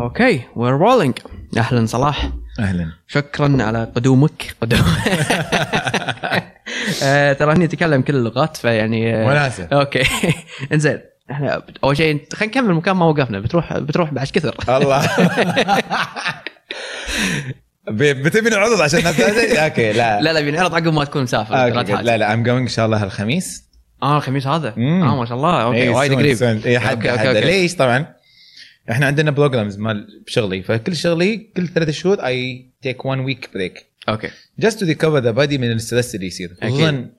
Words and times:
Okay 0.00 0.42
we're 0.56 0.72
rolling 0.72 1.14
أهلا 1.56 1.86
صلاح. 1.86 2.30
أهلا. 2.60 2.86
شكرا 3.08 3.56
على 3.62 3.84
قدومك. 3.96 4.54
قدوم. 4.62 4.80
آه، 7.02 7.32
ترى 7.32 7.64
اتكلم 7.64 8.02
كل 8.02 8.16
اللغات 8.16 8.56
فيعني 8.56 9.14
آه، 9.16 9.26
وناسه 9.26 9.68
أوكي. 9.72 10.02
إنزين 10.72 11.00
إحنا 11.30 11.62
أول 11.84 11.96
شيء 11.96 12.26
خلينا 12.32 12.52
نكمل 12.52 12.74
مكان 12.74 12.96
ما 12.96 13.06
وقفنا. 13.06 13.40
بتروح 13.40 13.78
بتروح 13.78 14.12
بعد 14.12 14.26
كثر. 14.26 14.54
الله. 14.76 15.08
بتبي 18.22 18.50
نعرض 18.50 18.80
عشان؟ 18.80 19.06
okay 19.06 19.92
لا. 19.92 20.20
لا 20.20 20.32
لا 20.32 20.40
بنعرض 20.40 20.74
عقب 20.74 20.92
ما 20.92 21.04
تكون 21.04 21.22
مسافر. 21.22 21.54
لا. 21.54 22.16
لا 22.16 22.34
I'm 22.34 22.42
going 22.42 22.62
إن 22.62 22.68
شاء 22.68 22.86
الله 22.86 23.04
الخميس. 23.04 23.64
آه 24.02 24.16
الخميس 24.16 24.46
هذا. 24.46 24.68
آه 24.68 25.16
ما 25.16 25.24
شاء 25.24 25.36
الله. 25.36 25.62
okay 25.62 25.76
إيه، 25.76 25.90
وايد 25.90 26.12
قريب. 26.12 26.42
إيه، 26.42 26.78
حد. 26.78 27.06
ليش 27.26 27.76
طبعا؟ 27.76 28.19
إحنا 28.90 29.06
عندنا 29.06 29.30
programs 29.30 29.78
مال 29.78 30.22
بشغلي 30.26 30.62
فكل 30.62 30.96
شغلي 30.96 31.36
كل 31.36 31.68
ثلاث 31.68 31.90
شهور 31.90 32.26
I 32.26 32.70
take 32.82 33.04
one 33.04 33.20
week 33.20 33.50
break 33.54 33.86
okay. 34.08 34.30
Just 34.58 34.80
to 34.80 34.86
recover 34.86 35.18
the 35.18 35.30
body 35.30 35.58
من 35.58 35.72
ال 35.72 35.78
stress 35.78 36.14
اللي 36.14 36.26
يصير. 36.26 36.56
خصوصا 36.62 37.10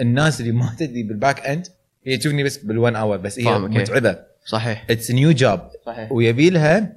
الناس 0.00 0.40
اللي 0.40 0.52
ما 0.52 0.76
تدري 0.78 1.02
بال 1.02 1.15
back 1.15 1.40
end 1.46 1.66
هي 2.06 2.16
تشوفني 2.16 2.44
بس 2.44 2.56
بال 2.56 2.72
one 2.72 2.96
hour 2.96 3.16
بس 3.16 3.38
هي. 3.38 3.58
متعبة. 3.58 4.18
صحيح. 4.46 4.86
It's 4.90 5.10
new 5.10 5.32
job 5.32 5.60
صحيح. 5.86 6.12
ويبي 6.12 6.50
لها 6.50 6.96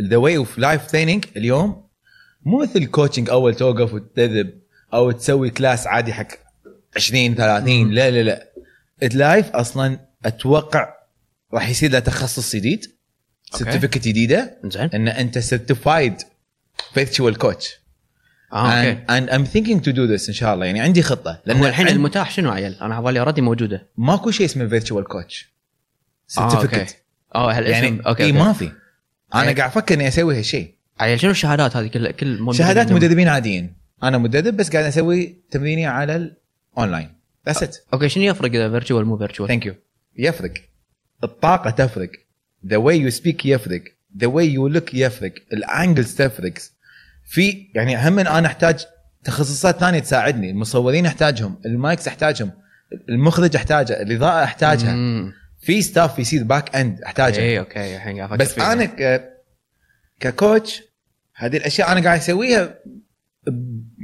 the 0.00 0.16
way 0.16 0.36
of 0.36 0.58
live 0.58 0.90
training 0.90 1.24
اليوم 1.36 1.84
مو 2.44 2.58
مثل 2.58 2.86
coaching 2.86 3.30
أول 3.30 3.54
توقف 3.54 3.94
وتدرب 3.94 4.50
أو 4.94 5.10
تسوي 5.10 5.50
class 5.50 5.86
عادي 5.86 6.12
حق 6.12 6.28
20 6.96 7.34
30 7.34 7.84
مم. 7.84 7.92
لا 7.92 8.10
لا 8.10 8.22
لا. 8.22 8.48
ال 9.02 9.12
live 9.12 9.50
أصلا 9.50 9.98
أتوقع 10.24 10.94
راح 11.54 11.68
يصير 11.68 11.90
له 11.90 11.98
تخصص 11.98 12.56
جديد. 12.56 12.86
certificate 13.54 14.08
جديدة 14.08 14.58
زين. 14.64 14.90
إن 14.94 15.08
أنت 15.08 15.38
certified 15.38 16.14
virtual 16.94 17.38
coach 17.38 17.82
آه 18.52 18.72
okay. 18.72 18.98
And 19.08 19.30
I'm 19.30 19.46
thinking 19.52 19.80
to 19.84 19.92
do 19.92 20.06
this 20.06 20.28
إن 20.28 20.34
شاء 20.34 20.54
الله 20.54 20.66
يعني 20.66 20.80
عندي 20.80 21.02
خطة. 21.02 21.40
لأن 21.46 21.64
الحين 21.64 21.86
عند- 21.86 21.96
المتاح 21.96 22.30
شنو 22.30 22.50
عيل؟ 22.50 22.74
أنا 22.74 22.94
على 22.94 23.04
بالي 23.04 23.20
already 23.20 23.40
موجودة. 23.40 23.86
ماكو 23.96 24.30
شيء 24.30 24.46
اسمه 24.46 24.68
virtual 24.68 25.04
coach 25.04 25.52
آه،. 26.38 26.48
certificate 26.48 26.96
آه 27.34 27.52
هالاسم 27.52 27.72
يعني 27.72 27.88
okay, 28.06 28.08
okay. 28.08 28.32
ما 28.32 28.52
في. 28.52 28.72
أنا 29.34 29.48
إيه. 29.48 29.56
قاعد 29.56 29.70
أفكر 29.70 29.94
إني 29.94 30.08
أسوي 30.08 30.38
هالشيء. 30.38 30.74
عيل 31.00 31.20
شنو 31.20 31.30
الشهادات 31.30 31.76
هذه؟ 31.76 31.86
كل 31.86 32.10
كل 32.10 32.54
شهادات؟ 32.54 32.92
مدربين 32.92 33.28
عاديين. 33.28 33.74
أنا 34.02 34.18
مدرب 34.18 34.56
بس 34.56 34.70
قاعد 34.70 34.84
أسوي 34.84 35.36
تمريني 35.50 35.86
على 35.86 36.32
ال 36.76 36.81
online 36.81 37.14
that's 37.46 37.62
it 37.62 37.76
okay 37.92 38.08
شنو 38.08 38.24
يفرق 38.24 38.50
إذا 38.50 38.70
virtual 38.70 39.04
مو 39.04 39.18
virtual؟ 39.18 39.48
Thank 39.48 39.66
you 39.66 39.74
يفرق. 40.16 40.52
الطاقة 41.24 41.70
تفرق. 41.70 42.10
The 42.66 42.76
way 42.76 43.00
you 43.00 43.10
speak 43.10 43.46
يفرق. 43.46 43.82
The 44.18 44.26
way 44.26 44.52
you 44.52 44.68
look 44.68 44.94
يفرق. 44.94 45.32
ال 45.52 45.61
angles 45.61 46.14
تفرق. 46.14 46.52
في 47.24 47.66
يعني 47.74 48.08
هم 48.08 48.18
أنا 48.18 48.46
أحتاج 48.46 48.86
تخصصات 49.24 49.80
ثانية 49.80 49.98
تساعدني. 49.98 50.50
المصورين 50.50 51.06
أحتاجهم. 51.06 51.60
ال 51.66 51.74
mics 51.74 52.08
أحتاجهم. 52.08 52.50
المخرج 53.08 53.56
أحتاجه. 53.56 54.02
الإضاءة 54.02 54.44
أحتاجها. 54.44 54.92
مم. 54.92 55.32
في 55.60 55.82
staff 55.82 56.18
يصير 56.18 56.44
back 56.44 56.76
end 56.76 57.02
احتاجها 57.02 57.42
اي 57.42 57.58
okay 57.58 57.96
الحين 57.96 58.36
بس 58.36 58.52
فيها. 58.52 58.72
أنا 58.72 58.84
ك... 58.84 59.30
ك 60.20 60.30
coach 60.30 60.82
هذه 61.34 61.56
الأشياء 61.56 61.92
أنا 61.92 62.00
قاعد 62.00 62.18
أسويها 62.18 62.78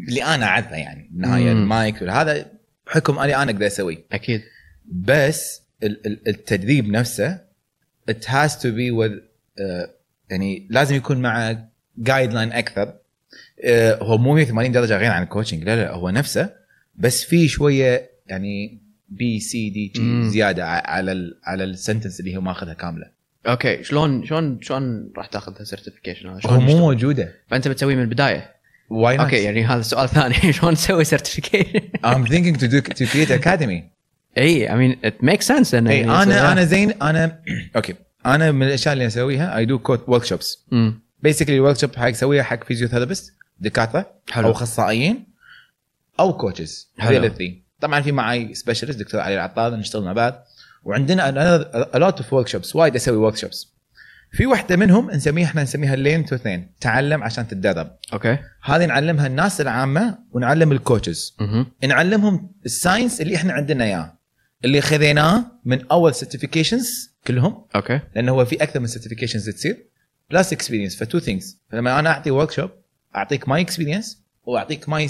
اللي 0.08 0.24
أنا 0.24 0.46
أعرفه 0.46 0.76
يعني. 0.76 1.08
بالنهايه. 1.12 1.52
المايك 1.52 2.02
وهذا 2.02 2.46
بحكم 2.86 3.18
اني 3.18 3.36
أنا 3.36 3.50
أقدر 3.50 3.66
أسويه. 3.66 4.06
أكيد. 4.12 4.42
بس 4.84 5.62
التدريب 5.82 6.88
نفسه 6.88 7.40
it 8.10 8.24
has 8.24 8.50
to 8.56 8.66
be 8.66 8.90
with 8.90 9.12
uh, 9.60 9.88
يعني 10.30 10.66
لازم 10.70 10.96
يكون 10.96 11.18
مع 11.22 11.56
guideline 11.98 12.52
أكثر 12.52 12.86
uh, 12.86 13.68
هو 14.02 14.18
مو 14.18 14.34
180 14.34 14.72
درجة 14.72 14.96
غير 14.96 15.10
عن 15.10 15.22
ال 15.22 15.27
coaching 15.27 15.64
لا 15.64 15.76
لا 15.76 15.92
هو 15.92 16.10
نفسه 16.10 16.50
بس 16.96 17.24
في 17.24 17.48
شوية 17.48 18.10
يعني 18.26 18.78
BCD. 19.08 19.92
زيادة 20.28 20.66
على 20.66 21.12
ال 21.12 21.40
على 21.44 21.64
ال 21.64 21.70
sentence 21.70 22.20
اللي 22.20 22.36
هو 22.36 22.40
ماخذها 22.40 22.74
كاملة 22.74 23.06
okay 23.46 23.84
شلون 23.84 24.26
شلون 24.26 24.58
شلون 24.62 25.12
راح 25.16 25.26
تاخذ 25.26 25.54
ال 25.60 25.65
certification 25.65 26.28
هذا؟ 26.28 26.40
هو 26.46 26.60
مو؟ 26.60 26.78
موجودة 26.78 27.34
فأنت 27.46 27.68
بتسويه 27.68 27.94
من 27.94 28.02
البداية 28.02 28.54
واي 28.90 29.18
okay 29.18 29.36
يعني 29.36 29.64
هذا 29.64 29.80
السؤال 29.80 30.08
ثاني 30.08 30.52
شلون 30.52 30.74
تسوي 30.74 31.04
certification؟ 31.04 31.80
I'm 32.06 32.26
thinking 32.26 32.58
to 32.58 32.68
do 32.68 32.80
to 32.80 33.06
create 33.06 33.30
academy. 33.30 33.97
I 34.38 34.70
I 34.70 34.76
mean 34.76 34.98
it 35.04 35.24
make 35.24 35.42
sense 35.42 35.74
اي 35.74 35.80
أنا 35.80 36.22
يصير- 36.22 36.52
أنا 36.52 36.64
زين 36.64 36.90
أنا 37.02 37.40
okay 37.76 37.94
أنا 38.26 38.52
من 38.52 38.66
الأشياء 38.66 38.92
اللي 38.92 39.06
أسويها 39.06 39.64
I 39.64 39.68
do 39.68 39.78
coach 39.88 40.14
workshops. 40.14 40.58
مم. 40.72 41.00
Basically 41.28 41.50
ال 41.50 41.78
workshop 41.78 41.96
حق 41.96 42.06
اسويها 42.08 42.42
حق 42.42 42.64
physiotherapist 42.64 43.32
دكاترة 43.60 44.10
حلو. 44.30 44.46
أو 44.46 44.52
أخصائيين 44.52 45.26
أو 46.20 46.36
coaches 46.36 46.90
حلو. 46.98 47.10
هذول 47.16 47.24
ال 47.24 47.30
three 47.30 47.62
طبعا 47.80 48.00
في 48.00 48.12
معي 48.12 48.54
specialist 48.54 48.98
دكتور 48.98 49.20
علي 49.20 49.34
العطار 49.34 49.76
نشتغل 49.76 50.04
مع 50.04 50.12
بعض. 50.12 50.44
وعندنا 50.84 51.30
a 51.94 51.98
lot 51.98 52.14
of 52.14 52.24
workshops 52.24 52.76
وايد 52.76 52.94
أسوي 52.94 53.16
workshops 53.16 53.68
في 54.32 54.46
واحدة 54.46 54.76
منهم 54.76 55.10
نسميها 55.10 55.46
إحنا 55.46 55.62
نسميها 55.62 55.96
learn 55.96 56.24
to 56.24 56.34
اثنين 56.34 56.70
تعلم 56.80 57.22
عشان 57.22 57.48
تتدرب. 57.48 57.90
أوكي 58.12 58.38
هذه 58.62 58.86
نعلمها 58.86 59.26
الناس 59.26 59.60
العامة 59.60 60.18
ونعلم 60.32 60.72
ال 60.72 60.80
coaches 60.80 61.36
مهم. 61.40 61.66
نعلمهم 61.84 62.50
ال 62.66 62.73
science 62.73 63.20
اللي 63.20 63.36
إحنا 63.36 63.52
عندنا 63.52 63.84
إياه. 63.84 64.17
اللي 64.64 64.80
خذيناه 64.80 65.44
من 65.64 65.86
أول 65.86 66.14
certifications 66.14 67.10
كلهم. 67.26 67.64
أوكي. 67.76 68.00
لأنه 68.14 68.32
هو 68.32 68.44
في 68.44 68.62
أكثر 68.62 68.80
من 68.80 68.86
certifications 68.86 69.50
تصير 69.50 69.86
plus 70.30 70.52
experience 70.52 70.96
ف 70.96 71.02
two 71.02 71.18
things 71.18 71.58
فلما 71.70 71.98
أنا 71.98 72.10
أعطي 72.10 72.30
workshop 72.30 72.70
أعطيك 73.16 73.48
my 73.48 73.60
experience 73.60 74.22
وأعطيك 74.44 74.88
my 74.88 75.08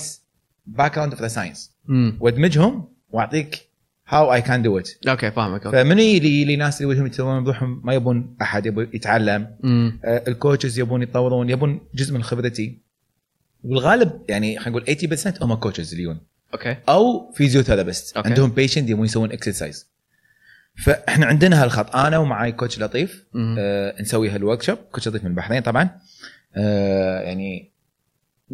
background 0.67 1.13
of 1.13 1.23
the 1.23 1.29
science. 1.29 1.73
وأدمجهم 2.21 2.89
وأعطيك 3.11 3.69
how 4.09 4.35
I 4.35 4.43
can 4.43 4.63
do 4.63 4.79
it 4.79 4.89
أوكي 5.09 5.31
فاهمك 5.31 5.67
أوكي. 5.67 5.85
فمن 5.85 5.99
يجي 5.99 6.45
لي 6.45 6.57
ناس 6.57 6.81
اللي 6.81 6.93
وجههم 6.93 7.07
يتسوون 7.07 7.45
بروحهم 7.45 7.81
ما 7.85 7.95
يبون 7.95 8.37
أحد 8.43 8.67
يبون 8.67 8.89
يتعلم. 8.93 9.57
مم. 9.61 10.01
آه، 10.05 10.25
ال 10.29 10.35
coaches 10.35 10.79
يبون 10.79 11.03
يتطورون 11.03 11.51
يبون 11.51 11.81
جزء 11.95 12.15
من 12.15 12.23
خبرتي. 12.23 12.83
والغالب 13.65 14.23
يعني 14.29 14.59
خلينا 14.59 14.79
نقول 14.79 14.97
80% 14.97 15.43
هم 15.43 15.55
coaches 15.55 15.91
اللي 15.93 16.03
يجون. 16.03 16.21
أوكي. 16.55 16.77
أو 16.89 17.33
physiotherapist. 17.33 18.17
عندهم 18.17 18.51
patient 18.51 18.91
يبون 18.91 19.05
يسوون 19.05 19.33
exercise 19.33 19.87
فإحنا 20.85 21.27
عندنا 21.27 21.63
هالخط. 21.63 21.97
أنا 21.97 22.19
ومعاي 22.19 22.53
coach 22.53 22.79
لطيف. 22.79 23.25
آه 23.59 24.03
نسوي 24.03 24.31
هال 24.31 24.63
workshop 24.63 24.79
coach 24.79 25.09
لطيف 25.09 25.25
من 25.25 25.31
البحرين 25.31 25.63
طبعا. 25.63 25.91
آه 26.57 27.21
يعني 27.21 27.73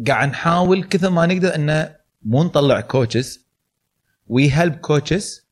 قاعد 0.07 0.29
نحاول 0.29 0.83
كثر 0.83 1.09
ما 1.09 1.25
نقدر 1.25 1.55
إنه 1.55 1.95
مو 2.23 2.43
نطلع 2.43 2.81
coaches 2.81 3.45
we 4.27 4.51
help 4.51 4.75
coaches 4.75 5.45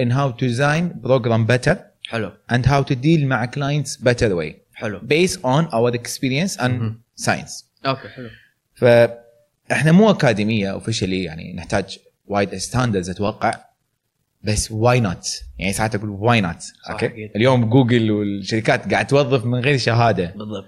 in 0.00 0.04
how 0.04 0.32
to 0.32 0.44
design 0.44 1.06
program 1.06 1.46
better 1.46 1.76
حلو. 2.08 2.32
and 2.52 2.62
how 2.66 2.82
to 2.90 2.94
deal 2.94 3.20
مع 3.24 3.46
clients 3.46 3.90
better 4.02 4.30
way. 4.30 4.52
حلو. 4.74 5.00
On 5.44 5.66
our 5.66 5.94
experience 5.98 6.56
and 6.58 6.62
مهم. 6.62 7.00
science. 7.20 7.64
أوكي 7.86 8.08
حلو. 8.08 8.30
فاحنا 9.68 9.92
مو 9.92 10.10
أكاديمية 10.10 10.72
officially 10.72 11.24
يعني 11.24 11.52
نحتاج 11.52 11.98
وايد 12.26 12.54
standards 12.54 13.10
أتوقع 13.10 13.64
بس 14.42 14.72
why 14.72 15.00
not 15.00 15.26
يعني 15.58 15.72
ساعات 15.72 15.94
أقول 15.94 16.10
why 16.10 16.40
not 16.40 16.72
أوكي. 16.90 17.30
اليوم 17.36 17.64
جوجل 17.64 18.10
والشركات 18.10 18.92
قاعد 18.92 19.06
توظف 19.06 19.44
من 19.44 19.58
غير 19.58 19.78
شهادة. 19.78 20.34
بالضبط. 20.36 20.66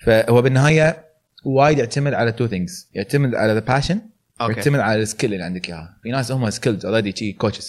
فهو 0.00 0.42
بالنهاية 0.42 1.04
وايد 1.44 1.78
يعتمد 1.78 2.14
على 2.14 2.32
two 2.32 2.46
things 2.46 2.88
يعتمد 2.94 3.34
على 3.34 3.52
the 3.52 3.60
passion 3.60 4.00
ويعتمد 4.40 4.80
على 4.80 5.02
ال 5.02 5.07
skill 5.07 5.34
اللي 5.34 5.44
عندك 5.44 5.68
إياها. 5.68 5.96
في 6.02 6.10
ناس 6.10 6.32
هم 6.32 6.50
skilled 6.50 6.84
already 6.84 7.16
شي 7.16 7.32
coaches 7.32 7.68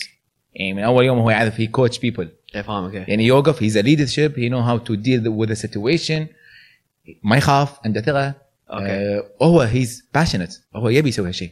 يعني 0.54 0.74
من 0.74 0.84
أول 0.84 1.06
يوم 1.06 1.20
هو 1.20 1.30
يعرف 1.30 1.60
he 1.60 1.68
coach 1.68 2.00
people 2.00 2.30
فاهمك. 2.54 2.94
يعني 2.94 3.26
يوقف 3.26 3.64
he's 3.64 3.78
a 3.78 3.82
leadership 3.82 4.40
he 4.40 4.50
know 4.50 4.60
how 4.60 4.78
to 4.78 4.94
deal 4.94 5.28
with 5.28 5.54
situation 5.54 6.28
ما 7.24 7.38
يخاف 7.38 7.80
عنده 7.86 8.02
ثقة. 8.02 8.45
أوكي 8.70 8.86
آه، 8.86 9.24
هو 9.42 9.62
he's 9.62 10.10
passionate 10.14 10.52
هو 10.76 10.90
يبي 10.90 11.10
يسوي 11.10 11.28
هالشيء. 11.28 11.52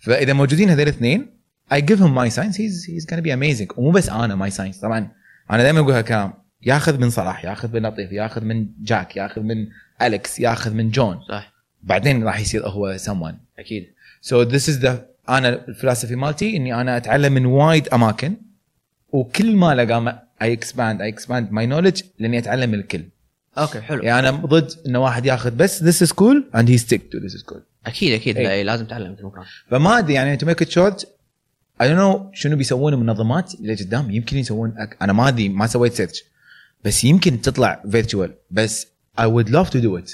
فإذا 0.00 0.32
موجودين 0.32 0.70
هذول 0.70 0.82
الاثنين 0.82 1.42
I 1.72 1.80
give 1.80 1.98
him 1.98 2.12
my 2.14 2.28
science 2.28 2.56
he's 2.56 2.84
he's 2.86 3.06
gonna 3.06 3.22
be 3.22 3.30
amazing. 3.30 3.78
ومو 3.78 3.90
بس 3.90 4.08
أنا 4.08 4.48
my 4.48 4.52
science 4.52 4.80
طبعا 4.80 5.10
أنا 5.50 5.62
دائما 5.62 5.80
أقول 5.80 5.92
هالكلام 5.92 6.32
ياخذ 6.62 6.98
من 6.98 7.10
صلاح 7.10 7.44
ياخذ 7.44 7.72
من 7.72 7.86
لطيف 7.86 8.12
ياخذ 8.12 8.44
من 8.44 8.66
جاك 8.82 9.16
ياخذ 9.16 9.40
من 9.42 9.68
أليكس 10.02 10.40
ياخذ 10.40 10.74
من 10.74 10.90
جون. 10.90 11.20
صح 11.28 11.52
بعدين 11.82 12.24
راح 12.24 12.40
يصير 12.40 12.66
هو 12.66 12.96
someone. 12.98 13.34
أكيد. 13.58 13.86
So 14.22 14.44
this 14.44 14.68
is 14.68 14.82
the 14.84 14.90
أنا 15.28 15.48
الفلسفة 15.68 16.14
مالتي 16.14 16.56
إني 16.56 16.80
أنا 16.80 16.96
أتعلم 16.96 17.32
من 17.32 17.46
وايد 17.46 17.88
أماكن 17.88 18.36
وكل 19.08 19.56
ما 19.56 19.74
لقى 19.74 20.22
I 20.42 20.44
expand 20.44 21.00
I 21.00 21.14
expand 21.14 21.50
my 21.50 21.66
knowledge 21.66 22.04
لإني 22.18 22.38
أتعلم 22.38 22.70
من 22.70 22.78
الكل. 22.78 23.04
أوكي 23.58 23.80
حلو. 23.80 24.02
يعني 24.02 24.28
أنا 24.28 24.46
ضد 24.46 24.72
إنه 24.86 24.98
واحد 24.98 25.26
ياخذ 25.26 25.50
بس 25.50 25.82
this 25.82 26.08
school 26.08 26.42
and 26.54 26.68
he 26.68 26.78
stick 26.78 27.00
to 27.00 27.20
this 27.20 27.34
school. 27.34 27.60
أكيد 27.86 28.12
أكيد. 28.12 28.38
لا 28.38 28.50
إيه، 28.50 28.62
لازم 28.62 28.86
تتعلم 28.86 29.12
مثل 29.12 29.22
ما 29.22 29.44
فما 29.70 29.98
أدري 29.98 30.14
يعني 30.14 30.36
to 30.36 30.46
make 30.46 30.62
it 30.62 30.70
short 30.70 31.14
I 31.80 31.88
don't 31.88 32.00
know 32.00 32.30
شنو 32.34 32.56
بيسوون 32.56 32.92
المنظمات 32.92 33.54
اللي 33.54 33.74
قدام. 33.74 34.10
يمكن 34.10 34.36
يسوون 34.36 34.74
أك... 34.78 34.96
أنا 35.02 35.12
ما 35.12 35.28
أدري 35.28 35.48
ما 35.48 35.66
سويت 35.66 35.92
search 35.92 36.24
بس 36.84 37.04
يمكن 37.04 37.40
تطلع 37.40 37.82
virtual 37.90 38.34
بس 38.50 38.86
I 39.18 39.24
would 39.24 39.48
love 39.48 39.70
to 39.70 39.80
do 39.82 40.02
it. 40.02 40.10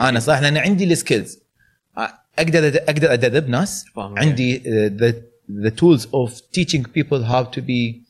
أنا 0.00 0.20
صح 0.20 0.38
لأن 0.38 0.56
عندي 0.56 0.84
ال 0.84 0.92
skills 0.92 1.38
أقدر 2.38 2.68
أقدر 2.68 3.12
أدرب 3.12 3.48
ناس. 3.48 3.84
عندي 3.96 4.62
the 5.48 5.70
tools 5.70 6.02
of 6.02 6.30
teaching 6.52 6.84
people 6.84 7.22
how 7.22 7.44
to 7.44 7.60
be 7.60 8.02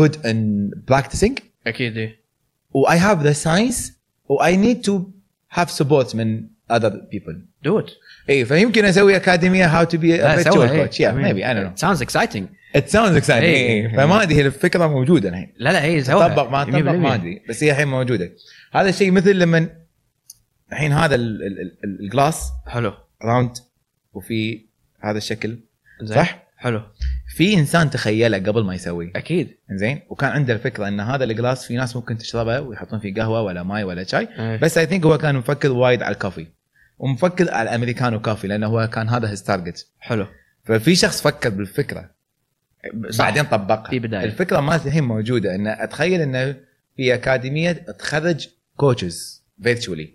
good 0.00 0.14
in 0.24 0.70
practicing. 0.92 1.40
أكيد 1.66 1.96
إيه. 1.96 2.20
و 2.74 2.86
I 2.86 2.96
have 2.96 3.22
the 3.22 3.34
science 3.34 3.99
و 4.30 4.38
I 4.42 4.52
need 4.56 4.84
to 4.90 4.92
have 5.58 5.68
support 5.70 6.14
من 6.14 6.42
other 6.72 6.90
people. 7.12 7.34
Do 7.68 7.78
it. 7.82 7.90
اي 8.30 8.44
فيمكن 8.44 8.84
أسوي 8.84 9.16
أكاديمية 9.16 9.82
how 9.82 9.86
to 9.88 9.92
be 9.92 9.96
a 9.96 10.04
لا، 10.04 10.42
virtual 10.42 10.52
سوى، 10.54 10.70
إيه. 10.70 10.86
coach. 10.86 10.94
Yeah 10.94 11.12
I 11.12 11.14
mean, 11.14 11.24
maybe 11.24 11.44
I 11.44 11.54
don't 11.54 11.66
know. 11.66 11.74
it 11.74 11.86
sounds 11.86 12.00
exciting. 12.00 12.44
It 12.76 12.90
sounds 12.90 13.16
exciting 13.22 13.30
إيه. 13.30 13.88
إيه. 13.88 13.96
فما 13.96 14.22
أدري 14.22 14.34
هي 14.34 14.46
الفكرة 14.46 14.86
موجودة 14.86 15.28
الحين. 15.28 15.52
لا 15.56 15.72
لا 15.72 15.84
هي 15.84 16.02
سوى 16.02 16.28
طبق 16.28 16.50
ما 16.50 16.64
طبق 16.64 16.92
ما 16.92 17.14
أدري. 17.14 17.42
بس 17.48 17.64
هي 17.64 17.70
الحين 17.70 17.88
موجودة. 17.88 18.30
هذا 18.72 18.88
الشيء 18.88 19.10
مثل 19.10 19.30
لما 19.38 19.68
الحين 20.72 20.92
هذا 20.92 21.14
ال- 21.14 21.42
ال- 21.46 21.60
ال- 21.84 22.00
ال 22.04 22.12
glass 22.12 22.50
حلو. 22.66 22.92
round 23.24 23.56
وفي 24.14 24.60
هذا 25.00 25.18
الشكل. 25.18 25.58
صح؟ 26.04 26.42
حلو. 26.60 26.82
في 27.36 27.54
إنسان 27.58 27.90
تخيله 27.90 28.38
قبل 28.38 28.64
ما 28.64 28.74
يسويه. 28.74 29.12
أكيد. 29.16 29.56
زين 29.70 30.00
وكان 30.08 30.30
عنده 30.30 30.54
الفكرة 30.54 30.88
إن 30.88 31.00
هذا 31.00 31.24
ال 31.24 31.31
glass 31.31 31.66
في 31.66 31.76
ناس 31.76 31.96
ممكن 31.96 32.18
تشربه 32.18 32.60
ويحطون 32.60 33.00
فيه 33.00 33.14
قهوة 33.14 33.42
ولا 33.42 33.62
ماي 33.62 33.84
ولا 33.84 34.04
شاي. 34.04 34.28
إيه. 34.38 34.56
بس 34.56 34.78
I 34.78 34.86
think 34.86 35.04
هو 35.04 35.18
كان 35.18 35.34
مفكر 35.34 35.72
وايد 35.72 36.02
على 36.02 36.14
ال 36.14 36.19
coffee 36.19 36.46
ومفكر 36.98 37.50
على 37.50 37.68
الأمريكانو 37.68 38.20
coffee 38.20 38.46
لأنه 38.46 38.66
هو 38.66 38.86
كان 38.86 39.08
هذا 39.08 39.30
his 39.30 39.42
target 39.42 39.86
حلو. 39.98 40.26
ففي 40.64 40.94
شخص 40.94 41.22
فكر 41.22 41.48
بالفكرة. 41.50 42.10
صح. 43.10 43.24
بعدين 43.24 43.44
طبقها. 43.44 43.90
في 43.90 43.98
بداية. 43.98 44.24
الفكرة 44.24 44.60
مالت 44.60 44.86
الحين 44.86 45.04
موجودة. 45.04 45.54
إن 45.54 45.66
أتخيل 45.66 46.20
إنه 46.20 46.56
في 46.96 47.14
أكاديمية 47.14 47.72
تخرج 47.72 48.48
coaches 48.76 49.44
virtually 49.62 50.14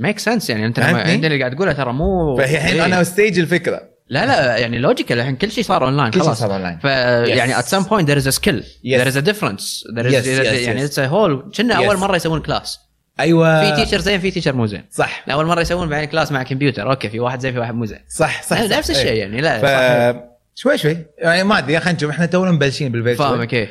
make 0.00 0.18
sense 0.18 0.50
يعني. 0.50 0.66
أنت 0.66 0.80
لما؟ 0.80 1.14
انت 1.14 1.24
اللي 1.24 1.38
قاعد 1.38 1.56
تقوله 1.56 1.72
ترى 1.72 1.92
مو 1.92 2.36
فهي 2.36 2.56
الحين 2.56 2.74
إيه. 2.74 2.84
أنا 2.84 3.02
stage 3.02 3.38
الفكرة. 3.38 3.89
لا 4.10 4.26
لا 4.26 4.56
يعني 4.56 4.78
logical 4.78 5.18
الحين 5.18 5.36
كل 5.36 5.50
شيء 5.50 5.64
صار 5.64 5.84
اونلاين 5.84 6.10
كل 6.10 6.18
شيء 6.18 6.26
خلاص. 6.26 6.40
صار 6.40 6.52
اونلاين 6.52 6.78
ف 6.78 6.84
يعني 6.84 7.54
at 7.54 7.66
some 7.66 7.84
point 7.84 8.06
there 8.06 8.22
is 8.22 8.26
a 8.26 8.40
skill. 8.40 8.60
Yes. 8.60 9.00
there 9.00 9.08
is 9.12 9.16
a 9.16 9.22
difference. 9.22 9.84
There 9.96 10.06
is 10.06 10.12
Yes, 10.12 10.24
yes, 10.24 10.66
يعني 10.66 10.88
it's 10.88 10.98
a 10.98 11.08
whole 11.10 11.56
كنا 11.56 11.74
أول. 11.74 11.96
مرة 11.96 12.16
يسوون 12.16 12.40
class 12.40 12.78
أيوه. 13.20 13.76
في 13.76 13.84
teacher 13.84 14.00
زين 14.00 14.20
في 14.20 14.30
teacher 14.30 14.52
مو 14.52 14.66
زين. 14.66 14.84
صح. 14.90 15.24
أول 15.30 15.46
مرة 15.46 15.60
يسوون 15.60 15.88
بعدين 15.88 16.08
class 16.08 16.32
مع 16.32 16.42
كمبيوتر 16.42 16.90
أوكي 16.90 17.08
في 17.08 17.20
واحد 17.20 17.40
زين 17.40 17.52
في 17.52 17.58
واحد 17.58 17.74
مو 17.74 17.84
زين. 17.84 18.00
صح 18.08 18.42
صح. 18.42 18.60
نفس 18.60 18.90
الشيء 18.90 19.06
إيه. 19.06 19.20
يعني 19.20 19.40
لا 19.40 20.12
ف. 20.12 20.30
شوي 20.54 20.78
شوي. 20.78 20.96
يعني 21.18 21.44
ما 21.44 21.58
أدري 21.58 21.80
خلينا 21.80 21.96
نشوف. 21.96 22.10
إحنا 22.10 22.26
تونا 22.26 22.50
مبلشين 22.50 22.92
بال 22.92 22.99
virtual. 22.99 23.28
فاهمك 23.28 23.54
إيه 23.54 23.70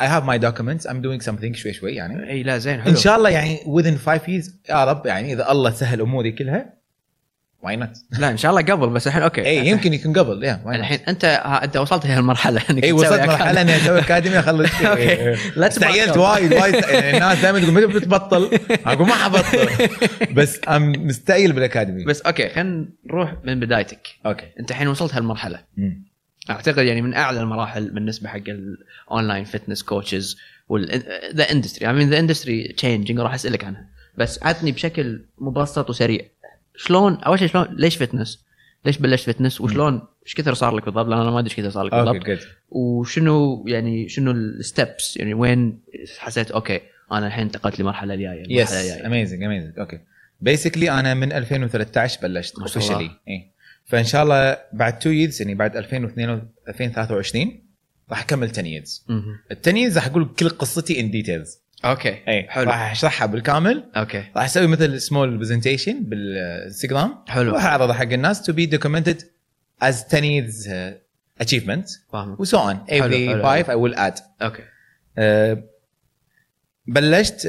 I 0.00 0.06
have 0.06 0.24
my 0.24 0.38
documents 0.38 0.86
I'm 0.86 1.00
doing 1.02 1.22
something. 1.22 1.54
شوي 1.54 1.72
شوي 1.72 1.94
يعني. 1.94 2.30
إي 2.30 2.42
لا 2.42 2.58
زين 2.58 2.82
حلو. 2.82 2.90
إن 2.90 2.96
شاء 2.96 3.16
الله 3.16 3.30
يعني 3.30 3.58
within 3.58 4.06
5 4.06 4.20
years. 4.26 4.50
يا 4.70 4.84
رب 4.84 5.06
يعني 5.06 5.32
إذا 5.32 5.50
الله 5.50 5.70
سهل 5.70 6.00
أموري 6.00 6.32
كلها. 6.32 6.83
why 7.64 7.76
not 7.76 7.90
لا 8.18 8.30
إن 8.30 8.36
شاء 8.36 8.50
الله 8.50 8.62
قبل 8.62 8.88
بس 8.88 9.06
الحين 9.06 9.22
أوكي. 9.22 9.46
اي 9.46 9.66
يمكن 9.66 9.94
يكون 9.94 10.12
قبل. 10.18 10.44
yeah? 10.44 10.60
الحين 10.66 10.98
أنت 11.08 11.24
ها 11.24 11.64
أنت 11.64 11.76
وصلت 11.76 12.06
لهالمرحله 12.06 12.62
إنك 12.70 12.84
اي 12.84 12.92
وصلت. 12.92 13.20
مرحلة 13.20 13.60
إني 13.60 13.76
أسوي 13.76 13.98
اكاديميه 13.98 14.38
اخلص 14.38 14.70
أوكي. 14.84 15.36
لا 15.56 15.66
استعجلت 15.66 16.08
تبطل. 16.08 16.20
وايد 16.20 16.52
وايد 16.52 16.74
يعني 16.74 17.14
الناس 17.16 17.40
دائما 17.40 17.60
تقول 17.60 17.72
متى 17.72 17.86
بتبطل؟ 17.86 18.58
أقول 18.86 19.08
ما 19.08 19.14
حبطل. 19.14 19.68
بس 20.36 20.60
I'm 20.68 20.92
مستعجل 21.06 21.52
بال 21.52 21.64
academy 21.64 22.04
بس 22.04 22.20
أوكي 22.20 22.48
خلينا 22.48 22.86
نروح 23.06 23.34
من 23.44 23.60
بدايتك. 23.60 24.08
أوكي. 24.26 24.46
أنت 24.60 24.70
الحين 24.70 24.88
وصلت 24.88 25.14
هالمرحلة. 25.14 25.60
أعتقد 26.50 26.84
يعني 26.84 27.02
من 27.02 27.14
أعلى 27.14 27.40
المراحل 27.40 27.90
بالنسبة 27.90 28.28
حق 28.28 28.40
ال 28.48 28.62
online 28.62 29.44
fitness 29.44 29.82
coaches 29.82 30.36
the 31.34 31.52
industry 31.52 31.88
I 31.88 31.92
mean 31.92 32.10
the 32.10 32.18
industry 32.18 32.74
changing 32.76 33.20
راح 33.20 33.34
أسألك 33.34 33.64
عنها. 33.64 33.86
بس 34.18 34.42
عطني 34.42 34.72
بشكل 34.72 35.24
مبسط 35.38 35.90
وسريع. 35.90 36.20
شلون؟ 36.76 37.14
أول 37.14 37.38
شيء 37.38 37.48
شلون؟ 37.48 37.66
ليش 37.70 37.96
fitness؟ 37.96 38.44
ليش 38.84 38.98
بلشت 38.98 39.30
fitness؟ 39.30 39.60
وشلون؟ 39.60 40.02
إيش 40.26 40.34
كثر 40.34 40.54
صار 40.54 40.76
لك 40.76 40.84
بالضبط؟ 40.84 41.06
لأن 41.06 41.18
أنا 41.20 41.30
ما 41.30 41.38
أدري 41.38 41.50
إيش 41.50 41.56
كثر 41.56 41.70
صار 41.70 41.84
لك 41.84 41.92
أوكي 41.92 42.18
بالضبط. 42.18 42.26
good 42.26 42.38
وشنو 42.70 43.64
يعني 43.66 44.08
شنو 44.08 44.30
ال 44.30 44.44
steps 44.44 45.16
يعني 45.16 45.34
وين 45.34 45.78
حسيت 46.18 46.50
أوكي 46.50 46.80
أنا 47.12 47.26
الحين 47.26 47.44
انتقلت 47.44 47.80
لمرحلة 47.80 48.14
الجاية 48.14 48.60
yes 48.62 48.72
amazing 49.06 49.42
amazing 49.42 49.78
أوكي. 49.78 49.98
basically 50.40 50.90
أنا 50.90 51.14
من 51.14 51.32
2013 51.32 52.20
بلشت. 52.22 52.58
officially 52.58 53.10
اي 53.28 53.50
فإن 53.84 54.04
شاء 54.04 54.22
الله 54.22 54.58
بعد 54.72 54.96
2 54.96 55.16
years 55.16 55.42
يعني 55.42 55.54
بعد 55.54 55.76
2022 55.76 56.48
2023 56.68 57.60
راح 58.10 58.22
أكمل 58.22 58.48
10 58.48 58.62
years. 58.66 59.04
ال 59.10 59.56
10 59.60 59.76
years 59.76 59.96
راح 59.96 60.06
أقول 60.06 60.28
كل 60.38 60.48
قصتي 60.48 61.00
in 61.00 61.10
details 61.10 61.58
أوكي 61.84 62.22
اي 62.28 62.42
حلو. 62.50 62.70
راح 62.70 62.90
أشرحها 62.90 63.26
بالكامل. 63.26 63.90
أوكي. 63.96 64.24
راح 64.36 64.44
أسوي 64.44 64.66
مثل 64.66 65.00
small 65.00 65.38
presentation 65.38 66.04
بالانستغرام 66.04 67.24
حلو. 67.28 67.52
راح 67.52 67.64
اعرضها 67.64 67.94
حق 67.94 68.12
الناس 68.12 68.42
to 68.42 68.52
be 68.52 68.66
documented 68.66 69.22
as 69.82 70.04
10 70.08 70.20
years 70.20 70.68
achievement. 71.44 71.98
فاهم 72.12 72.36
و 72.38 72.45
so 72.45 72.58
on 72.58 72.84
حلو. 72.90 73.42
5 73.42 73.66
I 73.66 73.76
will 73.76 73.96
add. 73.98 74.22
أوكي. 74.42 74.62
uh, 74.62 75.58
بلشت 76.86 77.40
uh, 77.40 77.44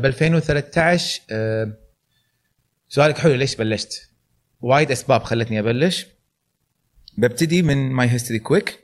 ب 0.00 0.06
2013 0.06 1.20
uh, 1.20 1.68
سؤالك 2.88 3.18
حلو 3.18 3.34
ليش 3.34 3.56
بلشت؟ 3.56 4.10
وايد 4.60 4.90
أسباب 4.90 5.22
خلتني 5.22 5.58
أبلش. 5.58 6.06
ببتدي 7.18 7.62
من 7.62 7.90
my 7.90 8.08
history 8.08 8.38
quick 8.38 8.78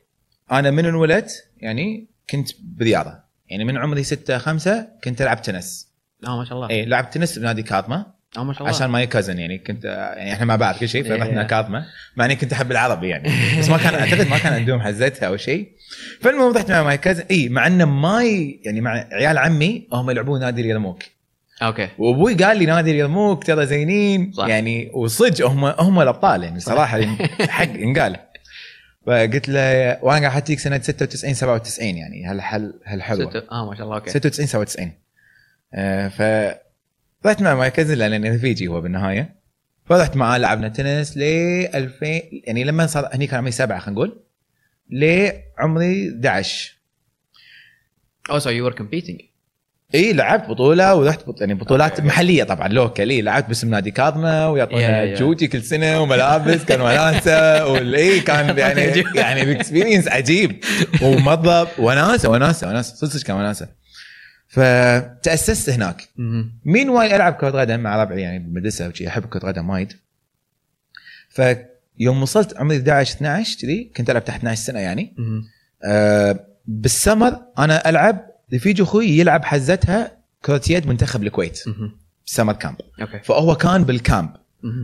أنا 0.52 0.70
من 0.70 0.86
انولدت 0.86 1.48
يعني 1.56 2.06
كنت 2.30 2.50
برياضه 2.60 3.25
يعني 3.48 3.64
من 3.64 3.76
عمري 3.78 4.02
6 4.02 4.38
5 4.38 4.86
كنت 5.04 5.22
ألعب 5.22 5.42
تنس. 5.42 5.88
آه 6.26 6.36
ما 6.38 6.44
شاء 6.44 6.54
الله. 6.58 6.70
اي 6.70 6.84
لعبت 6.84 7.14
تنس 7.14 7.38
بنادي 7.38 7.62
كاظمة. 7.62 8.06
آه 8.36 8.44
ما 8.44 8.52
شاء 8.52 8.62
الله. 8.62 8.76
عشان 8.76 8.86
my 8.86 9.06
cousin 9.06 9.38
يعني 9.38 9.58
كنت 9.58 9.84
يعني 9.84 10.32
إحنا 10.32 10.44
مع 10.44 10.56
بعض 10.56 10.74
كل 10.74 10.88
شيء 10.88 11.04
فرحنا 11.04 11.40
إيه. 11.40 11.46
كاظمة. 11.46 11.86
مع 12.16 12.24
إني 12.24 12.36
كنت 12.36 12.52
أحب 12.52 12.72
العربي 12.72 13.08
يعني. 13.08 13.28
بس 13.58 13.68
ما 13.68 13.76
كان 13.78 13.94
أعتقد 13.94 14.28
ما 14.28 14.38
كان 14.38 14.52
عندهم 14.52 14.80
حزتها 14.80 15.26
أو 15.26 15.36
شيء. 15.36 15.68
فالمهم 16.20 16.56
رحت 16.56 16.70
مع 16.72 16.82
my 16.82 16.98
cousin 16.98 17.24
اي 17.30 17.48
مع 17.48 17.66
إنه 17.66 17.84
my 17.84 18.60
يعني 18.64 18.80
مع 18.80 19.06
عيال 19.12 19.38
عمي 19.38 19.88
هم 19.92 20.10
يلعبون 20.10 20.40
نادي 20.40 20.60
اليرموك 20.60 21.02
أوكي. 21.62 21.88
وأبوي 21.98 22.34
قال 22.34 22.56
لي 22.58 22.66
نادي 22.66 22.90
اليرموك 22.90 23.44
ترى 23.44 23.66
زينين. 23.66 24.32
صح. 24.32 24.46
يعني 24.46 24.90
وصدق 24.94 25.46
هم 25.46 25.64
هم 25.64 26.00
الأبطال 26.00 26.42
يعني 26.42 26.60
صراحة 26.60 27.00
حق 27.48 27.68
إنقال. 27.68 28.16
فقلت 29.06 29.48
له 29.48 29.60
وأنا 30.04 30.18
قاعد 30.20 30.24
احطيك 30.24 30.58
سنة 30.58 30.78
96 30.80 31.34
97 31.34 31.88
يعني 31.96 32.26
هالحل 32.26 32.80
هالحلوه 32.84 33.30
ست- 33.30 33.46
آه 33.52 33.66
ما 33.70 33.74
شاء 33.74 33.84
الله 33.86 33.96
أوكي. 33.96 34.10
96 34.10 34.46
97 34.46 34.92
آه 35.74 36.08
ف 36.08 36.22
رحت 37.26 37.42
مع 37.42 37.54
my 37.54 37.70
cousin 37.70 37.94
لأن 37.98 38.34
رفيجي 38.34 38.66
هو 38.68 38.80
بالنهاية. 38.80 39.36
فرحت 39.84 40.16
معاه 40.16 40.38
لعبنا 40.38 40.68
تنس 40.68 41.16
ل 41.16 41.22
2000 41.74 42.06
يعني 42.46 42.64
لما 42.64 42.86
صار 42.86 43.08
هني 43.12 43.26
كان 43.26 43.38
عمري 43.38 43.50
سبعة 43.52 43.78
خلينا 43.78 43.92
نقول 44.00 44.22
لعمري 44.90 46.08
11 46.10 46.76
Oh, 48.28 48.38
so 48.40 48.50
you 48.50 48.64
were 48.64 48.76
competing. 48.82 49.22
إي 49.94 50.12
لعبت 50.12 50.48
بطولة 50.48 50.94
ورحت 50.94 51.26
بط... 51.28 51.40
يعني 51.40 51.54
بطولات 51.54 51.90
أوكي. 51.90 52.02
محلية 52.02 52.44
طبعا 52.44 52.68
local. 52.68 53.10
إي 53.10 53.22
لعبت 53.22 53.48
باسم 53.48 53.70
نادي 53.70 53.90
كاظمة 53.90 54.50
ويعطونا. 54.50 55.14
جوتي 55.14 55.46
كل 55.46 55.62
سنة 55.62 56.00
وملابس 56.00 56.64
كان 56.64 56.80
وناسة 56.80 57.66
والاي 57.72 58.20
كان 58.20 58.58
يعني 58.58 59.04
يعني 59.14 59.42
ال 59.42 59.48
experience 59.48 60.08
عجيب. 60.08 60.64
ومضرب 61.02 61.68
وناسة 61.78 62.28
وناسة 62.30 62.68
وناسة. 62.68 62.94
صدق 62.94 63.10
صدق 63.10 63.26
كان 63.26 63.36
وناسة. 63.36 63.68
فتأسست 64.48 65.70
هناك. 65.70 66.08
مين 66.64 66.88
وايد 66.88 67.12
ألعب 67.12 67.32
كرة 67.34 67.60
قدم 67.60 67.80
مع 67.80 68.02
ربعي 68.02 68.20
يعني 68.22 68.38
بالمدرسة 68.38 68.88
وشي. 68.88 69.08
أحب 69.08 69.26
كرة 69.26 69.48
قدم 69.48 69.70
وايد. 69.70 69.92
فيوم 71.30 72.22
وصلت 72.22 72.56
عمري 72.56 72.76
11 72.76 73.14
12 73.16 73.58
كذي 73.62 73.92
كنت 73.96 74.10
ألعب 74.10 74.24
تحت 74.24 74.38
12 74.38 74.62
سنة 74.62 74.80
يعني. 74.80 75.14
آه 75.84 76.46
بالسمر 76.66 77.36
أنا 77.58 77.88
ألعب 77.88 78.35
رفيج 78.54 78.80
أخوي 78.80 79.06
يلعب 79.06 79.44
حزتها 79.44 80.16
يد 80.70 80.86
منتخب 80.86 81.22
الكويت. 81.22 81.62
summer 82.24 82.52
camp 82.52 82.76
أوكي. 83.00 83.20
فهو 83.24 83.54
كان 83.54 83.84
بال 83.84 83.97
camp. 83.97 84.30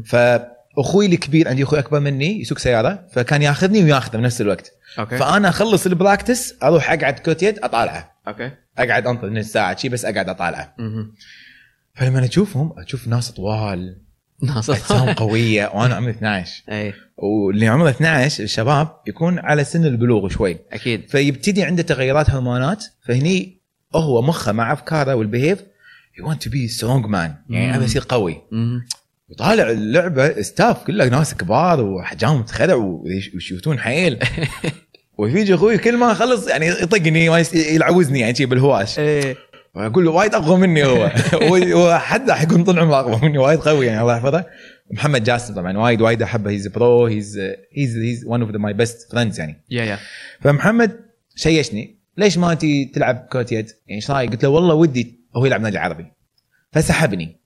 فاخوي 0.05 1.07
الكبير 1.07 1.49
عندي 1.49 1.63
أخوي 1.63 1.79
أكبر 1.79 2.01
مني 2.01 2.41
يسوق 2.41 2.59
سيارة 2.59 3.07
فكان 3.13 3.43
ياخذني 3.43 3.85
وياخذه 3.85 4.17
بنفس 4.17 4.41
الوقت. 4.41 4.73
أوكي. 4.99 5.19
فأنا 5.19 5.49
أخلص 5.49 5.87
ال 5.87 5.94
practice 5.94 6.55
أروح 6.63 6.91
أقعد 6.91 7.19
يد 7.43 7.59
أطالعه. 7.59 8.13
أوكي. 8.29 8.51
أقعد 8.79 9.07
انطر 9.07 9.31
نص 9.31 9.47
ساعه 9.47 9.77
شي 9.77 9.89
بس 9.89 10.05
أقعد 10.05 10.29
أطالعه. 10.29 10.75
فلما 11.95 12.25
أشوفهم 12.25 12.73
أشوف 12.79 13.09
ناس 13.09 13.31
طوال 13.31 13.97
ناصر. 14.43 14.73
أجسام 14.73 15.13
قوية 15.23 15.71
وأنا 15.75 15.95
عمري 15.95 16.11
12 16.11 16.63
أي. 16.71 16.93
واللي 17.17 17.67
عمره 17.69 17.91
12 17.91 18.45
الشباب 18.45 18.89
يكون 19.07 19.39
على 19.39 19.65
سن 19.65 19.85
البلوغ 19.85 20.29
شوي. 20.29 20.57
أكيد. 20.73 21.09
فيبتدي 21.09 21.63
عنده 21.63 21.83
تغيرات 21.83 22.31
هرمونات 22.31 22.85
فهني 23.09 23.61
هو 23.95 24.23
مخه 24.23 24.53
مع 24.53 24.73
أفكاره 24.73 25.15
وال 25.15 25.26
behave 25.26 25.59
you 26.19 26.29
want 26.29 26.43
to 26.43 26.51
be 26.51 26.69
strong 26.69 27.07
man 27.07 27.35
يعني. 27.51 27.77
أبي 27.77 27.85
أصير 27.85 28.05
قوي. 28.09 28.41
وطالع 29.29 29.71
اللعبة 29.71 30.43
staff 30.43 30.85
كله 30.85 31.09
ناس 31.09 31.35
كبار 31.35 31.81
وحجامهم 31.81 32.43
تخلع 32.43 32.75
ويش- 32.75 33.31
ويشوتون 33.35 33.79
حيل. 33.79 34.19
ويجي 35.19 35.55
أخوي 35.55 35.79
كل 35.79 35.97
ما 35.97 36.13
أخلص 36.13 36.49
يعني 36.49 36.67
يطقني 36.69 37.45
يلعوزني 37.55 38.21
يعني 38.21 38.47
بالهواش. 38.47 38.99
واقول 39.75 40.05
له 40.05 40.11
وايد 40.11 40.35
أقوى 40.35 40.59
مني 40.59 40.85
هو. 40.85 41.11
هو 41.43 41.57
هو 41.57 41.99
حد 41.99 42.31
راح 42.31 42.43
يكون 42.43 42.65
طول 42.65 42.79
عمره 42.79 43.01
أقوى 43.01 43.21
مني 43.23 43.39
وايد 43.39 43.59
قوي 43.59 43.87
يعني 43.87 44.01
الله 44.01 44.17
يحفظه. 44.17 44.45
محمد 44.91 45.25
جاسم 45.25 45.55
طبعا 45.55 45.79
وايد 45.79 46.01
وايد 46.01 46.23
أحبه 46.23 46.51
he's 46.51 46.67
bro 46.67 47.07
he's 47.07 47.39
he's 47.73 47.97
he's 47.97 48.25
one 48.27 48.43
of 48.43 48.51
my 48.51 48.73
best 48.73 49.13
friends 49.13 49.41
يعني. 49.41 49.65
yeah 49.71 49.85
yeah 49.85 49.99
فمحمد 50.41 51.01
شيشني 51.37 51.99
ليش 52.17 52.39
ما 52.39 52.53
انت 52.53 52.67
تلعب 52.95 53.27
كرة 53.33 53.47
يد؟ 53.53 53.69
يعني 53.69 53.71
إيش 53.91 54.11
رأيك؟ 54.11 54.31
قلت 54.31 54.43
له 54.43 54.49
والله 54.49 54.75
ودي 54.75 55.21
هو 55.37 55.47
يلعب 55.47 55.61
نادي 55.61 55.79
عربي 55.79 56.07
فسحبني. 56.73 57.37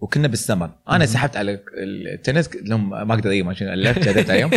وكنا 0.00 0.28
بالسمر. 0.28 0.70
أنا. 0.88 1.06
سحبت 1.06 1.36
على 1.36 1.60
التنس 1.74 2.50
لهم 2.54 2.90
ما 2.90 3.14
أقدر 3.14 3.30
اي 3.30 3.42
ما 3.42 3.54
عليهم. 3.60 4.50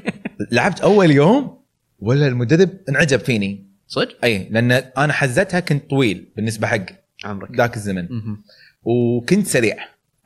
لعبت 0.52 0.80
أول 0.80 1.10
يوم 1.10 1.58
ولا 1.98 2.26
المدرب 2.26 2.70
انعجب 2.88 3.18
فيني. 3.18 3.65
صدق؟ 3.86 4.24
أي 4.24 4.48
لأن 4.50 4.72
أنا 4.72 5.12
حزتها 5.12 5.60
كنت 5.60 5.90
طويل 5.90 6.28
بالنسبة 6.36 6.66
حق 6.66 6.86
عمرك 7.24 7.56
ذاك 7.56 7.76
الزمن. 7.76 8.08
وكنت 8.82 9.46
سريع 9.46 9.76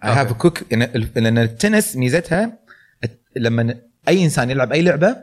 I 0.05 0.11
have 0.11 0.33
quick 0.33 0.73
لأن 1.17 1.39
التنس 1.39 1.97
ميزتها 1.97 2.59
لما 3.37 3.75
أي 4.09 4.25
إنسان 4.25 4.51
يلعب 4.51 4.73
أي 4.73 4.83
لعبة 4.83 5.17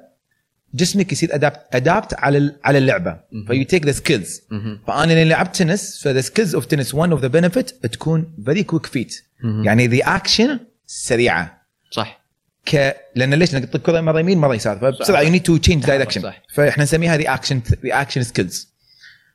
جسمك 0.74 1.12
يصير 1.12 1.36
adapt 1.36 1.60
adapt 1.74 2.14
على 2.14 2.56
على 2.64 2.78
اللعبة. 2.78 3.20
ف 3.48 3.66
you 3.66 3.75
take 3.75 3.86
the 3.86 3.92
skills. 3.92 4.42
فأنا 4.88 5.14
اللي 5.14 5.26
لعبت 5.26 5.56
تنس 5.56 6.04
ف 6.04 6.08
the 6.08 6.22
skills 6.22 6.56
of 6.56 6.66
tennis 6.66 6.96
one 6.96 7.12
of 7.12 7.22
the 7.22 7.28
benefit 7.28 7.70
تكون 7.70 8.36
very 8.46 8.64
quick 8.64 8.86
feet. 8.86 9.24
يعني 9.64 9.88
reaction 9.88 10.60
سريعة 10.86 11.68
صح 11.92 12.27
ك 12.68 12.96
لأن 13.16 13.34
ليش 13.34 13.56
نقط 13.56 13.76
الكره 13.76 14.02
مرة 14.02 14.20
يمين 14.20 14.38
مرة 14.38 14.56
يسار 14.56 14.78
فبسرعه 14.80 15.22
you 15.22 15.30
need 15.30 15.44
to 15.44 15.58
change 15.58 15.86
direction. 15.86 16.34
فإحنا 16.54 16.84
نسميها 16.84 17.18
reaction 17.18 17.62
reaction 17.86 18.24
skills 18.24 18.74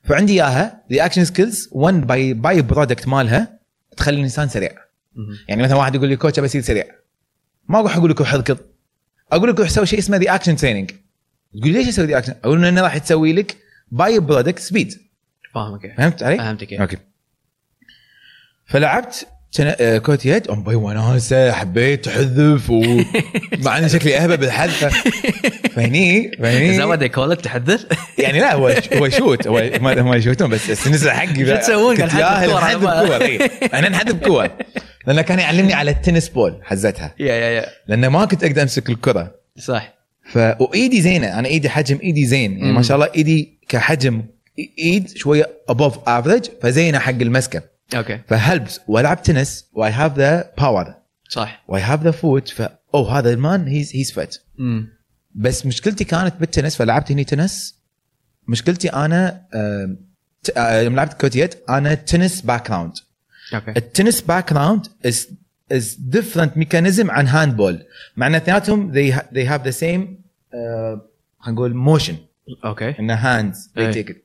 فعندي 0.03 0.33
إياها 0.33 0.83
reaction 0.91 1.25
skills 1.25 1.69
one 1.71 2.01
by 2.01 2.33
by-product 2.33 3.07
مالها 3.07 3.59
تخلي 3.97 4.17
الإنسان 4.17 4.49
سريع. 4.49 4.71
يعني 5.47 5.63
مثلا 5.63 5.75
واحد 5.75 5.95
يقول 5.95 6.09
لي 6.09 6.15
coach 6.15 6.39
أبي 6.39 6.47
أصير 6.47 6.61
سريع 6.61 6.85
ما 7.67 7.79
أروح 7.79 7.97
أقول 7.97 8.11
لك 8.11 8.19
روح 8.19 8.33
اركض 8.33 8.57
أقول 9.31 9.49
لك 9.49 9.59
روح 9.59 9.69
سوي 9.69 9.85
شيء 9.85 9.99
اسمه 9.99 10.17
reaction 10.17 10.55
training 10.55 10.91
تقول 11.59 11.71
لي 11.71 11.71
ليش 11.71 11.87
أسوي 11.87 12.05
reaction؟ 12.05 12.35
أقول 12.43 12.65
إنه 12.65 12.81
راح 12.81 12.97
تسوي 12.97 13.33
لك 13.33 13.57
by-product 13.91 14.59
speed 14.59 14.93
فاهمك. 15.53 15.93
فهمت 15.97 16.23
علي؟ 16.23 16.37
فهمتك. 16.37 16.73
أوكي 16.73 16.97
فلعبت 18.65 19.27
سنة- 19.57 19.75
آه، 19.79 19.97
كرة 19.97 20.19
يد. 20.25 20.47
أم 20.47 20.63
باي 20.63 20.75
وناسه 20.75 21.51
حبيت 21.51 22.05
تحذف 22.05 22.69
ومع 22.69 23.77
إني 23.77 23.89
شكلي 23.89 24.17
أهبل 24.17 24.37
بالحذف. 24.37 24.85
فهني 25.75 26.31
فهني. 26.39 26.97
They 26.97 27.11
call 27.11 27.37
it 27.37 27.41
تحذر؟ 27.41 27.79
يعني 28.17 28.39
لا 28.39 28.53
هو 28.53 28.75
هو 28.93 29.09
شوت 29.09 29.47
هو 29.47 29.69
ما 29.81 30.01
هم 30.01 30.13
يشوتون 30.13 30.49
بس 30.49 30.69
السنسله 30.69 31.13
حقي. 31.13 31.45
شو 31.45 31.55
تسوون؟ 31.55 31.97
كنت 31.97 32.11
قاعد 32.15 32.49
نحذف 32.49 32.83
كور 32.83 33.21
إي. 33.21 33.49
أنا 33.73 33.89
نحذف 33.89 34.15
كور 34.23 34.49
لأنه 35.07 35.21
كان 35.21 35.39
يعلمني 35.39 35.73
على 35.73 35.91
التنس 35.91 36.29
بول 36.29 36.59
حزتها 36.63 37.15
يا 37.19 37.33
يا 37.35 37.49
يا 37.49 37.65
لأنه 37.87 38.09
ما 38.09 38.25
كنت 38.25 38.43
أقدر 38.43 38.61
أمسك 38.61 38.89
الكرة. 38.89 39.35
صح. 39.59 39.93
ف 40.31 40.37
وإيدي 40.37 41.01
زينة. 41.01 41.39
أنا 41.39 41.47
إيدي 41.47 41.69
حجم 41.69 41.99
إيدي 42.03 42.25
زين. 42.25 42.57
يعني 42.57 42.71
ما. 42.71 42.81
شاء 42.81 42.95
الله 42.97 43.09
إيدي 43.15 43.59
كحجم 43.69 44.23
إيد 44.79 45.17
شوية 45.17 45.49
above 45.69 45.97
average 46.09 46.45
فزينة 46.61 46.99
حق 46.99 47.09
المسكه 47.21 47.72
أوكي. 47.95 48.19
ف 48.27 48.36
helps 48.36 48.79
والعب 48.87 49.23
تنس 49.23 49.65
و 49.73 49.91
I 49.91 49.96
have 49.96 50.17
the 50.17 50.51
power 50.57 50.95
صح. 51.29 51.63
و 51.67 51.81
I 51.81 51.85
have 51.85 52.03
the 52.03 52.11
foot 52.11 52.49
ف 52.49 52.61
oh 52.95 53.19
هذا 53.19 53.33
ال 53.33 53.41
man 53.41 53.67
he's 53.67 53.95
he's 53.95 54.11
fit 54.11 54.41
بس 55.35 55.65
مشكلتي 55.65 56.03
كانت 56.03 56.35
بالتنس 56.39 56.75
فلعبت 56.75 57.11
هني 57.11 57.23
تنس. 57.23 57.75
مشكلتي 58.47 58.87
أنا 58.89 59.41
ت- 60.43 60.57
آه، 60.57 60.81
يوم 60.81 60.95
لعبت 60.95 61.13
كرة 61.13 61.37
يد 61.37 61.53
أنا 61.69 61.93
tennis 61.93 62.41
background 62.41 62.93
أوكي. 63.53 63.71
ال 63.77 64.21
tennis 64.21 64.53
background 64.53 64.87
is 65.05 65.27
is 65.71 65.95
different 65.99 66.57
mechanism 66.57 67.11
عن 67.11 67.27
handball 67.27 67.85
مع 68.17 68.27
إن 68.27 68.35
اثنيناتهم 68.35 68.93
they 68.93 69.15
ha- 69.15 69.25
they 69.35 69.47
have 69.49 69.63
the 69.67 69.75
same 69.79 70.01
uh, 70.01 70.99
خلينا 71.39 71.47
نقول 71.47 71.73
motion 71.75 72.15
أوكي. 72.65 72.99
انه 72.99 73.13
hands 73.13 73.71
أي. 73.77 74.15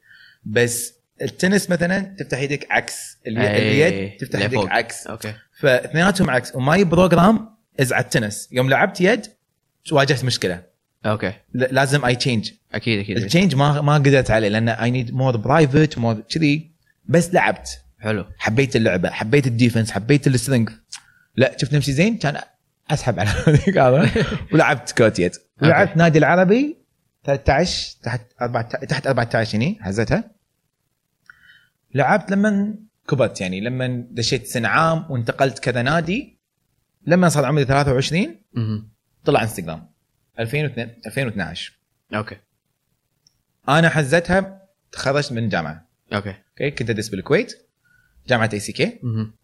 بس 0.44 0.92
التنس 1.22 1.70
مثلا 1.70 2.00
تفتح 2.18 2.38
يدك 2.38 2.66
عكس 2.70 3.18
الي- 3.26 3.50
أي. 3.50 3.88
اليد 3.88 4.16
تفتح 4.16 4.40
يدك 4.40 4.52
لفوق. 4.54 4.70
عكس. 4.70 5.06
أوكي. 5.06 5.34
فاثنيناتهم 5.60 6.30
عكس. 6.30 6.54
و 6.54 6.64
my 6.64 6.85
program 6.85 7.49
is 7.80 7.92
على 7.92 8.04
التنس. 8.04 8.48
يوم 8.52 8.70
لعبت 8.70 9.00
يد 9.00 9.26
واجهت 9.92 10.25
مشكلة. 10.25 10.62
أوكي. 11.06 11.32
لازم 11.54 12.04
I 12.04 12.16
change 12.16 12.50
أكيد 12.75 12.98
أكيد. 13.00 13.16
ال 13.16 13.22
change 13.22 13.54
ما 13.54 13.80
ما 13.80 13.94
قدرت 13.94 14.30
عليه 14.30 14.48
لأن 14.48 14.68
I 14.68 14.90
need 14.90 15.14
more 15.14 15.37
private 15.37 15.99
more 15.99 16.14
كذي. 16.20 16.70
بس 17.06 17.34
لعبت. 17.34 17.68
حلو. 18.00 18.25
حبيت 18.38 18.76
اللعبة 18.76 19.10
حبيت 19.10 19.46
ال 19.47 19.52
defense 19.52 19.90
حبيت 19.90 20.26
ال 20.26 20.31
strength 20.31 20.68
لا 21.37 21.56
شفت 21.60 21.72
نفسي 21.75 21.92
زين؟ 21.92 22.16
كان 22.18 22.40
أسحب 22.90 23.20
على 23.20 23.28
هذيك 23.46 23.78
هذا. 23.78 24.10
ولعبت 24.52 24.92
كرة 24.99 25.18
يد. 25.18 25.32
ولعبت 25.62 25.96
نادي 25.96 26.18
العربي 26.18 26.76
13 27.25 27.96
تحت 28.02 28.20
14 28.42 28.78
تحت 28.87 29.06
14 29.06 29.56
هني 29.56 29.78
حزتها 29.80 30.25
لعبت 31.95 32.30
لما 32.30 32.75
كبرت 33.09 33.40
يعني 33.40 33.61
لما 33.61 34.04
دشيت 34.11 34.47
سنه 34.47 34.68
عام 34.68 35.11
وانتقلت 35.11 35.59
كذا 35.59 35.83
نادي 35.83 36.38
لما 37.07 37.28
صار 37.28 37.45
عمري 37.45 37.64
23 37.64 38.37
مهم. 38.54 38.88
طلع 39.25 39.42
انستغرام. 39.42 39.90
2002 40.38 40.90
2012 41.07 41.73
أوكي. 42.14 42.37
أنا 43.68 43.88
حزتها 43.88 44.68
تخرجت 44.92 45.33
من 45.33 45.49
جامعة. 45.49 45.88
أوكي. 46.12 46.35
أوكي 46.50 46.71
كنت 46.71 46.90
أدرس 46.90 47.09
بالكويت 47.09 47.59
جامعة 48.28 48.50
ACK. 48.52 49.00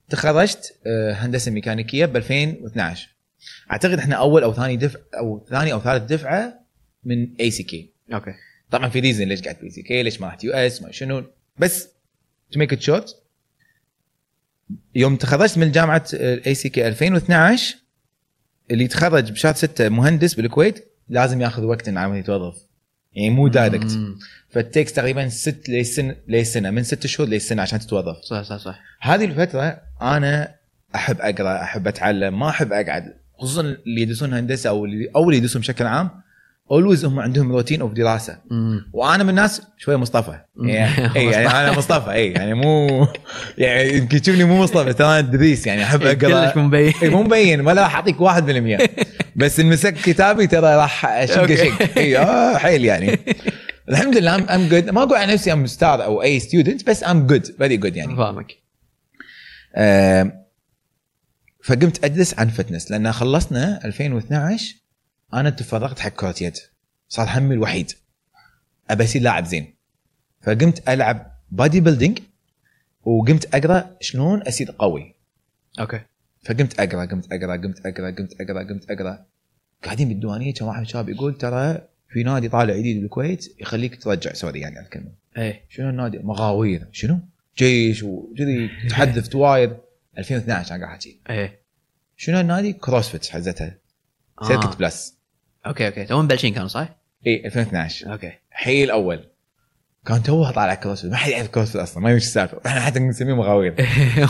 تخرجت 0.08 0.78
آه، 0.86 1.12
هندسة 1.12 1.50
ميكانيكية 1.50 2.06
ب 2.06 2.16
2012 2.16 3.08
أعتقد 3.70 3.98
إحنا 3.98 4.16
أول 4.16 4.42
أو 4.42 4.52
ثاني 4.52 4.76
دفع 4.76 4.98
أو 5.18 5.46
ثاني 5.50 5.72
أو 5.72 5.80
ثالث 5.80 6.12
دفعة 6.12 6.60
من 7.04 7.34
ACK 7.40 7.92
أوكي. 8.12 8.34
طبعا 8.70 8.88
في 8.88 9.00
reason 9.00 9.28
ليش 9.28 9.42
قعدت 9.42 9.58
في 9.58 9.64
ACK 9.64 10.02
ليش 10.02 10.20
ما 10.20 10.26
رحت 10.26 10.44
US 10.44 10.82
ما 10.82 10.92
شنو. 10.92 11.24
بس 11.58 11.88
to 12.52 12.58
make 12.58 12.72
it 12.72 12.82
short 12.82 13.22
يوم 14.94 15.16
تخرجت 15.16 15.58
من 15.58 15.72
جامعة 15.72 16.04
ACK 16.14 16.88
2012 16.88 17.76
اللي 18.70 18.84
يتخرج 18.84 19.32
بشهر 19.32 19.54
6 19.54 19.88
مهندس 19.88 20.34
بالكويت 20.34 20.92
لازم 21.08 21.40
ياخذ 21.40 21.62
وقت 21.62 21.88
إنه 21.88 22.00
عم 22.00 22.14
يتوظف 22.14 22.56
يعني 23.12 23.30
مو 23.30 23.48
direct. 23.48 23.98
ف 24.48 24.55
takes 24.55 24.92
تقريبا 24.92 25.28
ست 25.28 25.68
لسنه 25.68 26.16
لسنة 26.28 26.70
من 26.70 26.82
ست 26.82 27.06
شهور 27.06 27.28
لسنة 27.28 27.62
عشان 27.62 27.78
تتوظف. 27.78 28.16
صح 28.22 28.42
صح 28.42 28.56
صح. 28.56 28.80
هذه 29.00 29.24
الفترة 29.24 29.80
أنا 30.02 30.54
أحب 30.94 31.20
أقرأ 31.20 31.62
أحب 31.62 31.88
أتعلم 31.88 32.38
ما 32.38 32.48
أحب 32.48 32.72
أقعد. 32.72 33.14
خصوصا 33.38 33.60
اللي 33.60 34.02
يدرسون 34.02 34.34
هندسة 34.34 34.70
أو 34.70 34.84
اللي 34.84 35.10
أو 35.16 35.24
اللي 35.24 35.36
يدرسون 35.36 35.62
بشكل 35.62 35.86
عام 35.86 36.10
always 36.70 37.04
هم 37.04 37.20
عندهم 37.20 37.52
routine 37.52 37.80
of 37.80 37.92
دراسة. 37.92 38.38
مم. 38.50 38.90
وأنا 38.92 39.22
من 39.24 39.30
الناس 39.30 39.62
شوية 39.78 39.96
مصطفى. 39.96 40.40
يعني, 40.62 41.14
إيه 41.16 41.30
يعني 41.30 41.48
أنا 41.48 41.78
مصطفى. 41.78 42.10
اي 42.12 42.32
يعني 42.32 42.54
مو 42.54 43.06
يعني 43.58 43.88
يمكن 43.96 44.20
تشوفني 44.22 44.44
مو 44.44 44.62
مصطفى 44.62 44.92
ترى 44.92 45.06
أنا 45.06 45.20
دريس 45.20 45.66
يعني 45.66 45.84
أحب 45.84 46.00
كلش 46.12 46.32
أقرأ. 46.32 46.58
مبين 46.62 46.92
إيه 47.02 47.10
مو 47.10 47.22
مبين 47.22 47.60
ولا 47.60 47.82
راح 47.82 47.94
أعطيك 47.94 48.16
1% 48.18 48.88
بس 49.36 49.60
إن 49.60 49.66
مسكت 49.66 50.04
كتابي 50.04 50.46
ترى 50.46 50.76
راح 50.76 51.06
أشق. 51.06 51.54
شق. 51.54 51.98
اي 51.98 52.18
آه 52.18 52.56
حيل 52.56 52.84
يعني. 52.84 53.18
الحمد 53.88 54.16
لله 54.16 54.54
I'm 54.54 54.68
good 54.68 54.90
ما 54.90 55.02
أقول 55.02 55.16
عن 55.18 55.28
نفسي 55.28 55.52
I'm 55.52 55.66
star 55.66 56.04
أو 56.04 56.22
A 56.22 56.40
student 56.40 56.90
بس 56.90 57.04
I'm 57.04 57.26
good, 57.26 57.46
very 57.46 57.76
good 57.76 57.96
يعني. 57.96 58.16
فاهمك. 58.16 58.52
آه، 59.76 60.32
فقمت 61.64 62.04
أدرس 62.04 62.38
عن 62.38 62.48
fitness 62.48 62.90
لأن 62.90 63.12
خلصنا 63.12 63.80
2012 63.84 64.74
أنا 65.34 65.50
تفرغت 65.50 65.98
حق 65.98 66.08
كره 66.08 66.34
يد. 66.40 66.56
صار 67.08 67.28
همي 67.30 67.54
الوحيد. 67.54 67.92
ابى 68.90 69.04
أصير 69.04 69.22
لاعب 69.22 69.44
زين. 69.44 69.74
فقمت 70.42 70.88
ألعب 70.88 71.40
bodybuilding 71.50 72.18
وقمت 73.02 73.54
أقرأ 73.54 73.96
شلون 74.00 74.42
أصير 74.42 74.74
قوي. 74.78 75.14
أوكي. 75.80 76.00
فقمت 76.42 76.80
أقرأ 76.80 77.04
قمت 77.04 77.32
أقرأ 77.32 77.56
قمت 77.56 77.86
أقرأ 77.86 78.10
قمت 78.10 78.40
أقرأ 78.40 78.62
قمت 78.62 78.90
أقرأ. 78.90 79.26
قاعدين 79.84 80.08
بالديوانية 80.08 80.54
كان 80.54 80.68
واحد 80.68 80.86
شاب 80.86 81.08
يقول 81.08 81.38
ترى 81.38 81.88
في 82.08 82.22
نادي 82.22 82.48
طالع 82.48 82.76
جديد 82.76 83.00
بالكويت 83.00 83.60
يخليك 83.60 84.02
ترجع. 84.02 84.32
سوري 84.32 84.60
يعني 84.60 84.76
على 84.76 84.84
الكلمة. 84.84 85.12
إيه. 85.36 85.64
شنو 85.68 85.90
النادي؟ 85.90 86.18
مغاوير. 86.18 86.88
شنو؟ 86.92 87.20
جيش 87.58 88.02
وكذي 88.02 88.70
تحدث 88.90 89.28
تواير 89.28 89.76
2012 90.18 90.74
أنا 90.74 90.84
قاعد 90.84 90.94
أحكي. 90.94 91.20
إيه. 91.30 91.60
شنو 92.16 92.40
النادي؟ 92.40 92.72
كروسفيت 92.72 93.26
حزتها 93.26 93.78
آه. 94.42 94.48
شركه 94.48 94.76
بلس 94.78 95.14
أوكي 95.66 95.86
أوكي. 95.86 96.04
تو 96.04 96.22
مبلشين 96.22 96.54
كانوا 96.54 96.68
صح؟ 96.68 96.88
إي 97.26 97.42
2012 97.46 98.12
أوكي. 98.12 98.32
حي 98.50 98.84
الأول. 98.84 99.24
كان 100.06 100.22
توه 100.22 100.50
طالع 100.50 100.74
كروسفيت 100.74 101.10
ما 101.10 101.16
حد 101.16 101.30
يعرف 101.30 101.48
كروسفيت 101.48 101.76
أصلا 101.80 102.02
ما 102.02 102.10
يمشي 102.10 102.24
السالفة. 102.26 102.60
إحنا 102.66 102.80
حتى 102.80 102.98
نسميه 102.98 103.34
مغاوير. 103.34 103.74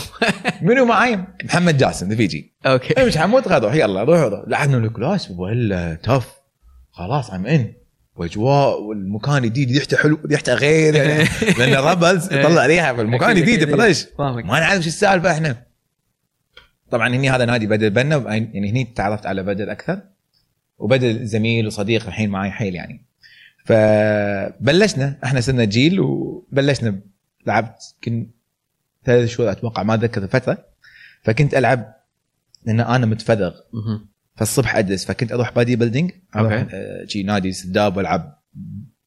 منو 0.62 0.84
معاي؟ 0.84 1.25
محمد 1.44 1.76
جاسم 1.78 2.08
ذا 2.08 2.16
فيجي. 2.16 2.54
أوكي. 2.66 3.02
امشي 3.02 3.18
حمود 3.18 3.49
غدر 3.49 3.75
يلا 3.75 4.02
روح 4.02 4.20
روح. 4.20 4.40
لعبنا 4.46 4.76
الكلاس 4.76 5.30
ولا 5.30 5.94
تف. 5.94 6.32
خلاص 6.92 7.30
عم 7.30 7.46
ان 7.46 7.73
واجواء 8.16 8.82
والمكان 8.82 9.42
جديد 9.42 9.73
ريحته 9.73 9.96
حلو 9.96 10.18
ريحته 10.26 10.54
غير. 10.54 10.94
يعني 10.94 11.25
لأن 11.58 11.75
rubbers 11.75 12.26
يطلع 12.32 12.66
ريحه 12.66 12.96
فالمكان 12.96 13.30
أكيد، 13.30 13.44
جديد. 13.44 13.76
fresh 13.76 14.06
ما 14.18 14.42
نعرف 14.61 14.82
شو 14.82 14.88
السالفة 14.88 15.30
إحنا. 15.32 15.74
طبعا 16.90 17.08
هني 17.08 17.30
هذا 17.30 17.44
نادي 17.44 17.66
بدر 17.66 17.88
بنا 17.88 18.16
يعني 18.34 18.70
هني 18.70 18.84
تعرفت 18.84 19.26
على 19.26 19.42
بدر 19.42 19.72
أكثر 19.72 20.00
وبدر 20.78 21.24
زميل 21.24 21.66
وصديق 21.66 22.06
الحين 22.06 22.30
معي 22.30 22.50
حيل 22.50 22.74
يعني 22.74 23.04
فبلشنا 23.64 25.18
إحنا 25.24 25.40
صرنا 25.40 25.64
جيل 25.64 26.00
وبلشنا 26.00 27.00
لعبت 27.46 27.94
يمكن 27.94 28.30
ثلاث 29.04 29.28
شهور 29.28 29.50
أتوقع 29.50 29.82
ما 29.82 29.94
أتذكر 29.94 30.22
الفترة 30.22 30.66
فكنت 31.22 31.54
ألعب 31.54 31.94
لأن 32.64 32.80
أنا 32.80 33.06
متفرغ. 33.06 33.54
فالصبح 34.36 34.76
ادرس 34.76 35.04
فكنت 35.04 35.32
أروح 35.32 35.52
bodybuilding 35.52 36.11
أروح. 36.36 36.66
آه، 36.72 37.04
شي 37.06 37.22
نادي 37.22 37.52
سداب 37.52 37.96
وألعب 37.96 38.42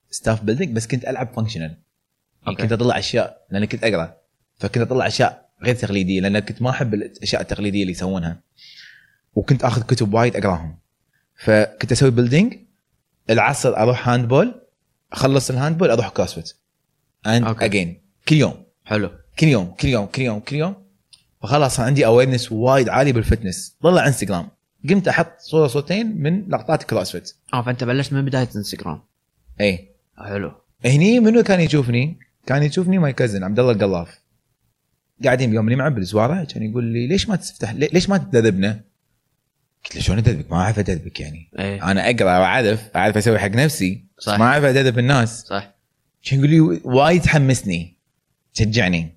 stuff 0.09 0.43
building 0.43 0.75
بس 0.75 0.87
كنت 0.87 1.05
ألعب 1.07 1.33
functional 1.33 1.77
يعني. 2.45 2.57
كنت 2.57 2.71
أطلع 2.71 2.97
أشياء 2.99 3.45
لأن 3.49 3.65
كنت 3.65 3.83
أقرأ 3.83 4.17
فكنت 4.55 4.83
أطلع 4.83 5.07
أشياء 5.07 5.46
غير 5.63 5.75
تقليدية 5.75 6.21
لأن 6.21 6.39
كنت 6.39 6.61
ما 6.61 6.69
أحب 6.69 6.93
الأشياء 6.93 7.41
التقليدية 7.41 7.81
اللي 7.81 7.91
يسوونها. 7.91 8.39
وكنت 9.35 9.63
آخذ 9.63 9.81
كتب 9.81 10.13
وايد 10.13 10.35
أقراهم. 10.35 10.77
فكنت 11.35 11.91
أسوي 11.91 12.11
building 12.11 12.57
العصر 13.29 13.77
أروح 13.77 14.09
handball 14.09 14.61
أخلص 15.13 15.49
ال 15.49 15.54
handball 15.54 15.91
أروح 15.91 16.09
CrossFit 16.09 16.53
and. 17.27 17.63
اجين 17.63 18.01
كل 18.27 18.35
يوم. 18.35 18.63
حلو. 18.85 19.11
كل 19.39 19.47
يوم 19.47 19.65
كل 19.65 19.87
يوم 19.87 20.05
كل 20.05 20.21
يوم 20.21 20.39
كل 20.39 20.55
يوم. 20.55 20.87
فخلاص 21.41 21.75
صار 21.75 21.85
عندي 21.85 22.05
awareness 22.05 22.51
وايد 22.51 22.89
عالي 22.89 23.11
بال 23.11 23.26
fitness 23.26 23.75
طلع 23.83 24.07
انستغرام 24.07 24.49
قمت 24.89 25.07
أحط 25.07 25.39
صورة 25.39 25.67
صورتين 25.67 26.21
من 26.21 26.49
لقطات 26.49 26.83
CrossFit 26.83 27.33
آه 27.53 27.61
فأنت 27.61 27.83
بلشت 27.83 28.13
من 28.13 28.25
بداية 28.25 28.49
انستغرام 28.55 29.01
اي 29.61 29.89
حلو. 30.17 30.51
هني 30.85 31.19
منو 31.19 31.43
كان 31.43 31.59
يشوفني؟ 31.59 32.19
كان 32.45 32.63
يشوفني 32.63 32.97
my 32.97 33.13
cousin 33.13 33.43
عبد 33.43 33.59
الله 33.59 33.71
القلاف. 33.71 34.19
قاعدين 35.23 35.49
بيوم 35.51 35.65
اللي 35.65 35.75
معه 35.75 35.89
بالزوارة 35.89 36.43
كان 36.43 36.63
يقول 36.63 36.83
لي 36.83 37.07
ليش 37.07 37.29
ما 37.29 37.35
تفتح 37.35 37.73
لي- 37.73 37.89
ليش 37.93 38.09
ما 38.09 38.17
تدربنا؟ 38.17 38.79
قلت 39.85 39.95
له 39.95 40.01
شلون 40.01 40.17
أدربك؟ 40.17 40.51
ما 40.51 40.57
أعرف 40.57 40.79
أدربك 40.79 41.19
يعني. 41.19 41.47
إيه. 41.59 41.91
أنا 41.91 42.09
أقرأ 42.09 42.39
وأعرف 42.39 42.83
أعرف 42.95 43.17
أسوي 43.17 43.39
حق 43.39 43.47
نفسي 43.49 44.03
صح. 44.19 44.39
ما 44.39 44.45
أعرف 44.45 44.63
أدرب 44.63 44.99
الناس. 44.99 45.41
صح. 45.41 45.71
كان 46.23 46.39
يقول 46.39 46.49
لي 46.49 46.59
وايد 46.83 47.25
حمسني 47.25 47.93
شجعني. 48.53 49.09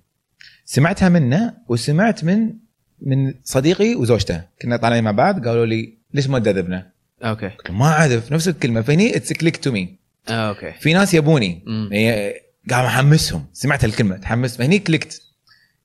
سمعتها 0.65 1.09
منه 1.09 1.53
وسمعت 1.67 2.23
من 2.23 2.53
من 3.01 3.33
صديقي 3.43 3.95
وزوجته. 3.95 4.41
كنا 4.61 4.77
طالعين 4.77 5.03
مع 5.03 5.11
بعض 5.11 5.47
قالوا 5.47 5.65
لي 5.65 5.93
ليش 6.13 6.27
ما 6.27 6.39
تدربنا؟ 6.39 6.87
أوكي. 7.23 7.47
قلت 7.47 7.69
لهم 7.69 7.79
ما 7.79 7.85
أعرف 7.85 8.31
نفس 8.31 8.47
الكلمة. 8.47 8.81
فهني 8.81 9.15
it's 9.15 9.33
click 9.33 9.57
to 9.57 9.71
me 9.71 9.95
أوكي. 10.29 10.71
في 10.79 10.93
ناس 10.93 11.13
يبوني. 11.13 11.63
مم. 11.65 11.89
هي 11.93 12.33
قاعد 12.69 12.85
محمسهم 12.85 13.45
سمعت 13.53 13.85
الكلمة 13.85 14.17
تحمست. 14.17 14.57
فهني 14.57 14.79
clicked 14.79 15.21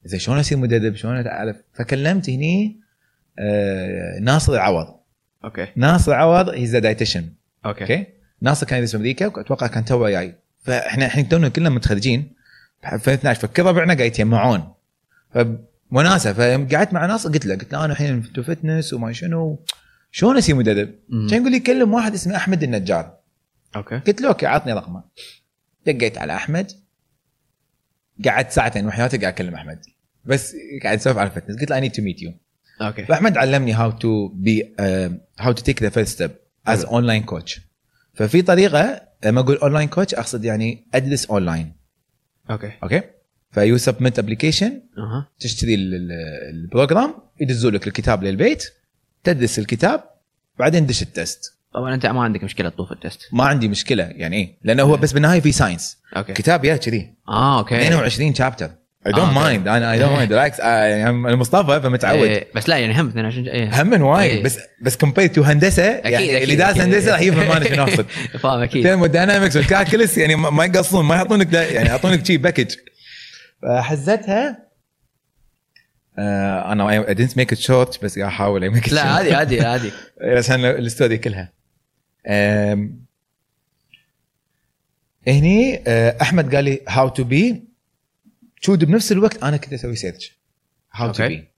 زين 0.06 0.20
شلون 0.20 0.38
أصير 0.38 0.58
مدرب؟ 0.58 0.94
شلون 0.94 1.26
اعرف 1.26 1.56
فكلمت 1.74 2.30
هني 2.30 2.80
آه 3.38 4.18
ناصر 4.20 4.52
العوض. 4.52 4.96
أوكي. 5.44 5.66
ناصر 5.76 6.12
العوض 6.12 6.48
he's 6.48 6.76
dietitian 6.76 7.28
أوكي. 7.66 7.80
أوكي؟ 7.80 8.06
ناصر 8.40 8.66
كان 8.66 8.78
يدرس 8.78 8.90
في 8.90 8.96
أمريكا 8.96 9.26
وأتوقع 9.26 9.66
كان 9.66 9.84
تو 9.84 10.08
جاي. 10.08 10.34
فإحنا 10.62 11.06
إحنا 11.06 11.22
تونا 11.22 11.48
كلنا 11.48 11.70
متخرجين. 11.70 12.32
في 12.82 12.94
2012 12.94 13.40
فكل 13.40 13.62
ربعنا 13.62 13.94
قاعد 13.94 14.06
يتجمعون. 14.06 14.72
فوناسه 15.90 16.32
فقعدت 16.32 16.92
مع 16.92 17.06
ناصر 17.06 17.32
قلت 17.32 17.46
له 17.46 17.54
قلت 17.54 17.72
له 17.72 17.84
أنا 17.84 17.92
الحين 17.92 18.22
في 18.22 18.42
fitness 18.42 18.92
وما 18.92 19.12
شنو. 19.12 19.64
شلون 20.10 20.36
أصير 20.36 20.54
مدرب؟ 20.54 20.90
كان 21.10 21.40
يقول 21.40 21.52
لي 21.52 21.60
كلم 21.60 21.94
واحد 21.94 22.14
اسمه 22.14 22.36
أحمد 22.36 22.62
النجار. 22.62 23.16
أوكي. 23.76 23.98
قلت 23.98 24.20
له 24.20 24.28
أوكي 24.28 24.46
عطني 24.46 24.72
رقمه. 24.72 25.04
دقيت 25.86 26.18
على 26.18 26.34
أحمد. 26.34 26.72
قعدت 28.24 28.50
ساعتين 28.50 28.86
وحياتي 28.86 29.18
قاعد 29.18 29.32
أكلم 29.32 29.54
أحمد. 29.54 29.86
بس 30.26 30.56
قاعد 30.82 30.98
اسولف 30.98 31.16
على 31.18 31.28
ال 31.30 31.33
fitness 31.33 31.56
قلت 31.60 31.70
له 31.70 31.76
I 31.76 31.80
need 31.80 31.92
to 31.92 32.02
meet 32.02 32.22
you 32.22 32.32
أوكي. 32.82 33.04
فاحمد 33.04 33.36
علمني 33.38 33.72
how 33.72 33.90
to 33.90 34.28
be 34.28 34.74
how 35.40 35.52
to 35.52 35.62
take 35.62 35.82
the 35.82 35.88
first 35.88 36.12
step 36.14 36.30
as. 36.66 36.84
online 36.84 37.22
coach 37.22 37.60
ففي 38.14 38.42
طريقة 38.42 39.00
لما 39.24 39.40
أقول 39.40 39.56
online 39.56 39.88
coach 39.88 40.14
أقصد 40.14 40.44
يعني 40.44 40.86
ادرس 40.94 41.26
اونلاين 41.26 41.72
أوكي. 42.50 42.72
أوكي؟ 42.82 43.02
ف 43.50 43.78
you 43.78 43.91
submit 43.91 44.18
application 44.18 44.80
تشتري 45.40 45.74
ال- 45.74 45.94
ال- 45.94 46.12
ال 46.50 46.58
program 46.58 47.14
يدزوا 47.40 47.70
لك 47.70 47.86
الكتاب 47.86 48.24
للبيت 48.24 48.64
تدرس 49.24 49.58
الكتاب 49.58 50.04
بعدين 50.58 50.86
دش 50.86 51.02
ال 51.02 51.10
test. 51.10 51.52
طبعا 51.74 51.94
أنت 51.94 52.06
ما 52.06 52.22
عندك 52.22 52.44
مشكلة 52.44 52.68
تطوف 52.68 52.92
ال 52.92 52.97
test. 52.97 53.20
ما 53.32 53.44
عندي 53.44 53.68
مشكلة. 53.68 54.04
يعني 54.04 54.36
إيه؟ 54.36 54.58
لأنه 54.64 54.82
هو 54.82 54.96
بس 54.96 55.12
بالنهايه 55.12 55.40
في 55.40 55.52
science 55.52 55.98
أوكي. 56.16 56.32
كتاب 56.32 56.64
يا 56.64 56.76
كذي. 56.76 57.14
آه 57.28 57.58
أوكي. 57.58 57.82
22 57.82 58.34
chapter 58.34 58.70
I 59.06 59.12
don't. 59.12 59.32
mind 59.32 59.68
أنا 59.68 59.92
I 59.92 59.98
don't 59.98 60.12
mind 60.12 60.28
بالعكس 60.28 60.58
يعني 60.58 61.08
أنا 61.08 61.36
مصطفى 61.36 61.80
فمتعود. 61.80 62.26
إيه 62.28 62.46
بس 62.54 62.68
لا 62.68 62.76
يعني 62.78 63.00
هم 63.00 63.08
22 63.08 63.48
إيه. 63.48 63.82
هم 63.82 63.86
من 63.90 64.02
وايد 64.02 64.30
إيه. 64.30 64.42
بس 64.42 64.58
بس 64.82 64.96
compare 64.96 65.26
to 65.26 65.42
هندسة 65.42 65.82
يعني 65.84 66.16
أكيد، 66.16 66.42
اللي 66.42 66.56
دارس 66.56 66.70
أكيد. 66.70 66.82
هندسة 66.82 67.12
راح 67.12 67.20
يفهم 67.20 67.50
أنا 67.52 67.64
شنو 67.64 67.82
أقصد. 67.88 68.06
فاهم 68.38 68.60
أكيد. 68.62 68.82
thermodynamics 68.82 69.56
وال 69.56 69.68
calculus 69.68 70.18
يعني 70.18 70.36
ما 70.36 70.64
يقصون 70.64 71.04
ما 71.04 71.14
يعطونك 71.14 71.52
يعني 71.52 71.88
يعطونك 71.88 72.26
شي 72.26 72.36
package 72.36 72.74
فحزتها؟ 73.62 74.66
آه 76.18 76.72
أنا 76.72 76.90
I 77.08 77.14
didn't 77.14 77.36
make 77.36 77.52
it 77.52 77.58
short 77.58 78.04
بس 78.04 78.18
قاعد 78.18 78.30
أحاول 78.30 78.62
I 78.62 78.68
make 78.68 78.92
لا 78.92 79.00
عادي 79.02 79.34
عادي 79.34 79.60
عادي. 79.60 79.90
عشان 80.38 80.64
ال 80.64 80.73
story 80.73 81.18
كلها 81.18 81.52
هني 85.28 85.82
آه، 85.86 86.16
أحمد 86.22 86.54
قال 86.54 86.64
لي 86.64 86.80
how 86.88 87.08
to 87.08 87.24
be 87.24 87.64
should 88.66 88.84
بنفس 88.84 89.12
الوقت 89.12 89.42
أنا 89.42 89.56
كنت 89.56 89.72
أسوي 89.72 89.96
search 89.96 90.38
how 90.92 91.12
to. 91.12 91.28
be 91.28 91.48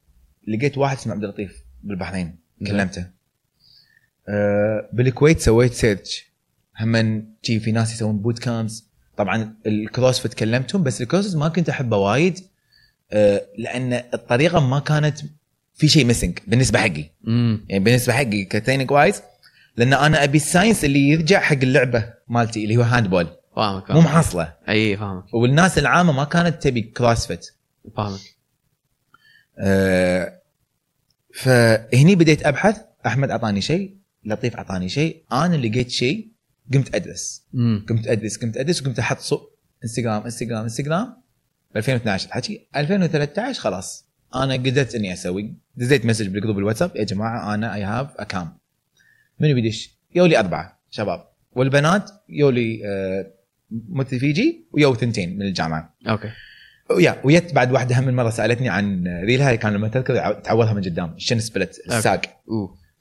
لقيت 0.49 0.79
واحد 0.79 0.97
اسمه 0.97 1.13
عبد 1.13 1.25
اللطيف 1.25 1.65
بالبحرين. 1.83 2.39
كلمته. 2.67 3.07
آه، 4.29 4.89
بالكويت 4.93 5.41
سويت 5.41 5.73
search 5.73 6.27
هم 6.81 7.25
شي 7.43 7.61
في 7.61 7.73
ناس 7.73 7.95
يسوون 7.95 8.19
boot 8.19 8.39
camps 8.39 8.89
طبعا 9.17 9.55
ال 9.67 9.74
CrossFit 9.74 10.35
كلمتهم 10.35 10.83
بس 10.83 11.03
ال 11.03 11.07
CrossFit 11.07 11.37
ما 11.37 11.49
كنت 11.49 11.69
أحبه 11.69 11.97
وايد. 11.97 12.39
آه، 13.13 13.47
لأن 13.59 13.93
الطريقة 14.15 14.61
ما 14.61 14.79
كانت 14.79 15.19
في 15.75 15.89
شيء 15.89 16.05
missing 16.05 16.39
بالنسبة 16.47 16.79
حقي. 16.79 17.05
امم 17.27 17.65
يعني 17.69 17.85
بالنسبة 17.85 18.13
حقي 18.13 18.45
ك 18.45 18.50
training 18.50 18.91
wise 18.91 19.23
لأن 19.77 19.93
أنا 19.93 20.25
أبي 20.25 20.37
ال 20.37 20.43
science 20.43 20.85
اللي 20.85 21.09
يرجع 21.09 21.41
حق 21.41 21.57
اللعبة 21.63 22.13
مالتي 22.29 22.65
اللي 22.65 22.77
هو 22.77 22.83
handball 22.83 23.29
فاهمك 23.59 23.91
مو 23.91 24.01
محصلة. 24.01 24.55
إي 24.69 24.97
فاهمك. 24.97 25.35
والناس 25.35 25.79
العامة 25.79 26.13
ما 26.13 26.25
كانت 26.25 26.63
تبي 26.63 26.83
CrossFit 26.83 27.51
فاهمك. 27.97 28.21
أه 29.59 30.43
فهني 31.35 32.15
بديت 32.15 32.47
أبحث 32.47 32.81
أحمد 33.07 33.31
أعطاني 33.31 33.61
شيء 33.61 33.97
لطيف 34.25 34.57
أعطاني 34.57 34.89
شيء 34.89 35.25
أنا 35.33 35.57
لقيت 35.57 35.91
شيء 35.91 36.29
قمت 36.75 36.95
أدرس. 36.95 37.43
امم 37.55 37.87
قمت 37.89 38.07
أدرس 38.07 38.37
قمت 38.37 38.57
أدرس 38.57 38.83
وقمت 38.83 38.99
أحط 38.99 39.19
صو 39.19 39.41
Instagram 39.85 40.23
Instagram 40.23 40.63
Instagram. 40.63 41.17
ب 41.75 41.77
2012 41.77 42.27
الحكي. 42.27 42.69
2013 42.77 43.61
خلاص. 43.61 44.07
أنا 44.35 44.55
قدرت 44.55 44.95
إني 44.95 45.13
أسوي. 45.13 45.55
دزيت 45.77 46.07
message 46.07 46.27
بال 46.27 46.36
group 46.36 46.59
ال 46.59 46.62
WhatsApp. 46.62 46.97
يا 46.97 47.05
جماعة 47.05 47.55
أنا 47.55 47.75
I 47.75 47.83
have 47.83 48.17
a 48.17 48.25
camp 48.25 48.59
من 49.41 49.55
بيدش 49.55 49.99
يولي 50.15 50.39
أربعة 50.39 50.81
شباب. 50.91 51.29
والبنات 51.53 52.11
يولي 52.29 52.83
آه 53.73 53.77
مثل 53.89 54.21
فيجي 54.21 54.67
ويو 54.73 54.95
ثنتين 54.95 55.37
من 55.39 55.43
الجامعة. 55.43 55.95
أوكي. 56.09 56.29
ويا 56.91 57.21
ويت 57.25 57.55
بعد 57.55 57.73
واحدة 57.73 57.99
هم 57.99 58.05
من 58.05 58.17
مرة 58.17 58.31
سألتني 58.31 58.69
عن 58.69 59.05
ريلها 59.25 59.55
كان 59.55 59.73
لما 59.73 59.91
يعو- 60.09 60.43
تعورها 60.43 60.73
من 60.73 60.83
قدام 60.85 61.15
ال 61.17 61.21
shin 61.21 61.41
splint؟ 61.41 61.79
الساق. 61.87 62.21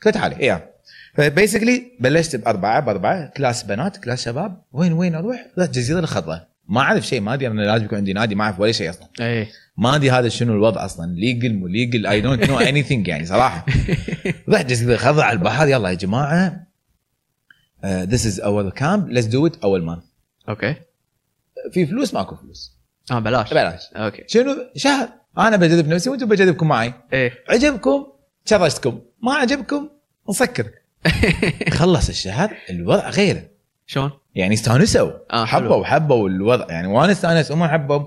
قلت 0.06 0.14
تعالي 0.14 0.46
يا. 0.46 0.70
ف 1.14 1.21
basically 1.21 1.84
بلشت 2.00 2.36
بأربعة 2.36 2.80
بأربعة 2.80 3.28
class 3.38 3.64
بنات 3.64 3.98
class 3.98 4.26
شباب 4.26 4.62
وين 4.72 4.94
وين 4.94 5.16
أروح؟ 5.16 5.48
رحت 5.60 5.70
جزيرة 5.70 6.00
الخضراء 6.00 6.48
ما 6.70 6.82
أعرف 6.82 7.08
شيء 7.08 7.22
ما 7.22 7.34
أدري 7.34 7.48
أنا 7.48 7.62
لازم 7.62 7.86
يكون 7.86 7.98
عندي 7.98 8.14
نادي 8.14 8.36
ما 8.36 8.44
أعرف 8.44 8.60
ولا 8.60 8.72
شيء 8.72 8.90
أصلا. 8.90 9.08
اي 9.22 9.48
ما 9.78 9.96
أدري 9.96 10.12
هذا 10.12 10.30
شنو 10.30 10.54
الوضع 10.54 10.86
أصلا 10.86 11.12
legal 11.16 11.54
مو 11.54 11.68
legal 11.68 12.08
I 12.08 12.22
don't 12.22 12.50
know 12.50 12.60
anything 12.60 13.08
يعني 13.08 13.26
صراحة. 13.26 13.66
رحت 14.50 14.66
جزيرة 14.66 14.94
الخضراء 14.94 15.26
على 15.26 15.38
البحر 15.38 15.68
يلا 15.68 15.90
يا 15.90 15.94
جماعة. 15.94 16.68
this 17.86 18.26
is 18.26 18.40
our 18.40 18.70
camp 18.70 19.10
let's 19.10 19.28
do 19.28 19.48
it 19.48 19.56
all 19.64 19.84
month 19.84 20.04
okay. 20.50 20.76
في 21.72 21.86
فلوس 21.86 22.14
ماكو 22.14 22.36
فلوس. 22.36 22.78
آه 23.12 23.20
بلاش. 23.20 23.50
بلاش. 23.50 23.82
okay. 23.96 24.24
شنو؟ 24.28 24.56
شهر. 24.76 25.10
أنا 25.38 25.58
بجذب 25.58 25.88
نفسي 25.88 26.10
وأنتم 26.10 26.28
بجذبكم 26.28 26.68
معي. 26.68 26.94
إيه. 27.14 27.34
عجبكم؟ 27.50 28.08
شرشتكم. 28.46 29.02
ما 29.24 29.34
عجبكم؟ 29.34 29.90
نسكر 30.30 30.72
خلص 31.80 32.10
الشهر 32.10 32.58
الوضع 32.70 33.10
غير 33.10 33.48
شلون؟ 33.86 34.12
يعني 34.36 34.54
استانسوا. 34.54 35.12
آه،. 35.32 35.46
حبوا 35.46 35.86
حبوا 35.86 36.30
الوضع. 36.30 36.66
يعني 36.70 36.88
وأنا 36.88 37.12
استانس 37.12 37.52
هم 37.52 37.68
حبوا. 37.68 38.06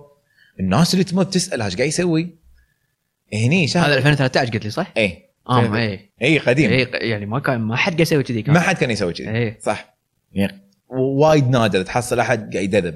الناس 0.61 0.94
اللي 0.94 1.05
تمر 1.05 1.24
تسأل 1.24 1.62
إيش 1.62 1.76
قاعد 1.76 1.88
يسوي؟ 1.88 2.37
هني 3.35 3.68
شهر. 3.68 3.87
هذا 3.87 3.96
2013 3.96 4.53
قلت 4.53 4.64
لي 4.64 4.70
صح؟ 4.70 4.92
اي 4.96 5.31
آه. 5.48 5.76
اي 5.76 6.11
اي 6.22 6.38
قديم. 6.38 6.70
اي 6.70 6.88
يعني 6.92 7.26
ما 7.26 7.38
كان 7.38 7.61
ما 7.61 7.76
حد 7.76 7.92
قاعد 7.92 8.00
يسوي 8.00 8.22
كذي 8.22 8.44
ما 8.48 8.61
حد 8.61 8.76
كان 8.76 8.90
يسوي 8.90 9.12
كذي. 9.12 9.31
إيه. 9.31 9.59
صح. 9.61 9.94
يعني 10.33 10.70
وايد 10.90 11.50
نادر 11.50 11.83
تحصل 11.83 12.20
أحد 12.20 12.55
قاعد 12.55 12.64
يدرب. 12.64 12.94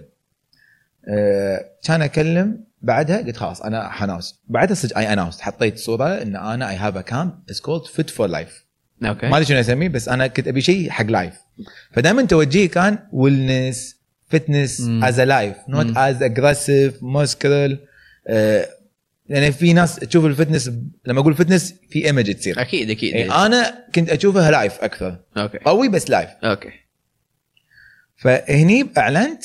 آه، 1.08 1.64
كان 1.84 2.02
أكلم 2.02 2.64
بعدها 2.82 3.16
قلت 3.16 3.36
خلاص 3.36 3.62
أنا 3.62 3.88
ح 3.88 3.94
announce. 3.94 4.40
بعدها 4.48 4.74
صدق 4.74 4.98
I 4.98 5.12
announce 5.12 5.40
حطيت 5.40 5.78
صورة 5.78 6.22
إن 6.22 6.36
أنا 6.36 6.70
I 6.70 6.76
have 6.76 6.96
a 6.96 7.00
camp 7.00 7.32
is 7.50 7.60
called 7.60 7.84
Fit 7.84 8.10
for 8.10 8.26
Life 8.26 8.64
okay. 9.04 9.26
ما 9.26 9.36
أدري 9.36 9.46
شنو 9.46 9.60
أسميه 9.60 9.88
بس 9.88 10.08
أنا 10.08 10.26
كنت 10.26 10.48
أبي 10.48 10.60
شيء 10.60 10.90
حق 10.90 11.04
life 11.04 11.34
فدائما 11.92 12.22
توجهي 12.22 12.68
كان 12.68 12.98
wellness 13.12 13.96
fitness. 14.28 14.80
as 15.02 15.20
a 15.20 15.24
life 15.24 15.56
not. 15.68 15.96
as 15.96 16.22
aggressive 16.22 17.02
muscular 17.02 17.78
يعني 19.28 19.52
في 19.52 19.72
ناس 19.72 19.96
تشوف 19.96 20.24
ال 20.24 20.30
fitness 20.30 20.70
لما 21.06 21.20
أقول 21.20 21.34
fitness 21.34 21.74
في 21.90 22.06
image 22.06 22.34
تصير. 22.34 22.60
أكيد 22.60 22.90
أكيد. 22.90 23.14
إيه، 23.14 23.46
أنا 23.46 23.84
كنت 23.94 24.10
أشوفها 24.10 24.50
life 24.50 24.78
أكثر. 24.80 25.16
okay. 25.36 25.58
قوي 25.58 25.88
بس 25.88 26.10
life 26.10 26.30
okay. 26.44 26.83
فهني 28.24 28.90
اعلنت 28.98 29.44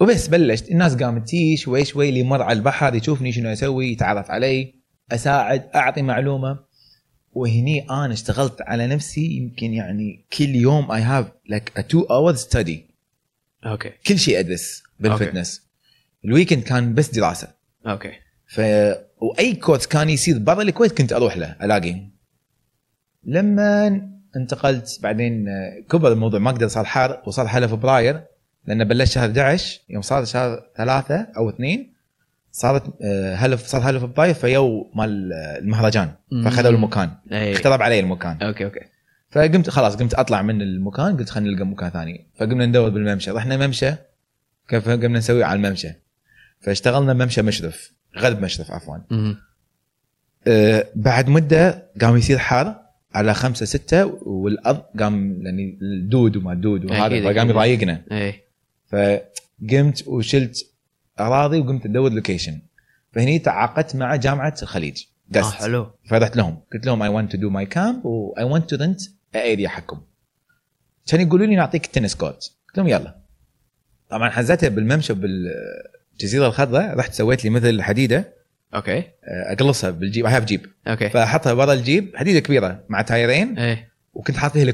وبس 0.00 0.28
بلشت. 0.28 0.70
الناس 0.70 0.94
قامت 0.94 1.28
تي 1.28 1.56
شوي 1.56 1.84
شوي 1.84 2.08
اللي 2.08 2.22
مر 2.22 2.42
على 2.42 2.56
البحر 2.58 2.94
يشوفني 2.94 3.32
شنو 3.32 3.52
أسوي 3.52 3.92
يتعرف 3.92 4.30
علي 4.30 4.74
أساعد 5.12 5.70
أعطي 5.74 6.02
معلومة. 6.02 6.58
وهني 7.32 7.90
أنا 7.90 8.12
اشتغلت 8.12 8.62
على 8.62 8.86
نفسي 8.86 9.36
يمكن 9.36 9.74
يعني 9.74 10.26
كل 10.38 10.54
يوم 10.54 10.92
I 10.92 11.02
have 11.02 11.26
like 11.46 11.72
a 11.76 11.80
2 11.80 12.04
hour 12.10 12.34
study 12.34 12.86
okay. 13.66 13.90
كل 14.06 14.18
شيء 14.18 14.38
أدرس 14.38 14.82
بال 15.00 15.12
fitness. 15.12 15.62
ال 16.24 16.29
weekend 16.29 16.62
كان 16.62 16.94
بس 16.94 17.10
دراسة. 17.10 17.48
okay. 17.86 18.12
ف 18.46 18.60
وأي 19.20 19.54
كورس 19.54 19.86
كان 19.86 20.10
يصير 20.10 20.38
برا 20.38 20.62
الكويت 20.62 20.98
كنت 20.98 21.12
أروح 21.12 21.36
له 21.36 21.56
ألاقي. 21.62 21.96
لما 23.24 24.13
انتقلت 24.36 24.98
بعدين 25.02 25.48
آه، 25.48 25.80
كبر 25.90 26.12
الموضوع 26.12 26.40
ما 26.40 26.50
أقدر 26.50 26.68
صار 26.68 26.84
حار 26.84 27.22
وصار 27.26 27.48
هلا 27.48 27.66
فبراير 27.66 28.24
لأن 28.66 28.84
بلش 28.84 29.14
شهر 29.14 29.30
11 29.30 29.80
يوم 29.88 30.02
صار 30.02 30.24
شهر 30.24 30.62
ثلاثة 30.76 31.26
أو 31.36 31.48
اثنين 31.50 31.94
صارت 32.52 32.82
آه، 33.02 33.34
هلا 33.34 33.66
صار 33.66 33.80
هلا 33.80 34.02
فبراير 34.02 34.34
فيو 34.34 34.90
مال 34.94 35.32
آه، 35.32 35.58
المهرجان. 35.58 36.12
فأخذوا 36.44 36.70
المكان. 36.70 37.10
اي 37.32 37.52
اخترب 37.52 37.82
علي 37.82 38.00
المكان. 38.00 38.42
okay 38.42 38.64
okay. 38.64 38.80
فقمت 39.30 39.70
خلاص 39.70 39.96
قمت 39.96 40.14
أطلع 40.14 40.42
من 40.42 40.62
المكان 40.62 41.16
قلت 41.16 41.30
خلينا 41.30 41.50
نلقى 41.50 41.66
مكان 41.66 41.90
ثاني. 41.90 42.26
فقمنا 42.40 42.66
ندور 42.66 42.88
بالممشى. 42.88 43.30
رحنا 43.30 43.66
ممشى 43.66 43.90
كيف 44.68 44.88
قمنا 44.88 45.18
نسوي؟ 45.18 45.44
على 45.44 45.56
الممشى. 45.56 45.88
فاشتغلنا 46.60 47.12
ممشى 47.12 47.42
مشرف 47.42 47.92
غرب 48.18 48.42
مشرف 48.42 48.70
عفوا. 48.70 48.96
أه 50.46 50.86
بعد 50.94 51.28
مدة 51.28 51.90
قام 52.00 52.16
يصير 52.16 52.38
حار. 52.38 52.83
على 53.14 53.34
خمسة 53.34 53.66
ستة 53.66 54.06
والارض 54.22 54.82
قام 54.98 55.42
يعني 55.42 55.78
الدود 55.82 56.36
وما 56.36 56.52
الدود 56.52 56.84
أكيد، 56.84 57.24
وهذا 57.24 57.32
فقام. 57.32 57.50
يضايقنا. 57.50 58.04
اي 58.12 58.44
فقمت 58.86 60.08
وشلت 60.08 60.66
أغراضي 61.20 61.60
وقمت 61.60 61.86
أدور 61.86 62.12
location 62.12 62.58
فهني 63.12 63.38
تعاقدت 63.38 63.96
مع 63.96 64.16
جامعة 64.16 64.54
الخليج 64.62 65.04
GUST 65.34 65.54
حلو. 65.54 65.90
فرحت 66.08 66.36
لهم. 66.36 66.58
قلت 66.72 66.86
لهم 66.86 67.02
I 67.02 67.08
want 67.08 67.32
to 67.32 67.38
do 67.38 67.50
my 67.50 67.66
camp 67.66 68.04
و 68.06 68.44
I 68.44 68.49
want 68.49 68.70
to 68.70 68.76
rent 68.76 69.00
area 69.36 69.68
حقكم. 69.68 70.00
كان 71.06 71.20
يقولوا 71.20 71.46
لي 71.46 71.56
نعطيك 71.56 71.86
tennis 71.86 72.14
court 72.14 72.52
قلت 72.68 72.78
لهم 72.78 72.88
يلا. 72.88 73.16
طبعا 74.10 74.30
حزتها 74.30 74.68
بالممشى 74.68 75.14
بالجزيره 75.14 76.46
الخضراء 76.46 76.96
رحت 76.96 77.12
سويت 77.12 77.44
لي 77.44 77.50
مثل 77.50 77.82
حديدة. 77.82 78.43
okay. 78.74 78.98
آه، 78.98 79.52
أقلصها 79.52 79.90
بالجيب. 79.90 80.26
I 80.26 80.32
have 80.32 80.44
جيب. 80.44 80.66
okay. 80.86 81.08
فأحطها 81.10 81.52
ورا 81.52 81.72
الجيب. 81.72 82.12
حديده 82.16 82.40
كبيرة 82.40 82.80
مع 82.88 83.02
تايرين. 83.02 83.58
اي 83.58 83.78
وكنت 84.14 84.36
حاط 84.36 84.52
فيها 84.52 84.64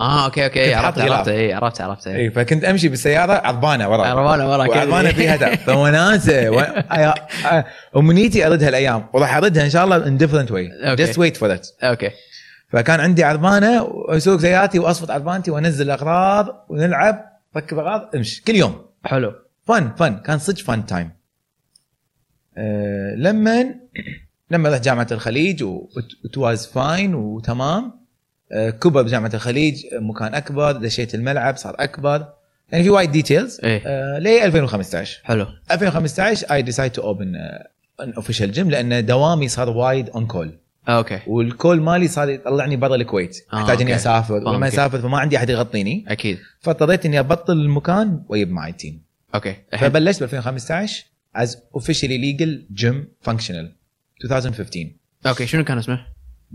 آه 0.00 0.24
okay 0.24 0.44
okay. 0.44 0.64
كنت 0.74 0.74
عرفت. 0.84 0.98
عرفت. 0.98 1.28
اي 1.28 1.52
عرفت 1.52 1.80
عرفت. 1.80 2.06
اي 2.06 2.30
فكنت 2.30 2.64
أمشي 2.64 2.88
بالسيارة 2.88 3.32
عربانه 3.32 3.88
ورا. 3.90 4.06
عربانه 4.06 4.50
ورا 4.50 4.68
وعربانه 4.68 5.12
فيها 5.12 5.56
فوناسه 5.56 6.50
و- 6.56 6.84
أمنيتي 7.96 8.46
أردها 8.46 8.68
الأيام. 8.68 9.06
وراح 9.12 9.36
أردها 9.36 9.64
إن 9.64 9.70
شاء 9.70 9.84
الله 9.84 10.06
in 10.06 10.16
different 10.16 10.50
way. 10.50 10.70
just 10.96 11.18
wait 11.18 11.36
for 11.36 11.48
that 11.48 11.68
okay. 11.82 12.10
فكان 12.68 13.00
عندي 13.00 13.24
عربانه 13.24 13.82
واسوق 13.82 14.40
سيارتي 14.40 14.78
وأصفط 14.78 15.10
عربانتي 15.10 15.50
وأنزل 15.50 15.90
اغراض 15.90 16.66
ونلعب. 16.68 17.24
ركب 17.56 17.78
اغراض 17.78 18.10
امشي. 18.14 18.42
كل 18.46 18.54
يوم. 18.56 18.86
حلو. 19.04 19.32
fun 19.66 19.90
fun 19.98 20.16
كان 20.18 20.38
صدق 20.38 20.58
fun 20.64 20.86
time 20.86 21.10
لما 23.16 23.74
لما 24.50 24.68
رحت 24.68 24.84
جامعة 24.84 25.06
الخليج 25.12 25.62
و 25.62 25.87
it 25.87 26.36
was 26.36 26.66
fine 26.66 27.14
وتمام 27.14 27.92
كبر 28.52 29.02
بجامعة 29.02 29.30
الخليج 29.34 29.84
مكان 29.92 30.34
أكبر 30.34 30.72
دشيت 30.72 31.14
الملعب 31.14 31.56
صار 31.56 31.76
أكبر. 31.78 32.26
يعني 32.72 32.84
في 32.84 32.90
وايد 32.90 33.10
details 33.10 33.60
إيه. 33.64 33.82
أه 33.86 34.18
ل 34.18 34.26
2015 34.28 35.20
حلو. 35.24 35.46
2015 35.70 36.52
I 36.52 36.62
decide 36.62 36.92
to 36.92 37.02
open 37.02 37.36
an 38.00 38.12
official 38.12 38.52
gym 38.52 38.70
لأن 38.70 39.06
دوامي 39.06 39.48
صار 39.48 39.70
وايد 39.70 40.08
on 40.10 40.26
call 40.26 40.58
okay. 40.88 41.20
وال 41.26 41.44
call 41.44 41.80
مالي 41.80 42.08
صار 42.08 42.28
يطلعني 42.28 42.76
برا 42.76 42.94
الكويت. 42.94 43.46
آه، 43.52 43.56
أحتاج 43.56 43.80
إني. 43.80 43.94
أسافر. 43.94 44.34
ولما. 44.34 44.68
أسافر 44.68 44.98
فما 44.98 45.18
عندي 45.18 45.36
أحد 45.36 45.50
يغطيني. 45.50 46.04
أكيد. 46.08 46.38
فاضطريت 46.60 47.06
إني 47.06 47.18
أبطل 47.20 47.52
المكان 47.52 48.22
وأجيب 48.28 48.50
معي 48.50 48.72
team 48.72 49.02
okay. 49.34 49.56
فبلشت 49.78 50.20
ب 50.20 50.22
2015 50.22 51.04
as 51.44 51.50
officially 51.78 52.18
legal 52.28 52.50
gym 52.80 52.96
functional 53.28 53.66
2015 54.24 54.86
okay 55.26 55.46
شنو 55.46 55.64
كان 55.64 55.78
اسمه؟ 55.78 56.06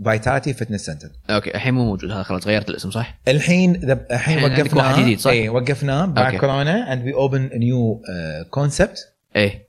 Vitality 0.04 0.52
Fitness 0.52 0.86
Center 0.86 1.08
okay 1.30 1.54
الحين 1.54 1.74
مو 1.74 1.84
موجود 1.84 2.10
هذا 2.10 2.22
خلاص 2.22 2.46
غيرت 2.46 2.70
الاسم 2.70 2.90
صح؟ 2.90 3.18
الحين 3.28 3.92
الحين 4.10 4.44
وقفناه 4.44 4.82
واحد 4.82 5.02
جديد، 5.02 5.18
صح؟ 5.18 5.30
اي 5.30 5.48
وقفناه 5.48 6.06
بعد 6.06 6.24
أوكي. 6.24 6.38
كورونا 6.38 7.02
open 7.12 7.50
a 7.52 7.56
new 7.58 8.00
uh, 8.08 8.44
concept 8.60 8.98
إيه 9.36 9.66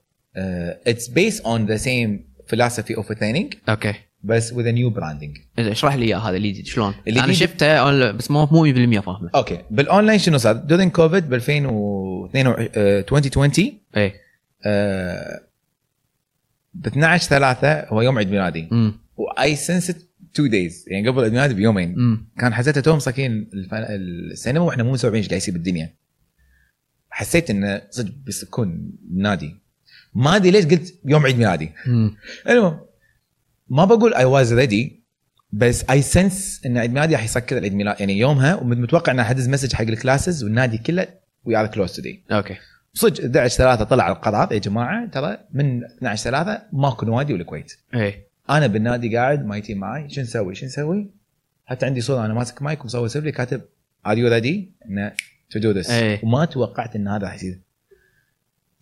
it's 0.90 1.08
based 1.08 1.42
on 1.44 1.68
the 1.68 1.78
same 1.78 2.20
philosophy 2.54 2.96
of 2.96 3.04
training 3.04 3.56
okay 3.70 3.94
بس 4.24 4.54
with 4.54 4.66
a 4.66 4.72
new 4.72 4.90
branding 5.00 5.40
إذا 5.60 5.72
اشرح 5.72 5.96
لي 5.96 6.06
إياه 6.06 6.18
هذا 6.18 6.38
الجديد 6.38 6.66
شلون؟ 6.66 6.94
اللي 7.08 7.24
أنا 7.24 7.34
شفته 7.34 8.12
بس 8.12 8.32
مو 8.32 8.48
مو 8.52 8.66
100% 9.00 9.00
فاهمه 9.00 9.30
okay 9.36 9.60
بال 9.72 9.84
online 9.84 10.20
شنو 10.20 10.38
صار؟ 10.38 10.64
during 10.70 10.88
كوفيد 10.88 11.30
ب 11.30 11.34
2020 11.34 13.72
إيه 13.98 14.23
ب 16.74 16.88
12 16.88 17.30
3 17.30 17.88
هو 17.88 18.02
يوم 18.02 18.18
عيد 18.18 18.30
ميلادي. 18.30 18.70
و 19.18 19.56
I 19.56 19.62
sense 19.62 19.94
two 20.34 20.48
days 20.48 20.86
يعني 20.88 21.08
قبل 21.08 21.24
عيد 21.24 21.32
ميلادي 21.32 21.54
بيومين. 21.54 21.94
امم 21.94 22.28
كان 22.40 22.54
حسيتها 22.54 22.82
توهم 22.82 22.96
مسكرين 22.96 23.50
السينما 23.74 24.66
وإحنا 24.66 24.84
مو 24.84 24.92
مستوعبين 24.92 25.18
إيش 25.18 25.28
قاعد 25.28 25.42
يصير 25.42 25.54
بالدنيا. 25.54 25.94
حسيت 27.10 27.50
إنه 27.50 27.82
صدق 27.90 28.14
بيسكون 28.26 28.92
النادي 29.12 29.56
ما 30.16 30.36
أدري 30.36 30.52
ليش 30.52 30.66
قلت 30.66 31.00
يوم 31.06 31.26
عيد 31.26 31.38
ميلادي. 31.38 31.72
المهم 32.50 32.80
ما 33.70 33.86
بقول 33.86 34.14
I 34.14 34.26
was 34.26 34.54
ready 34.54 35.04
بس 35.52 35.86
I 35.90 36.02
sense 36.02 36.62
إن 36.66 36.78
عيد 36.78 36.94
ميلادي 36.94 37.14
راح 37.14 37.24
يسكر 37.24 37.58
العيد 37.58 37.74
ميلاد. 37.74 38.00
يعني 38.00 38.18
يومها 38.18 38.56
ومتوقع 38.56 39.12
إن 39.12 39.24
أدز 39.24 39.50
message 39.50 39.74
حق 39.74 39.82
ال 39.82 39.90
classes 39.90 40.44
والنادي 40.44 40.78
كله 40.78 41.08
we 41.46 41.56
are 41.56 41.68
close 41.68 41.96
today 41.96 42.24
okay. 42.32 42.56
صدق 42.96 43.24
11 43.24 43.58
3 43.58 43.84
طلع 43.84 44.08
القرار 44.12 44.54
يا 44.54 44.58
جماعة 44.58 45.06
ترى 45.06 45.38
من 45.54 45.84
12 45.84 46.24
3 46.24 46.62
ماكو 46.74 47.06
نوادي 47.06 47.34
بالكويت 47.34 47.74
إيه. 47.94 48.28
أنا 48.50 48.68
بالنادي 48.68 49.18
قاعد 49.18 49.46
my 49.46 49.62
team 49.62 49.78
معي 49.78 50.10
شو 50.10 50.22
نسوي؟ 50.22 50.56
شو 50.56 50.66
نسوي؟ 50.66 51.10
حتى 51.66 51.86
عندي 51.86 52.02
صورة 52.02 52.26
أنا 52.26 52.34
ماسك 52.34 52.62
مايك 52.62 52.82
ومصور 52.82 53.08
سيلفي 53.08 53.32
كاتب 53.32 53.62
are 54.08 54.18
you 54.18 54.28
ready 54.28 54.72
to 55.50 55.60
do 55.60 55.72
this. 55.72 55.92
وما 56.24 56.46
توقعت 56.46 56.96
إن 56.96 57.08
هذا 57.08 57.24
راح 57.24 57.36
يصير 57.36 57.60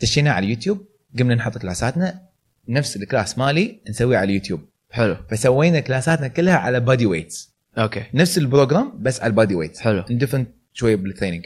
دشينا 0.01 0.31
على 0.31 0.45
اليوتيوب 0.45 0.85
قمنا 1.19 1.35
نحط 1.35 1.57
كلاساتنا. 1.57 2.21
نفس 2.67 2.95
ال 2.95 3.02
class 3.02 3.37
مالي 3.37 3.79
نسويه 3.89 4.17
على 4.17 4.25
اليوتيوب. 4.25 4.61
حلو. 4.91 5.17
فسوينا 5.29 5.79
كلاساتنا 5.79 6.27
كلها 6.27 6.55
على 6.55 6.79
body 6.79 7.05
weights 7.05 7.51
okay. 7.77 8.03
نفس 8.13 8.37
ال 8.37 8.44
program 8.44 8.93
بس 8.99 9.21
على 9.21 9.29
ال 9.29 9.34
body 9.34 9.55
weights 9.55 9.79
حلو. 9.79 10.03
Different 10.03 10.45
شوية 10.73 10.95
بال 10.95 11.05
training 11.05 11.45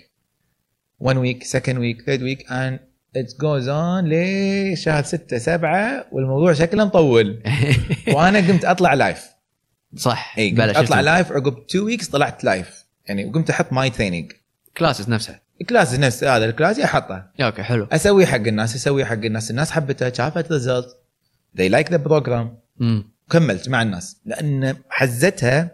one 1.04 1.18
week 1.18 1.44
second 1.44 1.78
week 1.80 2.06
third 2.06 2.22
week 2.22 2.42
and 2.50 2.80
it 3.16 3.30
goes 3.38 3.68
on 3.68 4.04
لشهر 4.06 5.04
6 5.04 5.38
7 5.38 6.06
والموضوع 6.12 6.54
شكله 6.54 6.86
مطول 6.86 7.44
وأنا 8.16 8.40
قمت 8.40 8.66
أطلع 8.66 8.94
live 8.94 9.26
صح 9.98 10.36
اي 10.38 10.50
قمت 10.50 10.76
أطلع. 10.76 11.02
live 11.02 11.32
عقب 11.32 11.58
2 11.70 11.84
weeks 11.84 12.08
طلعت 12.08 12.44
live 12.44 12.86
يعني 13.06 13.26
وقمت 13.26 13.50
أحط 13.50 13.74
my 13.74 13.90
training 13.90 14.32
classes 14.78 15.10
نفسها. 15.10 15.42
ال 15.62 15.67
class 15.67 15.94
نفس 15.94 16.24
هذا 16.24 16.46
ال 16.46 16.51
class 16.51 16.80
احطه 16.80 17.32
okay 17.42 17.64
حلو. 17.64 17.88
أسوي 17.92 18.26
حق 18.26 18.36
الناس 18.36 18.76
أسوي 18.76 19.06
حق 19.06 19.14
الناس. 19.14 19.52
الناس 19.52 19.72
حبتها 19.72 20.14
شافت 20.14 20.52
result 20.52 20.88
they 21.58 21.70
like 21.72 21.90
the 21.90 22.10
program. 22.10 22.48
كملت 23.30 23.70
مع 23.70 23.82
الناس. 23.82 24.18
لأن 24.26 24.76
حزتها 24.90 25.72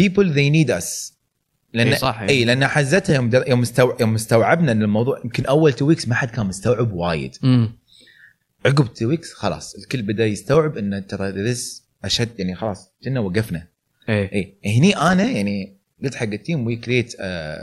people 0.00 0.24
they 0.34 0.50
need 0.50 0.70
us. 0.80 1.13
لأن 1.74 1.88
إي 1.88 1.96
صح، 1.96 2.20
إي. 2.20 2.28
اي 2.28 2.44
لأن 2.44 2.66
حزتها 2.66 3.14
يوم 3.14 3.30
يوم 3.48 3.60
مستوع... 3.60 3.96
يوم 4.00 4.14
استوعبنا 4.14 4.72
إن 4.72 4.82
الموضوع 4.82 5.20
يمكن 5.24 5.46
أول 5.46 5.72
two 5.72 5.86
weeks 5.86 6.08
ما 6.08 6.14
حد 6.14 6.30
كان 6.30 6.46
مستوعب 6.46 6.92
وايد. 6.92 7.36
عقب 8.66 8.92
two 8.94 9.06
weeks 9.08 9.32
خلاص 9.32 9.74
الكل 9.74 10.02
بدأ 10.02 10.26
يستوعب 10.26 10.78
إن 10.78 11.06
ترى 11.06 11.30
this 11.30 11.84
is 12.04 12.12
shut 12.12 12.28
يعني 12.38 12.54
خلاص 12.54 12.92
كنا 13.04 13.20
وقفنا. 13.20 13.68
إيه. 14.08 14.32
اي 14.32 14.78
هني 14.78 14.96
أنا 14.96 15.24
يعني 15.24 15.76
قلت 16.04 16.14
حق 16.14 16.26
ال 16.26 16.34
team 16.34 16.66
we 16.66 16.76
create 16.76 17.16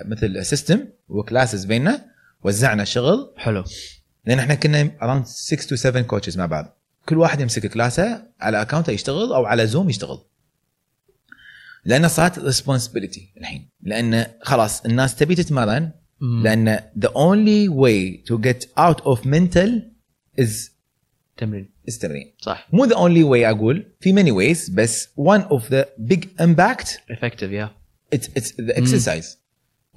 مثل 0.06 0.46
system 0.46 0.88
و 1.10 1.17
classes 1.17 1.66
بيننا 1.66 2.06
وزعنا 2.44 2.84
شغل. 2.84 3.34
حلو. 3.38 3.64
لأن 4.26 4.40
إحنا 4.40 4.56
كنا 4.56 4.92
around 5.02 5.26
6 5.26 5.68
to 5.68 5.76
7 5.76 6.04
coaches 6.04 6.38
مع 6.38 6.46
بعض. 6.46 6.78
كل 7.06 7.18
واحد 7.18 7.42
يمسك 7.42 7.68
class 7.68 8.14
ه 8.14 8.24
على 8.40 8.62
account 8.62 8.88
ه 8.88 8.92
يشتغل 8.92 9.34
أو 9.34 9.46
على 9.46 9.68
Zoom 9.68 9.90
يشتغل. 9.90 10.20
لأن 11.86 12.08
صارت 12.08 12.40
responsibility 12.40 13.34
الحين. 13.38 13.70
لأن 13.82 14.26
خلاص 14.42 14.86
الناس 14.86 15.16
تبي 15.16 15.36
تتمرن. 15.36 15.92
لأن 16.22 16.80
the 17.00 17.10
only 17.10 17.70
way 17.70 18.24
to 18.30 18.38
get 18.38 18.66
out 18.78 19.02
of 19.06 19.26
mental 19.26 19.82
is 20.42 20.72
تمرين. 21.38 21.70
is 21.90 21.98
تمرين. 22.00 22.34
صح. 22.38 22.68
مو 22.74 22.88
the 22.88 22.94
only 22.94 23.24
way 23.24 23.46
أقول 23.46 23.86
في 24.00 24.14
many 24.14 24.32
ways 24.32 24.72
بس 24.72 25.08
one 25.08 25.42
of 25.42 25.62
the 25.62 25.86
big 26.12 26.26
impact 26.40 27.12
effective 27.12 27.52
يا 27.52 27.72
it's, 28.16 28.28
it's 28.40 28.52
the 28.52 28.74
exercise 28.76 29.38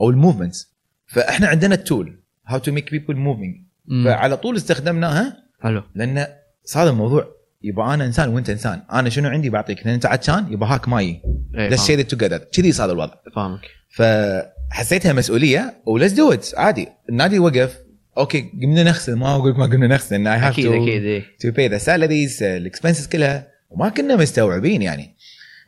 أو 0.01 0.11
ال 0.11 0.17
movements 0.17 0.75
فإحنا 1.07 1.47
عندنا 1.47 1.75
ال 1.75 1.84
tool 1.84 2.21
how 2.49 2.57
to 2.57 2.73
make 2.73 2.91
people 2.91 3.15
moving. 3.15 3.65
فعلى 4.05 4.37
طول 4.37 4.57
استخدمناها 4.57 5.45
حلو. 5.61 5.83
لأن 5.95 6.27
صار 6.65 6.91
الموضوع 6.91 7.34
يبقى 7.65 7.95
أنا 7.95 8.05
إنسان 8.05 8.29
وأنت 8.29 8.51
إنسان. 8.51 8.83
أنا 8.93 9.09
شنو 9.09 9.29
عندي؟ 9.29 9.51
بعطيك. 9.51 9.79
لأن 9.85 9.95
أنت 9.95 10.07
عطشان 10.07 10.47
يبقى 10.51 10.69
هاك 10.69 10.89
ماي. 10.89 11.21
share 11.55 12.01
it 12.01 12.17
together. 12.17 12.41
كذي 12.53 12.73
صار 12.73 12.93
الوضع. 12.93 13.15
فاهمك. 13.37 13.61
فحسيتها 13.91 15.13
مسؤولية 15.13 15.75
و 15.87 15.91
let's 15.91 16.13
do 16.13 16.33
it 16.33 16.49
عادي. 16.57 16.89
النادي 17.11 17.39
وقف. 17.39 17.79
okay 18.19 18.51
قمنا 18.63 18.83
نخسر 18.83 19.15
ما 19.15 19.35
أقول 19.35 19.51
لك 19.51 19.59
ما 19.59 19.67
قمنا 19.67 19.87
نخسر 19.87 20.17
and 20.17 20.27
I 20.27 20.39
have 20.39 20.53
أكيد 20.53 20.73
أكيد 20.73 21.23
to 21.41 21.51
pay 21.51 21.69
the 21.69 21.79
salaries 21.79 22.43
ال 22.43 22.50
expenses 22.50 23.07
كلها. 23.07 23.47
وما 23.71 23.89
كنا 23.89 24.17
مستوعبين 24.17 24.83
يعني. 24.83 25.15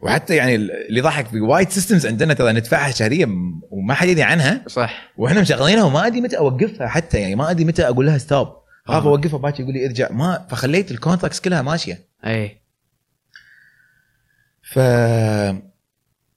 وحتى 0.02 0.37
يعني 0.37 0.54
اللي 0.54 1.00
ضحك 1.00 1.26
في 1.26 1.40
وايد 1.40 1.70
systems 1.70 2.07
عندنا 2.06 2.35
ترى 2.35 2.52
ندفعها 2.52 2.90
شهريا 2.90 3.28
وما 3.70 3.94
حد 3.94 4.09
يدري 4.09 4.22
عنها. 4.22 4.64
صح. 4.66 5.12
وإحنا 5.16 5.40
مشغلينها 5.40 5.85
وما 5.85 6.06
أدري 6.06 6.20
متى 6.20 6.38
أوقفها 6.38 6.87
حتى 6.87 7.20
يعني. 7.20 7.35
ما 7.35 7.50
أدري 7.50 7.64
متى 7.64 7.87
أقول 7.88 8.06
لها 8.06 8.18
stop 8.18 8.49
خاف 8.87 9.05
آه. 9.05 9.09
أوقفها 9.09 9.38
باكر 9.38 9.61
يقول 9.61 9.75
لي 9.75 9.87
ارجع. 9.87 10.12
ما 10.12 10.46
فخليت 10.51 10.90
ال 10.90 10.95
contracts 10.95 11.40
كلها 11.40 11.62
ماشية. 11.62 12.09
اي 12.25 12.61
ف 14.62 14.79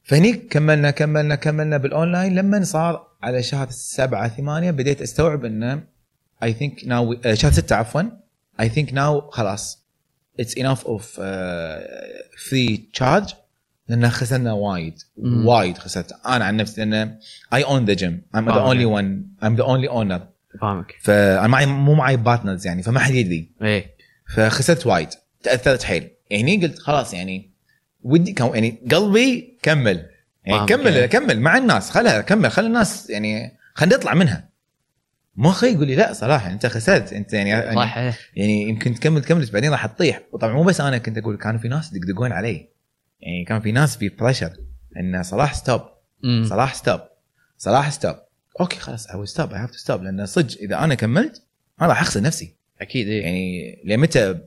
فهنيك 0.04 0.48
كملنا 0.54 0.92
كملنا 0.92 1.36
كملنا 1.36 1.78
بالأونلاين. 1.78 2.36
لما 2.36 2.64
صار 2.64 3.08
على 3.24 3.44
شهر 3.44 3.68
سبعة 3.70 4.28
ثمانية 4.28 4.72
بديت 4.72 5.02
أستوعب 5.02 5.46
إنه 5.46 5.84
I 6.44 6.54
think 6.54 6.86
now 6.86 7.16
شهر 7.34 7.52
ستة 7.52 7.76
عفوا. 7.76 8.02
I 8.60 8.70
think 8.70 8.94
now 8.94 9.30
خلاص 9.30 9.86
it's 10.40 10.58
enough 10.58 10.86
of 10.86 11.22
free 12.50 12.90
charge 12.94 13.34
لأن 13.88 14.10
خسرنا 14.10 14.54
وايد. 14.54 15.00
وايد 15.18 15.78
خسرت. 15.78 16.12
أنا 16.26 16.46
عن 16.46 16.58
نفسي 16.58 16.86
لأن 16.86 17.20
I 17.54 17.64
own 17.64 17.86
the 17.86 17.94
gym 17.94 18.22
I'm 18.36 18.46
the. 18.46 18.56
only 18.56 18.86
one 18.86 19.36
I'm 19.44 19.56
the 19.56 19.64
only 19.64 19.90
owner 19.90 20.28
فاهمك. 20.62 20.96
فانا 21.02 21.48
معي 21.48 21.66
مو 21.66 21.94
معي 21.94 22.18
partners 22.18 22.68
يعني 22.68 22.84
فما 22.84 23.00
حد 23.00 23.14
يدري. 23.14 23.52
إيه. 23.62 23.96
فخسرت 24.36 24.88
وايد. 24.88 25.10
تأثرت 25.44 25.84
حيل. 25.84 26.10
يعني 26.30 26.58
قلت 26.58 26.80
خلاص 26.80 27.14
يعني 27.14 27.52
ودي 28.02 28.34
كم 28.34 28.54
يعني 28.54 28.82
قلبي 28.92 29.58
كمل. 29.62 30.10
يعني 30.46 30.66
كمل 30.66 30.94
إيه. 30.94 31.06
كمل 31.06 31.40
مع 31.40 31.58
الناس. 31.58 31.90
خلها 31.90 32.22
كمل 32.22 32.52
خلي 32.52 32.68
الناس 32.68 33.10
يعني 33.10 33.58
خلينا 33.74 33.96
نطلع 33.96 34.14
منها. 34.14 34.50
مخي 35.36 35.74
يقول 35.74 35.88
لي 35.88 35.96
لا 35.96 36.14
صراحة 36.14 36.52
أنت 36.52 36.66
خسرت 36.66 37.14
أنت 37.14 37.34
يعني 37.34 37.50
يعني, 37.50 37.76
صح. 37.76 37.98
يعني 38.36 38.70
يمكن 38.70 38.94
تكمل 38.94 39.22
تكمل 39.22 39.46
بعدين 39.54 39.72
راح 39.72 39.86
تطيح. 39.86 40.22
وطبعا 40.32 40.54
مو 40.54 40.64
بس 40.64 40.82
أنا 40.82 40.98
كنت 40.98 41.18
أقول 41.18 41.38
كانوا 41.38 41.60
في 41.60 41.68
ناس 41.68 41.94
يدقدقون 41.94 42.32
علي. 42.32 42.70
يعني 43.20 43.46
كان 43.46 43.60
في 43.62 43.72
ناس 43.72 43.98
في 43.98 44.10
pressure 44.10 44.52
إن 45.00 45.24
صلاح 45.24 45.54
stop. 45.54 45.82
صلاح 46.44 46.74
stop 46.74 47.00
صلاح 47.58 47.90
stop 47.90 48.16
okay 48.60 48.80
خلاص 48.80 49.08
I 49.08 49.26
stop 49.26 49.54
I 49.54 49.60
have 49.60 49.72
to 49.72 49.78
stop 49.78 50.04
لأن 50.04 50.26
صدق 50.26 50.58
إذا 50.58 50.84
أنا 50.84 50.96
كملت 50.96 51.44
أنا 51.82 51.90
راح 51.90 52.02
أخسر 52.02 52.22
نفسي. 52.22 52.56
أكيد 52.82 53.08
إيه 53.08 53.22
يعني 53.22 53.82
لمتى 53.86 54.40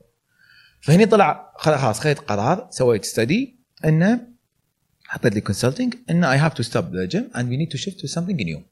فهني 0.81 1.05
طلع 1.05 1.53
خلاص 1.57 1.99
خذيت 1.99 2.19
قرار 2.19 2.67
سويت 2.71 3.05
study 3.05 3.55
انه 3.85 4.27
حطيت 5.05 5.33
لي 5.33 5.41
consulting 5.41 5.95
انه 6.09 6.31
I 6.31 6.37
have 6.37 6.53
to 6.53 6.63
stop 6.63 6.95
the 6.95 7.05
gym 7.05 7.29
and 7.37 7.49
we 7.49 7.57
need 7.57 7.69
to 7.69 7.77
shift 7.77 7.99
to 7.99 8.07
something 8.07 8.41
new 8.41 8.63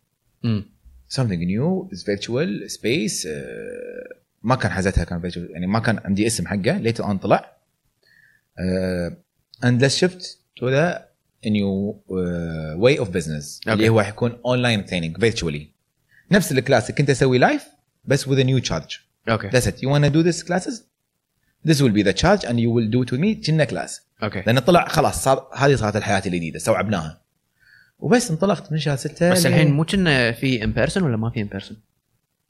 new 1.44 1.96
is 1.96 2.00
virtual 2.00 2.70
space 2.78 3.26
uh, 3.26 4.18
ما 4.44 4.56
كان 4.56 4.72
حزتها 4.72 5.04
كان 5.04 5.32
virtual 5.32 5.52
يعني 5.52 5.68
ما 5.68 5.80
كان 5.80 6.00
عندي 6.06 6.28
اسم 6.28 6.48
حقه 6.48 6.84
later 6.84 7.06
on 7.06 7.22
طلع. 7.22 7.58
uh, 8.58 9.14
and 9.66 9.82
let's 9.82 9.96
shift 9.96 10.22
to 10.60 10.66
way 12.80 12.98
of 13.04 13.08
business 13.12 13.60
Okay. 13.66 13.70
اللي 13.72 13.90
هو 13.90 14.02
حيكون 14.04 14.32
online 14.32 14.88
training 14.90 15.22
virtually 15.26 15.62
نفس 16.32 16.52
ال 16.52 16.57
class 16.57 16.84
اللي 16.90 16.98
كنت 16.98 17.10
أسوي 17.10 17.38
live 17.38 17.64
بس 18.06 18.26
with 18.30 18.38
a 18.38 18.44
new 18.44 18.70
charge 18.70 19.00
okay 19.30 19.50
That's 19.50 19.64
it. 19.66 19.76
You 19.82 19.90
want 19.90 20.04
to 20.04 20.10
do 20.10 20.24
this 20.32 20.44
classes? 20.44 20.74
This 21.68 21.78
will 21.82 21.94
be 21.94 22.04
the 22.04 22.14
charge 22.22 22.44
and 22.50 22.56
you 22.60 22.70
will 22.76 22.90
do 22.96 23.04
it 23.06 23.12
with 23.12 23.20
me 23.20 23.46
كنا 23.48 23.64
class. 23.64 24.02
okay 24.24 24.44
لأن 24.48 24.60
طلع 24.60 24.88
خلاص 24.88 25.24
صار 25.24 25.50
هذه 25.56 25.76
صارت 25.76 25.96
الحياة 25.96 26.22
الجديدة 26.26 26.58
استوعبناها. 26.58 27.22
وبس 28.00 28.32
انطلقت 28.32 28.72
من 28.72 28.78
شهر 28.80 28.96
ستة 28.96 29.30
بس 29.32 29.46
ل- 29.46 29.50
الحين 29.50 29.72
مو 29.72 29.84
كنا 29.86 30.32
في 30.32 30.64
in 30.64 30.72
person 30.72 31.04
ولا 31.04 31.18
ما 31.18 31.30
في 31.30 31.42
in 31.42 31.48
person؟ 31.48 31.78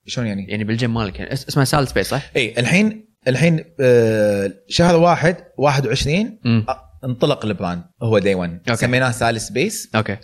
شلون 0.05 0.27
يعني؟ 0.27 0.45
يعني 0.49 0.63
بالجيم 0.63 0.93
مالك 0.93 1.19
يعني 1.19 1.33
اس- 1.33 1.47
اسمها 1.47 1.65
SAL 1.65 1.87
Space 1.87 2.07
صح؟ 2.09 2.31
اي 2.35 2.59
الحين 2.59 3.05
الحين 3.27 3.65
آه 3.79 4.53
شهر 4.67 4.95
واحد 4.95 5.37
21 5.57 6.39
امم 6.45 6.65
آه، 6.69 6.90
انطلق 7.05 7.45
ال 7.45 7.51
brand 7.51 7.83
هو 8.01 8.19
دي 8.19 8.35
1 8.35 8.59
okay. 8.69 8.75
سميناه 8.81 9.11
SAL 9.11 9.41
Space 9.41 9.89
okay. 9.95 10.17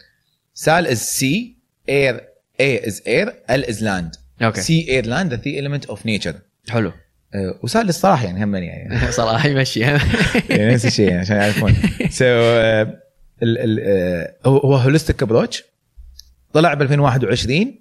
SAL 0.54 0.88
is 0.88 0.98
sea 0.98 1.58
air 1.89 2.22
A 2.60 2.88
is 2.88 3.02
air 3.08 3.34
L 3.50 3.70
is 3.70 3.84
land 3.84 4.15
okay. 4.41 4.62
sea 4.62 4.86
air 4.89 5.06
land 5.06 5.34
the 5.34 5.41
three 5.41 5.62
element 5.62 5.90
of 5.89 6.06
nature 6.06 6.36
حلو. 6.70 6.92
و 7.63 7.70
SAL 7.70 7.89
الصراحة 7.90 8.26
يعني 8.26 8.44
هم 8.44 8.56
يعني. 8.56 9.12
صراحة 9.12 9.50
يمشي. 9.50 9.80
يعني 10.50 10.74
نفس 10.74 10.86
الشيء 10.86 11.08
يعني 11.08 11.20
عشان 11.20 11.36
يعرفون. 11.36 11.76
so 12.10 12.26
آه، 12.26 13.02
هو 14.46 14.58
هو 14.58 14.76
holistic 14.76 15.24
approach 15.24 15.63
طلع 16.54 16.74
ب 16.74 16.82
2021 16.82 17.76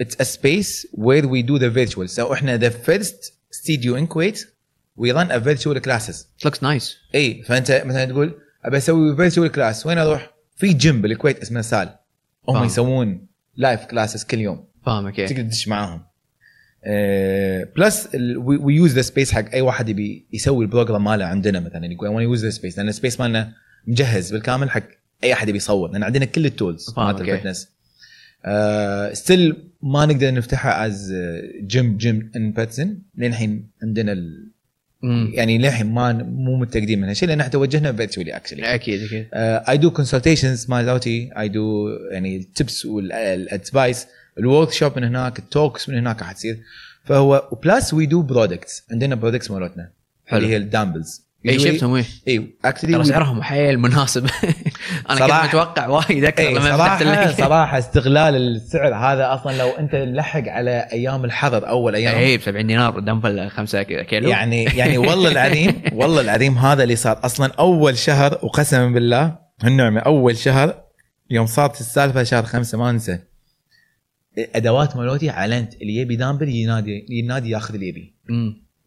it's 0.00 0.20
a 0.20 0.22
space 0.22 0.86
where 0.94 1.26
we 1.26 1.42
do 1.42 1.56
the 1.56 1.70
virtual 1.70 2.10
so 2.10 2.32
إحنا 2.32 2.56
the 2.56 2.68
first 2.68 3.34
studio 3.50 3.96
in 3.96 4.06
Kuwait 4.06 4.54
we 5.00 5.12
run 5.12 5.30
a 5.30 5.38
virtual 5.38 5.78
classes 5.78 6.28
looks 6.44 6.62
nice 6.62 6.96
إي 7.14 7.42
فأنت 7.42 7.82
مثلا 7.86 8.04
تقول 8.04 8.34
أبي 8.64 8.76
أسوي 8.76 9.16
virtual 9.16 9.52
class 9.52 9.86
وين 9.86 9.98
أروح؟ 9.98 10.30
في 10.56 10.72
جيم 10.72 11.02
بالكويت 11.02 11.38
اسمه 11.38 11.60
SAL 11.60 11.96
هم. 12.48 12.64
يسوون 12.64 13.26
live 13.56 13.84
classes 13.84 14.24
كل 14.24 14.38
يوم. 14.38 14.64
فاهمك 14.86 15.16
تقدر 15.16 15.42
تدش 15.42 15.68
معاهم. 15.68 16.02
plus 17.76 18.08
we 18.46 18.74
use 18.74 18.94
the 18.94 19.02
space 19.02 19.32
حق 19.32 19.52
أي 19.52 19.60
واحد 19.60 19.88
يبي 19.88 20.26
يسوي 20.32 20.64
ال 20.64 20.69
program 20.69 21.04
ماله 21.04 21.24
عندنا 21.24 21.60
مثلا. 21.60 21.86
يقول 21.86 22.18
I 22.18 22.24
use 22.24 22.44
the 22.44 22.50
space 22.50 22.78
لأن 22.78 22.88
ال 22.88 22.93
space 22.93 23.20
مالنا 23.20 23.52
مجهز 23.86 24.32
بالكامل 24.32 24.70
حق 24.70 24.82
أي 25.24 25.32
أحد 25.32 25.48
يبي 25.48 25.58
يصور. 25.58 25.90
لأن 25.90 26.02
عندنا 26.02 26.24
كل 26.24 26.46
ال 26.46 26.54
tools 26.54 26.94
مالت. 26.96 27.20
ال 27.20 27.26
fitness 27.26 27.68
still 29.18 29.70
ما 29.82 30.06
نقدر 30.06 30.34
نفتحها 30.34 30.86
as 30.86 31.14
gym 31.66 31.96
gym 31.96 32.30
in 32.36 32.52
person 32.52 33.02
لين 33.14 33.30
الحين 33.30 33.70
عندنا 33.82 34.12
ال... 34.12 34.50
مم. 35.02 35.30
يعني 35.34 35.58
للحين 35.58 35.86
ما 35.86 36.12
مو 36.12 36.56
متاكدين 36.56 37.00
من 37.00 37.08
هالشيء 37.08 37.28
لأن 37.28 37.40
إحنا 37.40 37.52
توجهنا 37.52 37.92
virtually 37.92 38.36
actually 38.36 38.74
أكيد 38.74 39.02
أكيد. 39.02 39.26
I 39.34 39.76
do 39.76 39.90
consultations 39.90 40.70
مالتي 40.70 41.30
I 41.38 41.48
do 41.48 41.88
يعني 42.10 42.36
ال 42.36 42.46
tips 42.46 42.86
وال 42.86 43.13
advice 43.13 43.93
ال 43.93 44.06
workshop 44.38 44.96
من 44.96 45.04
هناك 45.04 45.38
ال 45.38 45.46
talks 45.46 45.88
من 45.88 45.96
هناك 45.96 46.22
راح 46.22 46.32
تصير. 46.32 46.58
فهو 47.04 47.48
plus 47.64 47.94
we 47.94 48.06
do 48.06 48.22
products 48.22 48.82
عندنا 48.90 49.14
products 49.14 49.50
مالتنا 49.50 49.90
حلو. 50.26 50.38
اللي 50.38 50.52
هي 50.52 50.56
ال 50.56 50.63
dumbbells 50.63 51.29
اي 51.48 51.58
شفتهم 51.58 51.94
اي 51.94 52.04
ترى 52.26 52.46
actually 52.64 53.04
سعرهم 53.04 53.42
حيل 53.42 53.78
مناسب. 53.78 54.26
أنا 55.10 55.20
كنت. 55.20 55.48
متوقع 55.48 55.88
وايد 55.88 56.24
أكثر 56.24 56.42
اي 56.42 56.54
لما 56.54 56.76
فتحت 56.76 57.02
صراحة 57.02 57.32
صراحة 57.32 57.78
استغلال 57.78 58.36
السعر 58.36 58.94
هذا 58.94 59.34
أصلا 59.34 59.58
لو 59.58 59.68
أنت 59.68 59.94
لحق 59.94 60.48
على 60.48 60.88
أيام 60.92 61.24
الحظر 61.24 61.68
أول 61.68 61.94
أيام. 61.94 62.14
اي 62.14 62.36
ب 62.36 62.40
70 62.40 62.66
دينار 62.66 63.00
دمبل 63.00 63.50
5 63.50 63.82
كيلو. 63.82 64.28
يعني 64.28 64.64
يعني 64.80 64.98
والله 64.98 65.30
العظيم 65.30 65.82
والله 65.92 66.20
العظيم 66.20 66.58
هذا 66.58 66.82
اللي 66.82 66.96
صار. 66.96 67.20
أصلا 67.24 67.52
أول 67.58 67.98
شهر 67.98 68.38
وقسما 68.42 68.88
بالله 68.88 69.38
هالنعمه 69.62 70.00
أول 70.00 70.36
شهر 70.36 70.74
يوم 71.30 71.46
صارت 71.46 71.80
السالفة 71.80 72.22
شهر 72.22 72.42
خمسة 72.42 72.78
ما 72.78 72.90
أنسى. 72.90 73.18
أدوات 74.38 74.96
مالتي 74.96 75.30
علنت 75.30 75.74
اللي 75.74 75.96
يبي 75.96 76.16
دامبل 76.16 76.48
ينادي 76.48 77.06
ينادي 77.10 77.50
ياخذ 77.50 77.74
اللي 77.74 77.88
يبي. 77.88 78.14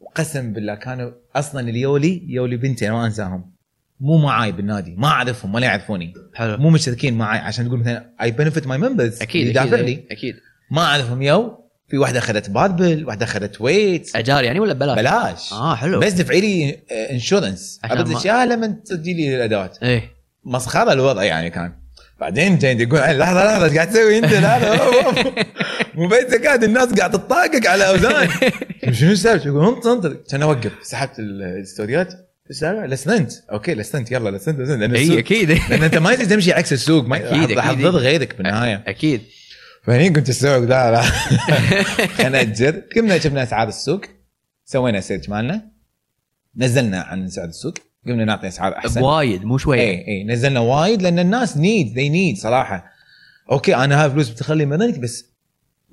امم 0.03 0.07
وقسم 0.07 0.53
بالله 0.53 0.75
كانوا 0.75 1.11
أصلا 1.35 1.69
اليولي 1.69 2.23
يولي 2.27 2.57
بنتي 2.57 2.87
أنا 2.87 2.95
ما 2.95 3.05
انساهم 3.05 3.53
مو 3.99 4.17
معاي 4.17 4.51
بالنادي 4.51 4.95
ما 4.97 5.07
اعرفهم 5.07 5.55
ولا 5.55 5.65
يعرفوني 5.65 6.13
حلو 6.33 6.57
مو 6.57 6.69
مشتركين 6.69 7.13
معاي 7.17 7.39
عشان 7.39 7.67
تقول 7.67 7.79
مثلا 7.79 8.09
I 8.21 8.31
benefit 8.31 8.67
my 8.67 8.77
members 8.77 9.21
أكيد 9.21 9.47
يدافع 9.47 9.67
أكيد 9.75 9.79
لي 9.85 9.91
إيه، 9.91 10.05
أكيد 10.11 10.35
ما 10.71 10.81
اعرفهم 10.81 11.21
يو 11.21 11.59
في 11.89 11.97
واحدة 11.97 12.19
اخذت 12.19 12.49
barbell 12.49 13.05
واحدة 13.07 13.25
اخذت 13.25 13.61
weight 13.61 14.15
اجار 14.15 14.43
يعني 14.43 14.59
ولا 14.59 14.73
ببلاش؟ 14.73 14.97
بلاش 14.99 15.53
آه 15.53 15.75
حلو 15.75 15.99
بس 15.99 16.13
دفعي 16.13 16.41
لي 16.41 16.79
انشورنس 17.11 17.79
ابد 17.83 18.07
ما- 18.27 18.45
لما 18.45 18.67
تسجلي 18.67 19.13
لي 19.13 19.35
الادوات 19.35 19.77
إيه 19.83 20.09
مسخره 20.45 20.91
الوضع 20.93 21.23
يعني 21.23 21.49
كان 21.49 21.73
بعدين 22.19 22.57
جاي 22.57 22.77
يقول 22.81 22.99
"أي، 22.99 23.17
لحظه 23.17 23.45
لحظه 23.45 23.65
إيش 23.65 23.73
قاعد 23.73 23.89
تسوي 23.89 24.17
انت 24.17 24.33
لا 24.33 24.59
بس 25.97 26.35
قاعد 26.43 26.63
الناس 26.63 26.93
قاعد 26.93 27.11
تطاقق 27.11 27.69
على 27.69 27.89
أوزان. 27.89 28.29
شنو 28.99 29.11
السالفه؟ 29.11 29.47
يقول 29.47 29.65
انط 29.67 29.87
انط 29.87 30.31
كان 30.31 30.41
أوقف. 30.41 30.71
سحبت 30.83 31.19
الستوريات. 31.19 32.07
إيش 32.13 32.49
السالفه؟ 32.49 32.85
لسننت. 32.85 33.31
أوكي 33.51 33.73
لسننت. 33.73 34.11
يلا 34.11 34.37
لسنت 34.37 34.59
لسنت 34.59 34.79
لأن 34.79 34.95
إي 34.95 35.01
السوق 35.03 35.17
أكيد. 35.17 35.51
لأن 35.69 35.83
أنت 35.83 35.97
ما 35.97 36.15
تقدر 36.15 36.29
تمشي 36.29 36.53
عكس 36.53 36.73
السوق. 36.73 37.05
ما 37.07 37.17
أكيد، 37.17 37.51
راح 37.51 37.69
أكيد. 37.69 37.81
تضر 37.81 37.97
غيرك 37.97 38.37
بالنهايه 38.37 38.83
أكيد. 38.87 39.21
فهني 39.83 40.09
كنت 40.09 40.29
استوعب 40.29 40.63
لا 40.63 40.91
لا. 40.91 41.01
خلينا 42.17 42.41
اجر 42.41 42.81
قمنا 42.95 43.19
شفنا 43.19 43.43
أسعار 43.43 43.67
السوق. 43.67 44.01
سوينا 44.65 44.99
search 44.99 45.29
مالنا. 45.29 45.61
نزلنا 46.57 47.01
عن 47.01 47.27
سعر 47.29 47.45
السوق. 47.45 47.73
قمنا 48.07 48.25
نعطي 48.25 48.47
أسعار 48.47 48.77
أحسن. 48.77 49.01
بوايد 49.01 49.43
مو 49.45 49.57
شوية. 49.57 49.81
إي 49.81 50.07
إي. 50.07 50.23
نزلنا 50.23 50.59
وايد 50.59 51.01
لأن 51.01 51.19
الناس 51.19 51.57
need 51.57 51.93
they 51.95 52.09
need 52.09 52.37
صراحة. 52.37 52.85
okay 53.51 53.75
أنا 53.75 54.03
هاي 54.03 54.09
فلوس 54.09 54.29
بتخلي 54.29 54.65
مدنك 54.65 54.99
بس 54.99 55.32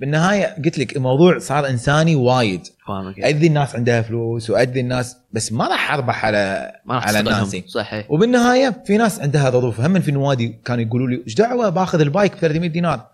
بالنهاية 0.00 0.62
قلت 0.64 0.78
لك 0.78 0.96
الموضوع 0.96 1.38
صار 1.38 1.68
إنساني 1.68 2.14
وايد. 2.14 2.66
فاهمك 2.88 3.20
ادري 3.20 3.46
الناس 3.46 3.74
عندها 3.74 4.02
فلوس 4.02 4.50
وادري 4.50 4.80
الناس 4.80 5.16
بس 5.32 5.52
ما 5.52 5.68
راح 5.68 5.92
أربح 5.92 6.24
على 6.24 6.72
ما 6.84 6.94
راح 6.94 7.08
على. 7.08 7.22
ناسي. 7.22 7.64
صح 7.66 7.94
إيه. 7.94 8.06
وبالنهاية 8.08 8.82
في 8.86 8.96
ناس 8.96 9.20
عندها 9.20 9.50
ظروف. 9.50 9.80
هم 9.80 10.00
في 10.00 10.12
نوادي 10.12 10.56
كانوا 10.64 10.84
يقولوا 10.84 11.08
لي 11.08 11.22
إيش 11.26 11.34
دعوة 11.34 11.68
باخذ 11.68 12.00
ال 12.00 12.07
bike 12.07 12.32
ب 12.32 12.38
300 12.38 12.70
دينار؟ 12.70 13.06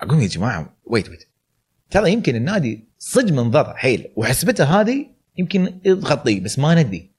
أقول 0.00 0.22
يا 0.22 0.26
جماعة 0.26 0.76
wait 0.84 1.08
wait 1.08 1.24
ترى 1.90 2.12
يمكن 2.12 2.36
النادي 2.36 2.84
صدق 2.98 3.32
منضر 3.32 3.74
حيل 3.76 4.06
وحسبته 4.16 4.80
هذه 4.80 5.06
يمكن 5.38 5.80
تغطيه 5.84 6.40
بس 6.40 6.58
ما 6.58 6.74
ندري 6.82 7.10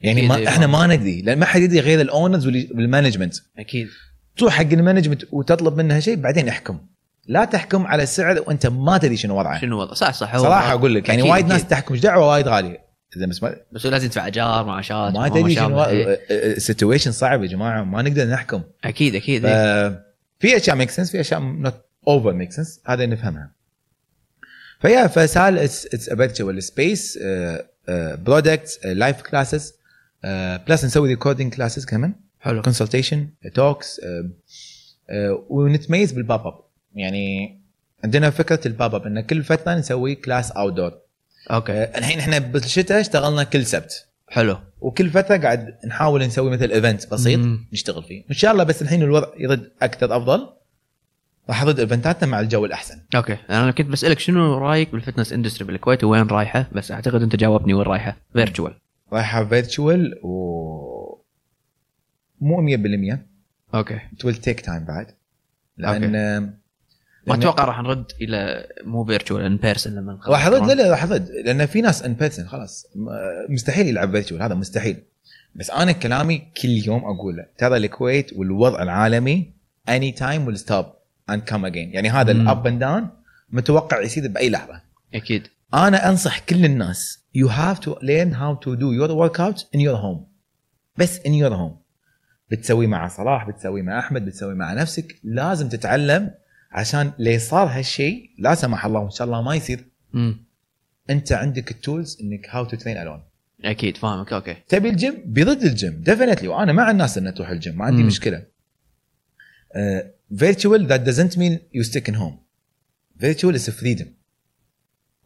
يعني 0.00 0.28
ما 0.28 0.36
إيه، 0.36 0.48
إحنا. 0.48 0.66
ما 0.66 0.86
ندري 0.86 1.22
لأن 1.22 1.38
ما 1.38 1.46
حد 1.46 1.60
يدري 1.60 1.80
غير 1.80 2.00
ال 2.00 2.07
owners 2.07 2.46
وال 2.46 2.61
management 2.61 3.34
أكيد. 3.58 3.88
تروح 4.36 4.52
حق 4.52 4.72
ال 4.72 4.77
management 4.77 5.22
وتطلب 5.32 5.76
منها 5.76 6.00
شيء 6.00 6.16
بعدين 6.16 6.48
احكم 6.48 6.78
لا 7.28 7.44
تحكم 7.44 7.86
على 7.86 8.02
السعر 8.02 8.44
وانت 8.46 8.66
ما 8.66 8.98
تدري 8.98 9.16
شنو 9.16 9.38
وضعه 9.38 9.60
شنو 9.60 9.80
وضع 9.80 9.94
صح 9.94 10.12
صح 10.12 10.36
صراحة 10.36 10.72
أقول 10.72 10.94
لك 10.94 11.08
يعني 11.08 11.22
وايد 11.22 11.46
ناس. 11.46 11.66
تحكم 11.66 11.94
إيش 11.94 12.02
دعوة 12.02 12.28
وايد 12.28 12.48
غالية 12.48 12.86
إذا 13.16 13.26
بس 13.26 13.42
ما, 13.42 13.56
بس 13.72 13.86
لازم 13.86 14.06
يدفع 14.06 14.26
ايجار 14.26 14.64
معاشات 14.64 15.14
ما 15.14 15.28
تدري. 15.28 15.54
شنو 15.54 15.84
إيه. 15.84 16.20
ال 16.30 16.38
situation 16.38 17.12
صعب 17.12 17.42
يا 17.42 17.48
جماعة 17.48 17.84
ما 17.84 18.02
نقدر 18.02 18.24
نحكم 18.24 18.62
أكيد 18.84 19.14
أكيد 19.14 19.42
ف 19.42 19.46
إيه. 19.46 20.06
في 20.38 20.56
أشياء 20.56 20.76
ميك 20.76 20.90
سنس 20.90 21.10
في 21.10 21.20
أشياء 21.20 21.40
نوت 21.40 21.74
اوفر 22.08 22.32
ميك 22.32 22.52
سنس 22.52 22.80
هذا 22.86 23.06
نفهمها 23.06 23.50
فيا 24.80 25.06
فسال 25.06 25.58
اتس 25.58 26.10
فيرتشوال 26.10 26.62
سبيس 26.62 27.18
برودكتس 27.88 28.86
لايف 28.86 29.22
كلاسز 29.22 29.74
بلس 30.68 30.84
نسوي 30.84 31.08
ريكوردينج 31.08 31.54
كلاسز 31.54 31.84
كمان 31.84 32.14
حلو 32.40 32.62
كونسلتيشن 32.62 33.28
توكس 33.54 34.00
ونتميز 35.48 36.12
بالباب 36.12 36.46
اب 36.46 36.65
يعني 36.96 37.58
عندنا 38.04 38.30
فكرة 38.30 38.60
الباب 38.66 38.94
أب 38.94 39.06
إن 39.06 39.20
كل 39.20 39.42
فترة 39.44 39.74
نسوي 39.74 40.14
كلاس 40.14 40.50
اوت 40.52 40.72
دور 40.72 40.92
أوكي 41.50 41.84
الحين 41.84 42.18
إحنا 42.18 42.38
بالشتاء 42.38 43.00
اشتغلنا 43.00 43.44
كل 43.44 43.66
سبت. 43.66 44.06
حلو. 44.28 44.58
وكل 44.80 45.10
فترة 45.10 45.36
قاعد 45.36 45.78
نحاول 45.86 46.26
نسوي 46.26 46.50
مثل 46.50 46.70
ايفنت 46.70 47.10
بسيط 47.12 47.38
مم. 47.38 47.66
نشتغل 47.72 48.02
فيه. 48.02 48.24
إن 48.30 48.34
شاء 48.34 48.52
الله 48.52 48.64
بس 48.64 48.82
الحين 48.82 49.02
الوضع 49.02 49.28
يرد 49.38 49.70
أكثر 49.82 50.16
أفضل. 50.16 50.48
راح 51.48 51.62
أرد 51.62 51.80
event 51.80 52.16
اتنا 52.16 52.30
مع 52.30 52.40
الجو 52.40 52.64
الأحسن. 52.64 53.00
okay. 53.16 53.36
أنا 53.50 53.70
كنت 53.70 53.86
بسألك 53.86 54.18
شنو 54.18 54.58
رأيك 54.58 54.92
بال 54.92 55.01
fitness 55.01 55.32
industry 55.32 55.64
بالكويت؟ 55.64 56.04
وين 56.04 56.26
رايحة؟ 56.26 56.66
بس 56.72 56.92
أعتقد 56.92 57.22
أنت 57.22 57.36
جاوبني 57.36 57.74
وين 57.74 57.86
رايحة. 57.86 58.16
فيرتشوال 58.32 58.74
رايحة 59.12 59.44
فيرتشوال 59.44 60.20
و 60.22 61.22
مو 62.40 62.76
100% 62.76 63.18
okay. 63.74 63.98
It 63.98 64.26
will 64.26 64.36
take 64.36 64.66
time 64.66 64.86
بعد. 64.88 65.06
لأن 65.76 66.12
ما 66.12 66.54
لأن- 67.28 67.32
أتوقع 67.32 67.64
راح 67.64 67.80
نرد 67.80 68.04
إلى 68.20 68.66
مو 68.84 69.04
virtual 69.04 69.42
in 69.42 69.56
person 69.56 69.94
لما 69.94 70.18
راح 70.26 70.46
ارد 70.46 70.66
لا. 70.66 70.74
لا 70.74 70.90
راح 70.90 71.04
ارد 71.04 71.28
لأن 71.30 71.66
في 71.66 71.80
ناس 71.80 72.02
in 72.02 72.12
person 72.14 72.48
خلاص. 72.48 72.86
مستحيل 73.48 73.86
يلعب 73.88 74.10
virtual 74.10 74.42
هذا 74.42 74.54
مستحيل. 74.54 74.96
بس 75.54 75.70
أنا 75.70 75.92
كلامي 75.92 76.38
كل 76.62 76.68
يوم 76.68 77.04
أقول 77.04 77.36
له 77.36 77.46
ترى 77.58 77.76
الكويت 77.76 78.32
والوضع 78.32 78.82
العالمي 78.82 79.52
any 79.88 80.12
time 80.12 80.46
will 80.46 80.58
stop 80.58 80.86
and 81.30 81.42
come 81.42 81.64
again 81.66 81.94
يعني 81.94 82.10
هذا. 82.10 82.32
ال 82.32 82.43
up 82.43 82.66
and 82.66 82.80
down 82.80 83.08
متوقع 83.50 84.00
يصير 84.00 84.28
بأي 84.28 84.50
لحظة. 84.50 84.80
أكيد. 85.14 85.42
أنا 85.74 86.08
أنصح 86.08 86.38
كل 86.38 86.64
الناس 86.64 87.18
you 87.38 87.48
have 87.48 87.78
to 87.80 87.90
learn 87.90 88.30
how 88.34 88.64
to 88.64 88.70
do 88.80 88.88
your 89.00 89.10
workouts 89.10 89.60
in 89.76 89.80
your 89.80 89.96
home. 89.96 90.20
بس 90.96 91.18
in 91.18 91.30
your 91.42 91.52
home. 91.52 91.76
بتسوي 92.50 92.86
مع 92.86 93.08
صلاح 93.08 93.48
بتسوي 93.48 93.82
مع 93.82 93.98
أحمد 93.98 94.24
بتسوي 94.24 94.54
مع 94.54 94.72
نفسك 94.72 95.14
لازم 95.24 95.68
تتعلم 95.68 96.30
عشان 96.76 97.12
ليه 97.18 97.38
صار 97.38 97.66
هالشيء 97.66 98.30
لا 98.38 98.54
سمح 98.54 98.86
الله 98.86 99.00
وإن 99.00 99.10
شاء 99.10 99.26
الله 99.26 99.42
ما 99.42 99.54
يصير. 99.54 99.84
امم 100.14 100.46
أنت 101.10 101.32
عندك 101.32 101.70
ال 101.70 101.78
tools 101.78 102.18
إنك 102.22 102.48
how 102.50 102.64
to 102.64 102.76
train 102.76 102.96
alone 102.96 103.22
أكيد 103.64 103.96
فاهمك 103.96 104.32
okay. 104.32 104.56
تبي 104.68 104.88
الجيم؟ 104.88 105.22
بيرد 105.26 105.62
ال 105.62 105.72
gym 105.72 106.02
definitely 106.02 106.48
وأنا 106.48 106.72
مع 106.72 106.90
الناس 106.90 107.18
انها 107.18 107.32
تروح 107.32 107.48
الجيم 107.48 107.78
ما 107.78 107.84
عندي 107.84 108.02
مم. 108.02 108.08
مشكلة. 108.08 108.42
virtual 110.38 110.86
that 110.86 111.10
doesn't 111.10 111.32
mean 111.36 111.58
you 111.78 111.84
stick 111.90 112.08
in 112.12 112.14
home. 112.14 112.34
virtual 113.20 113.60
is 113.60 113.62
freedom. 113.62 114.06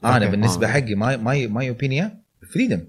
أنا 0.05 0.27
بالنسبة 0.27 0.67
فاهم. 0.67 0.85
حقي 0.85 0.95
my 0.95 1.17
my 1.17 1.47
my 1.47 1.69
opinion 1.69 2.11
freedom 2.53 2.85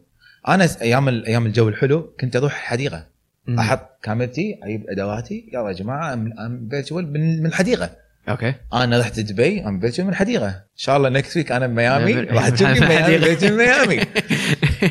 أنا 0.48 0.68
أيام 0.82 1.10
أيام 1.10 1.46
الجو 1.46 1.70
الحلو 1.70 2.16
كنت 2.20 2.36
أروح 2.36 2.54
الحديقه 2.54 3.08
مم. 3.48 3.60
أحط 3.60 3.90
كاميرتي 4.04 4.60
أجيب 4.64 4.90
أدواتي 4.90 5.50
يلا 5.54 5.68
يا 5.68 5.74
جماعة 5.74 6.14
I'm 6.14 6.70
virtual 6.70 7.14
من 7.14 7.46
الحديقة. 7.46 7.96
okay. 8.30 8.54
أنا 8.74 9.00
رحت 9.00 9.20
دبي 9.20 9.62
I'm 9.68 9.80
virtual 9.80 10.06
من 10.08 10.12
الحديقه 10.14 10.48
إن 10.48 10.62
شاء 10.76 10.98
الله 10.98 11.10
next 11.10 11.38
week 11.38 11.52
أنا 11.52 11.68
بميامي 11.68 12.14
من- 12.14 12.26
راح 12.36 12.50
تشوفني 12.50 12.74
من 12.80 12.80
بميامي 12.88 13.16
الحديقة. 13.16 13.36
virtual 13.36 13.58
ميامي 13.58 14.06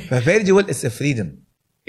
ف 0.08 0.16
virtual 0.16 0.70
is 0.70 0.86
freedom 0.86 1.32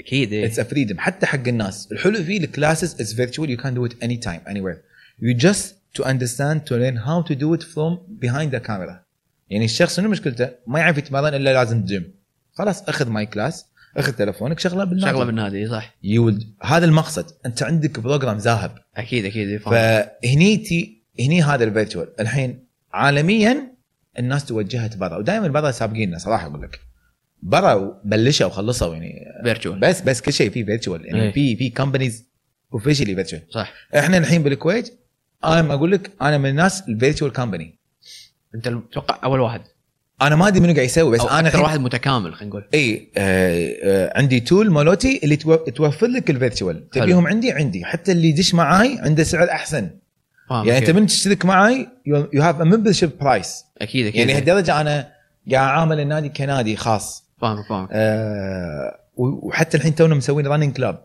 أكيد 0.00 0.32
إيه. 0.32 0.46
it's 0.46 0.58
a 0.58 0.62
freedom 0.62 0.98
حتى 0.98 1.26
حق 1.26 1.48
الناس. 1.48 1.88
الحلو 1.92 2.24
فيه 2.24 2.38
ال 2.38 3.00
classes 3.00 3.14
is 3.14 3.50
virtual 3.50 3.56
you 3.56 3.74
can 3.74 3.86
do 3.86 3.92
it 4.02 4.16
any 4.16 4.40
time 4.48 4.60
anywhere 4.60 4.82
you 5.22 5.36
just 5.36 5.76
to 5.94 6.02
understand 6.02 6.60
to 6.60 6.76
learn 6.76 6.98
how 6.98 7.22
to 7.22 7.34
do 7.34 7.54
it 7.54 7.62
from 7.62 8.06
behind 8.08 8.52
the 8.52 8.58
camera 8.58 9.02
يعني 9.50 9.64
الشخص 9.64 9.96
شنو 9.96 10.08
مشكلته؟ 10.08 10.48
ما 10.66 10.78
يعرف 10.78 10.98
يتمرن 10.98 11.34
إلا 11.34 11.52
لازم 11.52 11.84
جيم 11.84 12.14
خلاص 12.54 12.82
أخذ 12.82 13.08
my 13.08 13.26
class 13.26 13.66
أخذ 13.96 14.12
تلفونك 14.12 14.58
شغله 14.60 14.84
بالنادي. 14.84 15.12
شغله 15.12 15.24
بالنادي 15.24 15.68
صح. 15.68 15.94
You 16.04 16.30
will- 16.30 16.66
هذا 16.66 16.84
المقصد. 16.84 17.26
أنت 17.46 17.62
عندك 17.62 18.00
بروجرام 18.00 18.36
ذاهب. 18.38 18.78
أكيد 18.96 19.24
أكيد 19.24 19.48
إيه،. 19.48 19.58
فهني 19.58 20.56
تي 20.56 21.01
هني 21.20 21.42
هذا 21.42 21.64
ال 21.64 21.69
virtual. 21.69 22.08
الحين 22.20 22.64
عالميا 22.92 23.72
الناس 24.18 24.44
توجهت 24.44 24.96
برا 24.96 25.16
ودائما 25.16 25.48
برا 25.48 25.70
سابقيننا 25.70 26.18
صراحة 26.18 26.46
أقول 26.46 26.62
لك. 26.62 26.80
برا 27.42 28.00
بلشوا 28.04 28.46
وخلصوا 28.46 28.94
يعني. 28.94 29.24
virtual 29.44 29.80
بس 29.80 30.00
بس 30.00 30.20
كل 30.20 30.32
شيء 30.32 30.50
فيه 30.50 30.64
virtual 30.64 31.06
يعني 31.06 31.22
إيه. 31.22 31.32
في 31.32 31.56
في 31.56 31.70
companies 31.70 32.24
officially 32.72 33.14
virtual 33.14 33.42
صح. 33.50 33.72
إحنا 33.96 34.18
الحين 34.18 34.42
بالكويت 34.42 34.98
أنا 35.44 35.74
أقول 35.74 35.90
لك 35.92 36.10
أنا 36.22 36.38
من 36.38 36.50
الناس 36.50 36.82
ال 36.88 36.93
virtual 36.93 37.32
company 37.32 37.78
أنت 38.54 38.66
أتوقع 38.66 39.18
أول 39.24 39.40
واحد؟ 39.40 39.60
أنا 40.22 40.36
ما 40.36 40.48
أدري 40.48 40.60
منو 40.60 40.72
قاعد 40.74 40.84
يسوي 40.86 41.12
بس 41.16 41.20
أنا 41.20 41.48
أكثر 41.48 41.62
واحد 41.62 41.80
متكامل 41.80 42.34
خلينا 42.34 42.48
نقول. 42.50 42.64
اي 42.74 43.08
آه 43.16 43.72
آه 43.82 44.18
عندي 44.18 44.40
tool 44.40 44.70
مالوتي 44.70 45.20
اللي 45.24 45.36
تو- 45.36 45.56
توفر 45.56 46.06
لك 46.06 46.30
ال 46.30 46.37
virtual. 46.37 46.90
تبيهم 46.90 47.26
عندي؟ 47.26 47.52
عندي. 47.52 47.84
حتى 47.84 48.12
اللي 48.12 48.28
يدش 48.28 48.54
معاي 48.54 48.98
عنده 49.00 49.22
سعر 49.22 49.50
أحسن. 49.50 49.90
يعني 50.52 50.78
أنت. 50.78 50.90
من 50.90 51.06
تشترك 51.06 51.44
معاي 51.44 51.88
you 52.06 52.42
have 52.42 52.60
a 52.60 52.64
membership 52.64 53.10
price 53.20 53.64
أكيد 53.78 54.06
أكيد. 54.06 54.20
يعني. 54.20 54.32
لهالدرجه 54.32 54.80
أنا 54.80 55.12
قاعد 55.52 55.68
أعامل 55.68 56.00
النادي 56.00 56.28
كنادي 56.28 56.76
خاص. 56.76 57.24
فاهمك 57.40 57.66
فاهمك 57.66 57.88
آه 57.92 58.98
وحتى 59.16 59.76
الحين 59.76 59.94
تونا 59.94 60.14
مسوين 60.14 60.46
running 60.46 60.76
club 60.76 61.04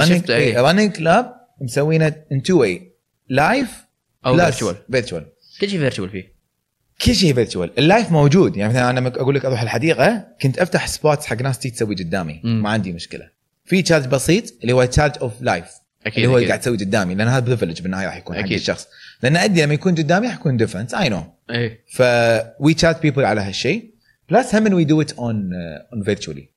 شفت، 0.00 0.30
إيه. 0.30 0.60
running 0.60 0.92
club 0.92 1.34
مسوينه 1.60 2.14
in 2.32 2.42
two 2.42 2.60
way 2.60 2.92
live 3.28 3.84
أو 4.26 4.36
virtual 4.36 4.76
virtual 4.90 5.26
كل 5.60 5.68
شيء 5.68 5.78
virtual 5.78 6.10
فيه. 6.10 6.34
كل 7.04 7.14
شيء 7.14 7.34
virtual 7.34 7.70
ال 7.78 7.85
live 7.85 8.12
موجود. 8.12 8.56
يعني 8.56 8.72
مثلا 8.72 8.90
أنا 8.90 9.08
أقول 9.08 9.34
لك 9.34 9.44
أروح 9.44 9.62
الحديقة 9.62 10.26
كنت 10.42 10.58
أفتح 10.58 10.86
spots 10.86 11.26
حق 11.26 11.42
ناس 11.42 11.58
تيجي 11.58 11.74
تسوي 11.74 11.94
قدامي. 11.94 12.40
ما 12.44 12.70
عندي 12.70 12.92
مشكلة. 12.92 13.28
في 13.64 13.82
charge 13.82 14.06
بسيط 14.06 14.44
اللي 14.62 14.72
هو 14.72 14.84
charge 14.84 15.12
of 15.20 15.32
live 15.42 15.66
أكيد 16.06 16.16
اللي 16.24 16.34
هو 16.34 16.36
أكيد. 16.38 16.48
قاعد 16.48 16.60
تسوي 16.60 16.76
قدامي 16.76 17.14
لأن 17.14 17.28
هذا 17.28 17.44
privilege 17.44 17.82
بالنهايه 17.82 18.06
راح 18.06 18.16
يكون 18.16 18.36
حق 18.36 18.42
أكيد. 18.42 18.58
الشخص. 18.58 18.86
لأن 19.22 19.36
أدري 19.36 19.62
لما 19.62 19.74
يكون 19.74 19.94
قدامي 19.94 20.26
راح 20.26 20.34
يكون 20.34 20.56
difference 20.56 20.94
I 20.94 21.08
know 21.08 21.22
ف 21.94 22.02
we 22.60 22.74
charge 22.74 23.02
people 23.02 23.24
على 23.24 23.40
هالشيء. 23.40 23.94
plus 24.30 24.54
هم 24.54 24.72
we 24.74 24.84
do 24.84 25.00
it 25.00 25.12
on 25.12 25.50
اون 25.92 26.02
فيرتشولي 26.04 26.48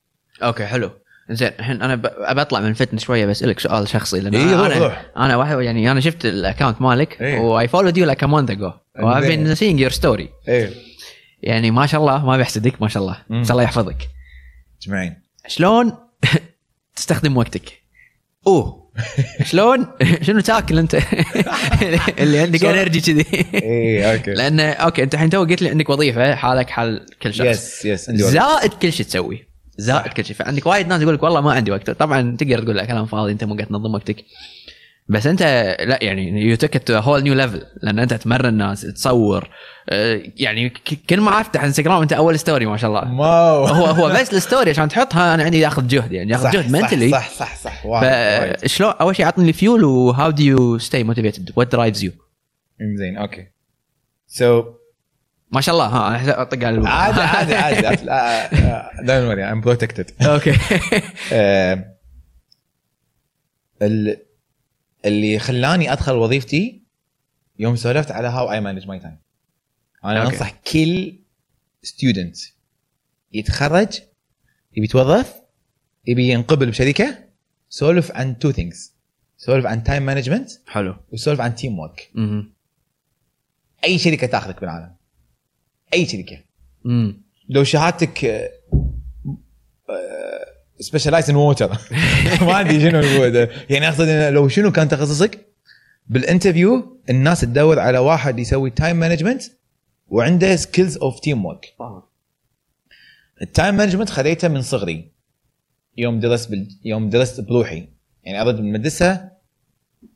أوكي 0.42 0.66
حلو. 0.66 0.90
زين 1.30 1.48
الحين 1.58 1.82
أنا 1.82 1.94
ب- 1.94 2.06
ابى 2.06 2.40
أطلع 2.40 2.60
من 2.60 2.66
ال 2.68 2.72
fitness 2.72 3.02
شوية 3.04 3.26
بسالك 3.26 3.60
سؤال 3.60 3.88
شخصي 3.88 4.20
لأن 4.20 4.34
إيه، 4.34 4.66
أنا 4.66 4.78
روح. 4.78 5.10
أنا 5.16 5.36
واحد 5.36 5.58
يعني 5.60 5.90
أنا 5.90 6.00
شفت 6.00 6.26
ال 6.26 6.33
account 6.33 6.82
مالك 6.82 7.22
إيه. 7.22 7.38
و 7.38 7.68
I 7.68 7.71
followed 7.71 7.96
you 7.96 8.06
like 8.06 8.22
a 8.22 8.26
month 8.26 8.50
ago 8.50 8.72
seeing 9.54 9.78
your 9.90 9.94
story. 9.98 10.26
إيه. 10.48 10.70
يعني 11.42 11.70
ما 11.70 11.86
شاء 11.86 12.00
الله 12.00 12.26
ما 12.26 12.36
بيحسدك 12.36 12.82
ما 12.82 12.88
شاء 12.88 13.02
الله. 13.02 13.16
مم. 13.30 13.42
بس 13.42 13.50
الله 13.50 13.62
يحفظك. 13.62 14.08
اجمعين 14.82 15.22
شلون 15.46 15.92
تستخدم 16.96 17.36
وقتك؟ 17.36 17.82
أوه. 18.46 18.87
شلون؟ 19.44 19.86
شنو 20.26 20.40
تاكل 20.40 20.78
انت؟ 20.78 20.94
اللي 22.20 22.38
عندك؟ 22.38 22.64
energy 22.64 23.00
كذي. 23.00 23.26
اي 23.54 24.12
okay. 24.14 24.30
لأن 24.30 24.60
okay 24.60 25.02
أنت 25.02 25.14
الحين 25.14 25.30
تو 25.30 25.44
قلت 25.44 25.62
لي 25.62 25.68
عندك 25.68 25.90
وظيفة 25.90 26.34
حالك 26.34 26.70
حال 26.70 27.06
كل 27.22 27.34
شخص. 27.34 27.46
yes 27.46 27.84
yes 27.84 28.08
عندي. 28.08 28.22
زائد 28.22 28.70
كل 28.70 28.92
شيء 28.92 29.06
تسوي. 29.06 29.48
زائد. 29.78 30.12
كل 30.12 30.24
شيء 30.24 30.36
فعندك 30.36 30.66
وايد 30.66 30.88
ناس 30.88 31.02
يقول 31.02 31.14
لك 31.14 31.22
والله 31.22 31.40
ما 31.40 31.52
عندي 31.52 31.70
وقت. 31.70 31.90
طبعا 31.90 32.36
تقدر 32.36 32.62
تقول 32.62 32.86
كلام 32.86 33.06
فاضي 33.06 33.32
أنت 33.32 33.44
مو 33.44 33.54
قاعد 33.54 33.66
تنظم 33.66 33.94
وقتك. 33.94 34.24
بس 35.10 35.26
انت 35.26 35.42
لا 35.80 35.98
يعني 36.02 36.42
you 36.42 36.56
take 36.56 36.76
it 36.76 36.90
whole 36.90 37.22
new 37.22 37.34
level 37.34 37.62
لأن 37.82 37.98
انت 37.98 38.14
تمرن 38.14 38.48
الناس 38.48 38.80
تصور. 38.80 39.48
آه، 39.90 40.22
يعني 40.36 40.70
كل 41.10 41.20
ما 41.20 41.40
افتح 41.40 41.64
انستغرام 41.64 42.02
انت 42.02 42.12
أول 42.12 42.38
story 42.38 42.66
ما 42.66 42.76
شاء 42.76 42.90
الله. 42.90 43.04
ما 43.04 43.24
هو 43.24 43.84
هو 43.84 44.08
بس 44.08 44.34
ال 44.34 44.40
story 44.40 44.70
عشان 44.70 44.88
تحطها 44.88 45.34
أنا 45.34 45.42
عندي 45.42 45.60
ياخذ 45.60 45.86
جهد 45.86 46.12
يعني 46.12 46.32
ياخذ 46.32 46.50
جهد 46.50 46.70
mentally 46.70 47.10
صح 47.10 47.28
صح 47.30 47.56
صح 47.56 47.86
وايد. 47.86 48.56
فشلون 48.56 48.92
أول 49.00 49.16
شيء 49.16 49.26
عطني 49.26 49.48
ال 49.48 49.55
fuel 49.55 49.84
و 49.84 50.30
how 50.30 50.37
do 50.37 50.42
you 50.42 50.78
stay 50.78 51.04
motivated 51.04 51.50
what 51.56 51.72
drives 51.72 52.04
you 52.04 52.12
زين 52.98 53.16
okay. 53.16 53.46
so 54.26 54.64
ما 55.52 55.60
شاء 55.60 55.74
الله 55.74 55.86
ها 55.86 56.42
أطق 56.42 56.64
على. 56.64 56.88
عادي 56.88 57.20
عادي 57.54 57.86
عادي. 57.86 58.06
دونت 59.06 59.28
وري 59.28 59.44
ام 59.44 59.60
بروتكتد 59.60 60.10
أوكي. 60.22 60.52
اللي 65.08 65.38
خلاني 65.38 65.92
أدخل 65.92 66.12
وظيفتي 66.12 66.82
يوم 67.58 67.76
سولفت 67.76 68.10
على 68.10 68.28
how 68.28 68.52
I 68.52 68.60
manage 68.60 68.86
my 68.86 68.98
time 68.98 69.18
أنا 70.04 70.22
okay. 70.22 70.34
أنصح 70.34 70.50
كل 70.50 71.18
student 71.82 72.36
يتخرج 73.32 74.00
يبي 74.76 74.84
يتوظف 74.84 75.34
يبي 76.06 76.28
ينقبل 76.28 76.70
بشركة 76.70 77.28
سولف 77.68 78.12
عن 78.12 78.38
two 78.38 78.52
things 78.52 78.94
سولف 79.36 79.66
عن 79.66 79.82
time 79.84 80.02
management 80.02 80.50
حلو. 80.66 80.96
وسولف 81.12 81.40
عن 81.40 81.54
teamwork. 81.54 82.12
أي 83.84 83.98
شركة 83.98 84.26
تاخذك 84.26 84.60
بالعالم. 84.60 84.96
أي 85.94 86.06
شركة. 86.06 86.44
مم. 86.84 87.22
لو 87.48 87.64
شهادتك 87.64 88.24
specialize 90.80 91.30
in 91.30 91.36
water 91.36 91.78
ما 92.40 92.60
ادري 92.60 92.80
شنو 92.80 93.00
نقول. 93.00 93.48
يعني 93.70 93.88
أقصد 93.88 94.08
لو 94.08 94.48
شنو 94.48 94.72
كان 94.72 94.88
تخصصك 94.88 95.46
بال 96.06 96.23
interview 96.23 97.00
الناس 97.10 97.40
تدور 97.40 97.78
على 97.78 97.98
واحد 97.98 98.38
يسوي 98.38 98.70
time 98.70 98.96
management 98.96 99.42
وعنده 100.08 100.56
skills 100.56 100.96
of 100.96 101.20
teamwork 101.20 101.44
ال 101.44 101.66
time 103.42 103.74
management 103.74 104.10
خذيته 104.10 104.48
من 104.48 104.62
صغري. 104.62 105.12
يوم 105.96 106.20
درست 106.20 106.50
بال... 106.50 106.68
يوم 106.84 107.10
درست 107.10 107.40
بروحي. 107.40 107.88
يعني 108.22 108.40
أرد 108.40 108.56
بالمدرسة 108.56 109.30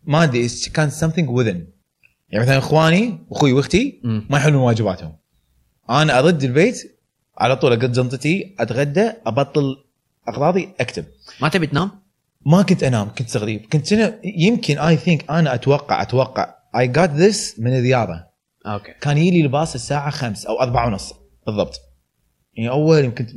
ما 0.05 0.23
أدري 0.23 0.49
كان 0.75 0.91
something 0.91 1.27
within. 1.39 1.57
يعني 2.29 2.45
مثلا 2.45 2.59
إخواني 2.59 3.19
واخوي 3.29 3.53
وأختي. 3.53 4.01
ما 4.05 4.39
يحلون 4.39 4.63
واجباتهم. 4.63 5.17
أنا 5.91 6.19
أرد 6.19 6.45
البيت 6.45 6.99
على 7.39 7.57
طول 7.57 7.73
أقط 7.73 7.93
جنطتي 7.93 8.55
أتغدى 8.59 9.13
أبطل 9.27 9.85
اغراضي 10.29 10.69
أكتب. 10.81 11.05
ما 11.41 11.49
تبي 11.49 11.67
تنام؟ 11.67 11.91
ما 12.47 12.63
كنت 12.63 12.83
أنام 12.83 13.15
كنت 13.19 13.29
صغير. 13.29 13.67
كنت 13.73 13.93
أنا 13.93 14.19
يمكن 14.25 14.79
I 14.79 14.97
think 14.97 15.31
أنا 15.31 15.55
أتوقع 15.55 16.03
أتوقع 16.03 16.55
I 16.79 16.87
got 16.87 17.11
this 17.11 17.59
من 17.59 17.77
الرياضة. 17.79 18.25
okay. 18.67 18.93
كان 19.01 19.19
يجي 19.19 19.31
لي 19.31 19.41
الباص 19.41 19.75
الساعة 19.75 20.11
5 20.11 20.49
أو 20.49 20.61
4 20.61 20.87
ونص 20.87 21.15
بالضبط. 21.47 21.81
يعني 22.55 22.71
أول 22.71 23.11
كنت 23.11 23.31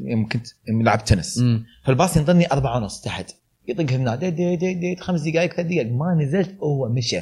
يوم 0.67 0.83
لعبت 0.83 1.07
تنس. 1.07 1.37
مم. 1.37 1.65
فالباص 1.85 2.17
ينطرني 2.17 2.51
4 2.51 2.77
ونص 2.77 3.01
تحت. 3.01 3.31
يطق 3.67 3.91
هنا 3.91 4.15
دي 4.15 4.29
دي 4.29 4.55
دي 4.55 4.73
دي 4.73 4.95
خمس 4.95 5.21
دقائق 5.21 5.53
ثلاث 5.53 5.67
دقائق. 5.67 5.91
ما 5.91 6.17
نزلت 6.19 6.55
هو 6.63 6.89
مشى. 6.89 7.21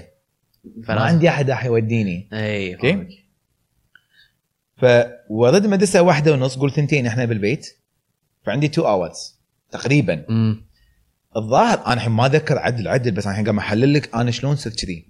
ما 0.89 1.01
عندي 1.01 1.29
أحد 1.29 1.49
راح 1.49 1.65
يوديني. 1.65 2.29
أي. 2.33 2.77
فاهمك. 2.77 3.09
فأرد 4.77 5.67
مدرسة 5.67 6.01
واحدة 6.01 6.33
ونص 6.33 6.57
قول 6.57 6.71
ثنتين 6.71 7.07
إحنا 7.07 7.25
بالبيت. 7.25 7.77
فعندي 8.45 8.65
2 8.65 8.87
hours 8.87 9.42
تقريبا. 9.73 10.25
مم. 10.29 10.65
الظاهر 11.37 11.85
أنا 11.85 11.93
الحين 11.93 12.11
ما 12.11 12.25
أذكر 12.25 12.57
عدل 12.57 12.87
عدل 12.87 13.11
بس 13.11 13.23
أنا 13.23 13.31
الحين 13.31 13.45
قاعد 13.45 13.57
أحلل 13.57 13.93
لك 13.93 14.15
أنا 14.15 14.31
شلون 14.31 14.55
صرت 14.55 14.85
كذي. 14.85 15.07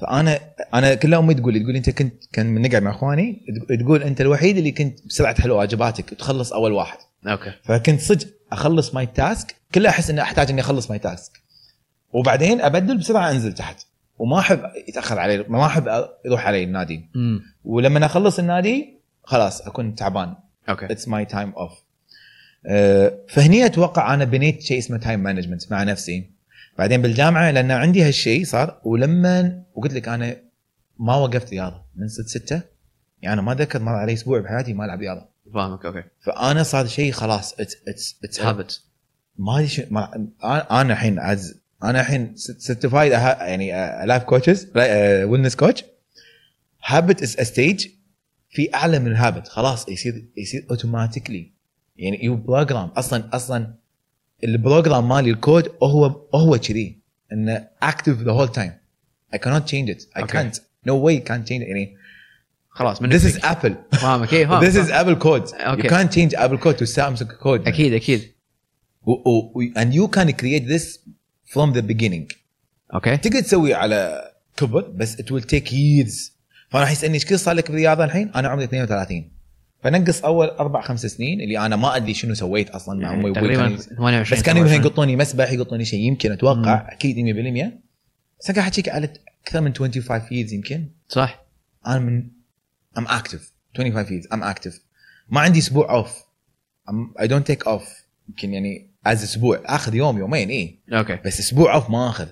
فأنا 0.00 0.40
أنا 0.74 0.94
كلها 0.94 1.18
امي 1.18 1.34
تقول 1.34 1.52
لي 1.52 1.60
تقول 1.60 1.76
أنت 1.76 1.90
كنت 1.90 2.24
كان 2.32 2.46
من 2.46 2.62
نقعد 2.62 2.82
مع 2.82 2.90
إخواني 2.90 3.44
تقول 3.80 4.02
أنت 4.02 4.20
الوحيد 4.20 4.56
اللي 4.56 4.70
كنت 4.70 5.06
بسرعة 5.06 5.32
تحل 5.32 5.50
واجباتك 5.50 6.12
وتخلص 6.12 6.52
أول 6.52 6.72
واحد. 6.72 6.98
Okay. 7.26 7.52
فكنت 7.62 8.00
صدق 8.00 8.26
أخلص 8.52 8.94
my 8.94 9.06
task 9.06 9.54
كلها 9.74 9.90
أحس 9.90 10.10
إني 10.10 10.22
أحتاج 10.22 10.50
إني 10.50 10.60
أخلص 10.60 10.90
my 10.90 10.98
task 10.98 11.32
وبعدين 12.12 12.60
أبدل 12.60 12.98
بسرعة 12.98 13.30
أنزل 13.30 13.52
تحت. 13.52 13.86
وما 14.18 14.38
أحب 14.38 14.60
يتأخر 14.88 15.18
علي 15.18 15.44
ما 15.48 15.66
أحب 15.66 15.88
يروح 16.26 16.46
علي 16.46 16.64
النادي. 16.64 17.08
مم. 17.14 17.40
ولما 17.64 18.06
أخلص 18.06 18.38
النادي 18.38 19.00
خلاص 19.24 19.60
أكون 19.60 19.94
تعبان. 19.94 20.34
Okay. 20.68 20.86
it's 20.92 21.08
my 21.08 21.24
time 21.24 21.50
off 21.50 21.72
فهني 23.28 23.66
أتوقع 23.66 24.14
أنا 24.14 24.24
بنيت 24.24 24.62
شيء 24.62 24.78
اسمه 24.78 24.98
time 24.98 25.20
management 25.20 25.72
مع 25.72 25.82
نفسي. 25.82 26.30
بعدين 26.78 27.02
بالجامعة 27.02 27.50
لأن 27.50 27.70
عندي 27.70 28.02
هالشيء 28.02 28.44
صار 28.44 28.80
ولما 28.84 29.62
وقلت 29.74 29.92
لك 29.92 30.08
أنا 30.08 30.36
ما 30.98 31.16
وقفت 31.16 31.50
رياضة. 31.50 31.82
من 31.96 32.08
ست 32.08 32.28
ستة 32.28 32.62
يعني 33.22 33.34
أنا 33.34 33.42
ما 33.42 33.54
ذكرت 33.54 33.82
مر 33.82 33.92
علي 33.92 34.12
أسبوع 34.12 34.40
بحياتي 34.40 34.72
ما 34.72 34.84
ألعب 34.84 34.98
رياضة. 34.98 35.28
فاهمك 35.54 35.86
okay. 35.86 36.02
فأنا 36.20 36.62
صار 36.62 36.86
شيء 36.86 37.12
خلاص 37.12 37.54
it's 37.60 38.40
habit 38.40 38.82
ما 39.38 39.56
أدري 39.56 39.68
شو 39.68 39.82
أنا 40.44 40.92
الحين 40.92 41.18
as 41.18 41.60
أنا 41.82 42.00
الحين 42.00 42.36
certified 42.36 43.12
يعني 43.12 43.72
life 44.06 44.22
coach 44.22 44.68
wellness 45.24 45.56
coach 45.56 45.84
habit 46.84 47.22
is 47.22 47.30
stage 47.30 47.88
في 48.50 48.74
أعلى 48.74 48.98
من 48.98 49.06
ال 49.06 49.13
habit 49.13 49.48
خلاص 49.48 49.88
يصير 49.88 50.24
يصير 50.36 50.66
automatically 50.70 51.52
يعني 51.98 52.24
you 52.24 52.36
program 52.36 52.88
أصلا 52.88 53.36
أصلا 53.36 53.74
ال 54.44 54.52
program 54.52 55.08
مالي 55.08 55.30
الكود 55.30 55.72
هو 55.82 56.26
هو 56.34 56.58
كذي 56.58 56.98
إنه 57.32 57.68
active 57.82 58.22
the 58.22 58.32
whole 58.32 58.48
time 58.52 58.72
it. 59.34 59.38
I 60.16 60.22
Okay. 60.22 60.32
can't. 60.32 60.56
No 60.86 60.94
way 60.94 61.12
you 61.18 61.24
can't 61.30 61.44
change 61.48 61.62
it. 61.62 61.68
يعني 61.68 61.96
خلاص 62.70 63.02
من 63.02 63.18
this 63.18 63.22
is 63.22 63.38
Apple. 63.44 63.96
فاهمك. 63.96 64.34
اي 64.34 64.46
فاهم 64.46 64.60
this 64.70 64.74
is 64.74 64.90
فاهم. 64.90 65.16
Apple 65.16 65.22
code 65.22 65.48
you 65.50 65.54
Okay. 65.54 65.88
can't 65.88 66.12
change 66.12 66.34
Apple 66.38 66.58
code 66.64 66.78
to 66.78 66.86
Samsung 66.86 67.28
code. 67.42 67.66
أكيد 67.68 67.92
أكيد. 67.92 68.32
و- 69.02 69.12
و- 69.12 69.52
و- 69.54 69.72
and 69.76 69.92
you 69.94 70.08
can 70.18 70.32
create 70.32 70.66
this 70.68 70.98
from 71.54 71.72
the 71.78 71.82
beginning. 71.82 72.36
Okay 72.94 73.16
تقدر 73.16 73.40
تسوي 73.40 73.74
على 73.74 74.22
كبر 74.56 74.80
بس 74.82 75.16
it 75.16 75.24
will 75.24 75.44
take 75.44 75.68
years. 75.70 76.32
فأنا 76.70 76.82
راح 76.84 76.90
يسالني 76.92 77.14
إيش 77.14 77.24
كثر 77.24 77.36
صار 77.36 77.54
لك 77.54 77.70
بالرياضة 77.70 78.04
الحين؟ 78.04 78.28
أنا 78.28 78.48
عمري 78.48 78.64
32 78.64 79.30
فنقص 79.82 80.24
أول 80.24 80.46
أربع 80.46 80.80
خمس 80.80 81.06
سنين 81.06 81.40
اللي 81.40 81.58
أنا 81.66 81.76
ما 81.76 81.96
أدري 81.96 82.14
شنو 82.14 82.34
سويت 82.34 82.70
أصلا 82.70 83.00
مع 83.00 83.14
أمي 83.14 83.24
وأبوي. 83.24 83.34
تقريبا 83.34 83.62
كانوا- 83.62 83.76
28 83.78 84.38
بس 84.40 84.46
كانوا 84.46 84.62
مثلا 84.62 84.74
27. 84.76 84.84
يقطوني 84.86 85.16
مسبح 85.16 85.52
يقطوني 85.52 85.84
شيء 85.84 86.00
يمكن 86.00 86.32
أتوقع 86.32 86.74
مم. 86.82 86.86
أكيد 86.88 87.16
100% 87.18 87.72
بس 88.40 88.50
أنا 88.50 88.54
قاعد 88.58 88.68
احكيك 88.68 88.88
على 88.88 89.08
أكثر 89.46 89.60
من 89.60 89.74
25 89.74 90.46
years 90.46 90.52
يمكن. 90.52 90.88
صح. 91.08 91.44
أنا 91.86 91.98
من 91.98 92.28
I'm 92.98 93.02
active. 93.06 93.40
25 93.76 94.22
years. 94.22 94.26
I'm 94.26 94.54
active. 94.56 94.74
ما 95.28 95.40
عندي 95.40 95.58
أسبوع 95.58 95.90
off 95.94 96.22
I 97.20 97.24
don't 97.26 97.52
take 97.54 97.66
off. 97.68 97.84
يمكن 98.28 98.54
يعني 98.54 98.90
as 99.06 99.22
أسبوع. 99.22 99.62
اخذ 99.64 99.94
يوم 99.94 100.18
يومين 100.18 100.48
إيه. 100.48 100.78
Okay. 100.92 101.18
بس 101.24 101.40
أسبوع 101.40 101.74
off 101.74 101.90
ما 101.90 102.08
أخذ. 102.08 102.26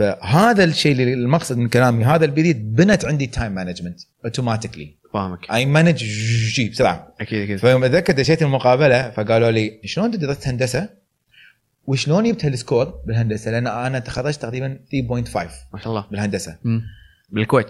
فهذا 0.00 0.64
الشيء 0.64 0.92
اللي 0.92 1.14
المقصد 1.14 1.58
من 1.58 1.68
كلامي 1.68 2.04
هذا 2.04 2.24
ال 2.24 2.31
period 2.31 2.74
بنت 2.74 3.04
عندي 3.04 3.26
time 3.26 3.52
management 3.52 4.00
automatically 4.24 4.94
فاهمك. 5.12 5.50
I 5.50 5.66
manage 5.66 6.04
بسرعة. 6.70 7.14
أكيد 7.20 7.42
أكيد. 7.42 7.56
فيوم 7.56 7.84
أتذكر 7.84 8.12
دشيت 8.12 8.42
المقابلة 8.42 9.10
فقالوا 9.10 9.50
لي 9.50 9.80
شلون 9.84 10.06
انت 10.06 10.16
درست 10.16 10.48
هندسه 10.48 10.88
وشلون 11.86 12.24
جبت 12.24 12.44
هال 12.44 12.55
score 12.55 12.84
بالهندسة؟ 13.06 13.50
لأن 13.50 13.66
أنا 13.66 13.98
تخرجت 13.98 14.42
تقريبا 14.42 14.78
3.5 14.90 15.36
ما 15.72 15.78
شاء 15.78 15.88
الله. 15.88 16.06
بالهندسة. 16.10 16.56
مم. 16.64 16.82
بالكويت. 17.30 17.68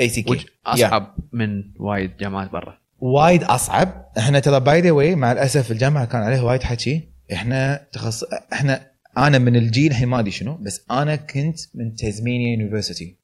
ACK 0.00 0.46
أصعب 0.66 1.16
من 1.32 1.64
وايد 1.76 2.16
جامعات 2.16 2.50
برا؟ 2.50 2.78
وايد 2.98 3.44
أصعب. 3.44 4.06
إحنا 4.18 4.40
ترى 4.40 4.60
by 4.60 4.80
the 4.80 4.90
way 4.90 5.14
مع 5.14 5.32
الأسف 5.32 5.70
الجامعة 5.70 6.04
كان 6.04 6.22
عليه 6.22 6.40
وايد 6.40 6.62
حكي. 6.62 7.08
إحنا 7.32 7.86
تخص 7.92 8.24
إحنا 8.52 8.91
أنا 9.16 9.38
من 9.38 9.56
الجيل 9.56 9.90
الحين 9.90 10.08
ما 10.08 10.20
أدري 10.20 10.30
شنو 10.30 10.56
بس 10.56 10.80
أنا 10.90 11.16
كنت 11.16 11.58
من 11.74 11.94
Tasmania 11.94 12.56
University. 12.56 13.16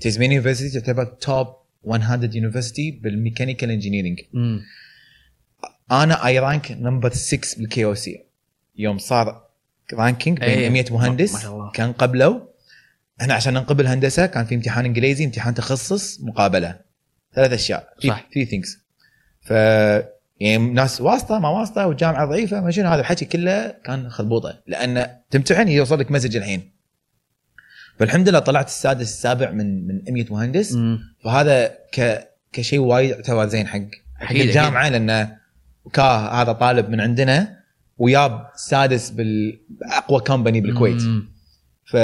Tasmania 0.00 0.36
University 0.36 0.80
تعتبر 0.80 1.04
top 1.04 1.46
100 1.84 2.30
university 2.34 2.90
بال 2.90 3.03
mechanical 3.03 3.70
engineering. 3.70 4.20
أنا 5.92 6.26
I 6.26 6.38
rank 6.38 6.72
number 6.72 7.12
6 7.12 7.58
بال 7.58 7.84
KOC 7.84 8.24
يوم 8.76 8.98
صار 8.98 9.46
ranking 9.94 10.38
بين 10.38 10.48
إيه. 10.48 10.70
100 10.70 10.84
ما 10.90 10.96
مهندس. 10.96 11.46
كان 11.74 11.92
قبله 11.92 12.48
إحنا 13.20 13.34
عشان 13.34 13.54
ننقبل 13.54 13.86
هندسه 13.86 14.26
كان 14.26 14.44
في 14.44 14.54
امتحان 14.54 14.84
إنجليزي 14.84 15.24
امتحان 15.24 15.54
تخصص 15.54 16.20
مقابلة 16.20 16.80
ثلاث 17.34 17.52
أشياء 17.52 17.94
صح. 18.06 18.28
في 18.30 18.44
things 18.44 18.78
ف 19.40 19.52
يعني 20.42 20.72
ناس 20.72 21.00
واسطة 21.00 21.38
ما 21.38 21.48
واسطة 21.48 21.86
والجامعة 21.86 22.26
ضعيفة 22.26 22.60
ما 22.60 22.70
شنو 22.70 22.88
هذا 22.88 23.00
الحكي 23.00 23.24
كله 23.24 23.74
كان 23.84 24.10
خربوطة. 24.10 24.62
لأن 24.66 25.06
تمتحن 25.30 25.68
يوصل 25.68 26.00
لك 26.00 26.10
message 26.10 26.36
الحين. 26.36 26.72
فالحمد 27.98 28.28
لله 28.28 28.38
طلعت 28.38 28.66
السادس 28.66 29.02
السابع 29.02 29.50
من 29.50 29.86
من 29.86 30.02
100 30.08 30.26
مهندس. 30.30 30.72
مم. 30.72 30.98
فهذا 31.24 31.74
ك 31.94 32.28
كشيء 32.52 32.78
وايد 32.78 33.10
يعتبر 33.10 33.46
زين 33.46 33.66
حق 33.66 33.80
حق 34.16 34.34
الجامعة 34.36 34.88
لأنه 34.88 35.36
كا 35.92 36.02
هذا 36.42 36.52
طالب 36.52 36.88
من 36.88 37.00
عندنا 37.00 37.58
وياب 37.98 38.46
سادس 38.56 39.10
بأقوى 39.10 40.20
company 40.20 40.60
بالكويت. 40.60 41.02
ف 41.84 41.96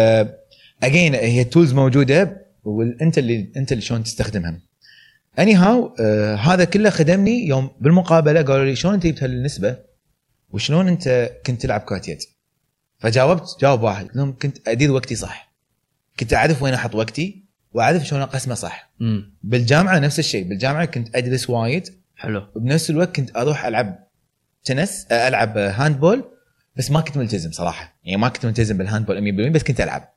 again 0.83 1.15
هي 1.15 1.41
ال 1.41 1.46
tools 1.46 1.73
موجودة 1.73 2.47
وانت 2.65 3.19
اللي 3.19 3.53
انت 3.57 3.73
اللي 3.73 3.83
شلون 3.83 4.03
تستخدمها. 4.03 4.68
anyhow 5.39 5.95
آه 6.01 6.35
هذا 6.35 6.65
كله 6.65 6.91
خدمني 6.91 7.47
يوم 7.47 7.71
بالمقابلة 7.81 8.43
قالوا 8.43 8.65
لي 8.65 8.77
شلون 8.77 8.95
انت 8.95 9.07
جبت 9.07 9.23
هالنسبه 9.23 9.77
وشلون 10.51 10.89
أنت 10.89 11.31
كنت 11.47 11.63
تلعب 11.63 11.81
كرة 11.81 12.03
يد؟ 12.11 12.23
فجاوبت 12.99 13.57
جاوب 13.61 13.83
واحد. 13.83 14.05
قلت 14.07 14.17
لهم 14.17 14.37
كنت 14.43 14.69
أدير 14.69 14.93
وقتي 14.93 15.15
صح. 15.15 15.53
كنت 16.21 16.35
أعرف 16.35 16.63
وين 16.63 16.75
أحط 16.75 16.95
وقتي 16.95 17.45
وأعرف 17.73 18.07
شلون 18.07 18.23
أقسمه 18.23 18.55
صح. 18.55 18.91
مم. 19.01 19.35
بالجامعة 19.43 19.99
نفس 19.99 20.19
الشيء. 20.19 20.49
بالجامعة 20.49 20.85
كنت 20.85 21.17
ادرس 21.17 21.51
وايد. 21.51 21.89
حلو. 22.17 22.47
وبنفس 22.55 22.91
الوقت 22.91 23.17
كنت 23.17 23.37
أروح 23.37 23.65
ألعب 23.65 24.09
تنس 24.65 25.07
آه، 25.11 25.29
ألعب 25.29 25.59
handball 25.59 26.25
بس 26.77 26.91
ما 26.91 27.01
كنت 27.01 27.17
ملتزم 27.17 27.53
صراحة. 27.53 27.99
يعني 28.05 28.17
ما 28.21 28.29
كنت 28.29 28.47
ملتزم 28.47 28.79
بال 28.79 28.93
handball 28.93 29.49
100% 29.49 29.53
بس 29.53 29.63
كنت 29.63 29.81
ألعب. 29.81 30.15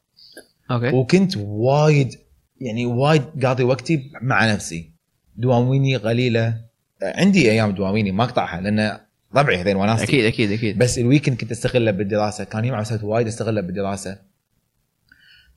Okay. 0.72 0.90
وكنت 0.90 1.38
وايد 1.38 2.16
يعني 2.62 2.86
وايد 2.86 3.46
قاضي 3.46 3.64
وقتي 3.64 4.12
مع 4.22 4.54
نفسي. 4.54 4.91
دواويني 5.36 5.96
قليلة. 5.96 6.62
عندي 7.02 7.52
أيام 7.52 7.72
دواويني 7.72 8.12
ما 8.12 8.24
أقطعها 8.24 8.62
لأن 8.62 9.00
ربعي 9.36 9.62
هذين 9.62 9.76
وناسي 9.76 10.04
أكيد 10.04 10.26
أكيد 10.26 10.52
أكيد. 10.52 10.78
بس 10.78 11.00
ال 11.00 11.04
weekend 11.05 11.38
كنت 11.38 11.52
استغله 11.52 11.92
بالدراسة. 11.92 12.44
كان 12.44 12.66
يوم 12.66 12.76
عسلت 12.76 13.04
وايد 13.04 13.28
استغله 13.28 13.62
بالدراسة. 13.62 14.18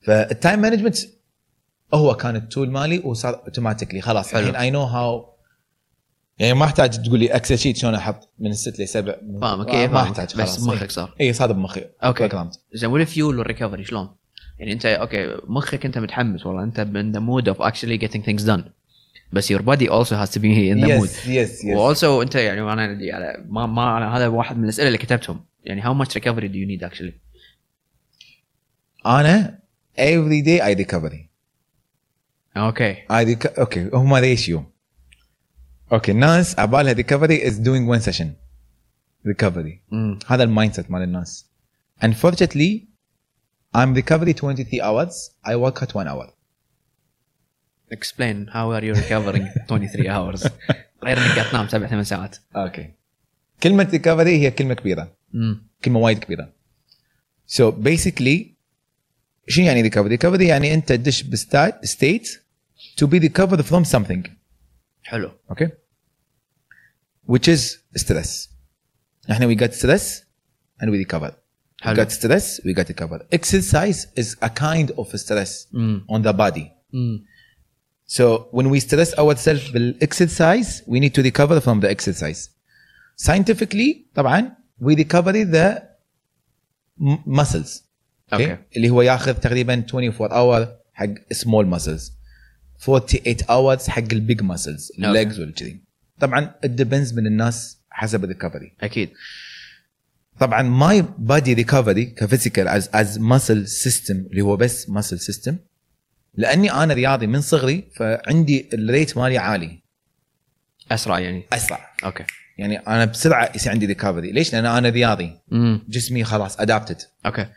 فال 0.01 0.20
time 0.20 0.59
management 0.59 0.97
هو 1.93 2.15
كان 2.15 2.35
ال 2.35 2.42
tool 2.42 2.71
مالي 2.71 2.99
وصار 2.99 3.35
automatically 3.35 4.01
خلاص 4.01 4.33
حلو. 4.33 4.39
الحين 4.39 4.55
I 4.55 4.71
know 4.71 4.83
how 4.83 5.35
يعني 6.39 6.53
ما 6.53 6.65
أحتاج 6.65 7.03
تقول 7.03 7.19
لي 7.19 7.27
Excel 7.27 7.57
sheet 7.57 7.77
شلون 7.77 7.95
أحط 7.95 8.29
من 8.39 8.49
الست 8.49 8.79
لسبع 8.79 9.15
فاهمك. 9.41 9.67
ما 9.67 9.73
إيه 9.73 9.87
ما. 9.87 10.01
أحتاج 10.01 10.25
بس 10.25 10.35
خلاص. 10.35 10.63
مخك 10.63 10.91
صار. 10.91 11.15
اي 11.21 11.33
صار 11.33 11.51
بمخي. 11.51 11.85
Okay. 12.03 12.49
زين 12.73 12.89
وال 12.89 13.06
fuel 13.06 13.39
وال 13.39 13.48
recovery 13.48 13.83
شلون؟ 13.83 14.09
يعني 14.59 14.73
أنت 14.73 14.85
okay 14.85 15.37
مخك 15.47 15.85
أنت 15.85 15.97
متحمس 15.97 16.45
والله. 16.45 16.63
أنت 16.63 16.81
in 16.81 17.17
the 17.17 17.21
mood 17.21 17.55
of 17.55 17.61
actually 17.65 17.97
getting 18.07 18.21
things 18.21 18.45
done. 18.47 18.61
بس 19.31 19.53
your 19.53 19.61
body 19.61 19.87
also 19.89 20.15
has 20.15 20.29
to 20.29 20.39
be 20.39 20.69
in 20.71 20.81
the 20.81 20.87
mood 20.87 21.27
yes 21.27 21.63
yes 21.63 21.65
و 21.65 21.76
also 21.76 22.21
انت 22.21 22.35
يعني 22.35 22.61
أنا 22.61 22.85
يعني 22.85 23.45
ما 23.49 23.65
ما 23.65 23.97
أنا 23.97 24.17
هذا 24.17 24.27
واحد 24.27 24.57
من 24.57 24.63
الاسئله 24.63 24.87
اللي 24.87 24.97
كتبتهم 24.97 25.45
يعني 25.63 25.81
how 25.83 26.05
much 26.05 26.09
recovery 26.09 26.47
do 26.47 26.57
you 26.57 26.67
need 26.67 26.89
actually؟ 26.89 27.13
أنا 29.05 29.59
every 29.97 30.41
day 30.45 30.61
I 30.61 30.85
recovery 30.85 31.29
أوكي 32.57 32.95
I 32.95 33.59
أوكي 33.59 33.89
هم 33.93 34.13
ريشيو 34.13 34.63
أوكي 35.91 36.11
الناس 36.11 36.59
عبالها 36.59 36.93
recovery 36.93 37.41
is 37.41 37.53
doing 37.53 37.87
one 37.87 38.11
session 38.11 38.27
recovery 39.27 39.93
امم 39.93 40.19
هذا 40.27 40.43
المايند 40.43 40.73
سيت 40.73 40.91
مال 40.91 41.01
الناس 41.01 41.45
unfortunately 42.03 42.95
I'm 43.75 43.93
recovery 43.93 44.33
23 44.33 44.81
hours 44.81 45.31
I 45.43 45.55
work 45.55 45.81
at 45.83 45.95
1 45.95 46.07
hour 46.07 46.34
اكسبلين 47.91 48.49
هاو 48.49 48.73
ار 48.73 48.83
يو 48.83 48.95
ريكفرينج 48.95 49.47
23 49.67 50.05
hours? 50.05 50.51
غير 51.03 51.17
إنك 51.17 51.51
تنام 51.51 51.67
سبع 51.67 51.87
ثمان 51.87 52.03
ساعات. 52.03 52.37
أوكي 52.55 52.91
كلمة 53.63 53.89
ريكفري 53.91 54.39
هي 54.39 54.51
كلمة 54.51 54.73
كبيرة. 54.73 55.15
م. 55.33 55.55
كلمة 55.85 55.99
وايد 55.99 56.19
كبيرة. 56.19 56.53
so 57.47 57.73
so 57.73 57.88
basically 57.88 58.55
شو 59.47 59.61
يعني 59.61 59.81
recovery؟ 59.81 60.07
recovery 60.07 60.47
يعني 60.47 60.73
أنت 60.73 60.89
تدش 60.89 61.23
ب 61.23 61.43
state 61.43 62.41
to 62.97 63.07
be 63.07 63.17
recover 63.17 63.63
from 63.63 63.83
something 63.83 64.27
حلو. 65.03 65.31
okay 65.49 65.69
which 67.27 67.49
is 67.49 67.79
stress 67.95 68.49
إحنا 69.31 69.45
we 69.45 69.57
got 69.57 69.71
stress 69.71 70.23
and 70.81 70.85
we 70.85 71.05
recover. 71.05 71.31
حلو. 71.81 71.95
we 71.95 72.05
got 72.05 72.11
stress 72.11 72.59
we 72.65 72.73
got 72.73 72.89
recover. 72.89 73.19
Exercise 73.31 74.07
is 74.17 74.35
a 74.41 74.49
kind 74.49 74.91
of 74.91 75.19
stress 75.19 75.67
mm. 75.73 76.03
on 76.09 76.21
the. 76.21 76.75
So 78.07 78.23
when 78.51 78.69
we 78.69 78.79
stress 78.79 79.19
ourselves 79.19 79.71
بال 79.71 79.93
exercise 79.93 80.81
we 80.87 80.99
need 80.99 81.13
to 81.13 81.23
recover 81.23 81.59
from 81.61 81.79
the 81.81 81.89
exercise. 81.89 82.49
Scientifically 83.25 84.05
طبعا 84.15 84.51
we 84.81 84.95
recover 84.95 85.31
the 85.31 85.81
muscles. 87.25 87.83
Okay. 88.31 88.33
okay 88.33 88.57
اللي 88.77 88.89
هو 88.89 89.01
ياخذ 89.01 89.33
تقريبا 89.33 89.73
24 89.73 90.31
hour 90.31 90.67
حق 90.93 91.13
small 91.33 91.65
muscles. 91.65 92.11
48 92.79 93.43
hours 93.49 93.89
حق 93.89 94.13
ال 94.13 94.20
big 94.20 94.41
muscles 94.41 94.99
ال 94.99 95.07
legs 95.07 95.39
والكذي 95.39 95.79
طبعا 96.19 96.53
it 96.65 96.69
depends 96.69 97.13
من 97.13 97.27
الناس 97.27 97.77
حسب 97.89 98.23
ال 98.23 98.28
recovery 98.28 98.71
أكيد. 98.81 99.09
طبعا 100.39 100.61
my 100.61 101.05
body 101.17 101.53
recovery 101.53 102.05
ك 102.05 102.12
physical 102.12 102.67
as 102.67 102.89
as 102.93 103.19
muscle 103.19 103.67
system 103.67 104.25
اللي 104.31 104.41
هو 104.41 104.57
بس 104.57 104.89
muscle 104.89 105.19
system 105.19 105.57
لأني 106.37 106.71
أنا 106.71 106.93
رياضي 106.93 107.27
من 107.27 107.41
صغري 107.41 107.87
فعندي 107.95 108.69
ال 108.73 108.82
rate 108.82 109.17
مالي 109.17 109.37
عالي. 109.37 109.79
أسرع 110.91 111.19
يعني؟ 111.19 111.43
أسرع. 111.53 111.91
Okay. 112.03 112.23
يعني 112.57 112.77
أنا 112.77 113.05
بسرعة 113.05 113.51
يصير 113.55 113.71
عندي 113.71 113.85
recovery 113.85 114.31
ليش؟ 114.31 114.53
لأن 114.53 114.65
أنا 114.65 114.89
رياضي. 114.89 115.39
امم 115.51 115.81
جسمي 115.89 116.23
خلاص 116.23 116.59
adapted 116.59 117.01
okay. 117.25 117.47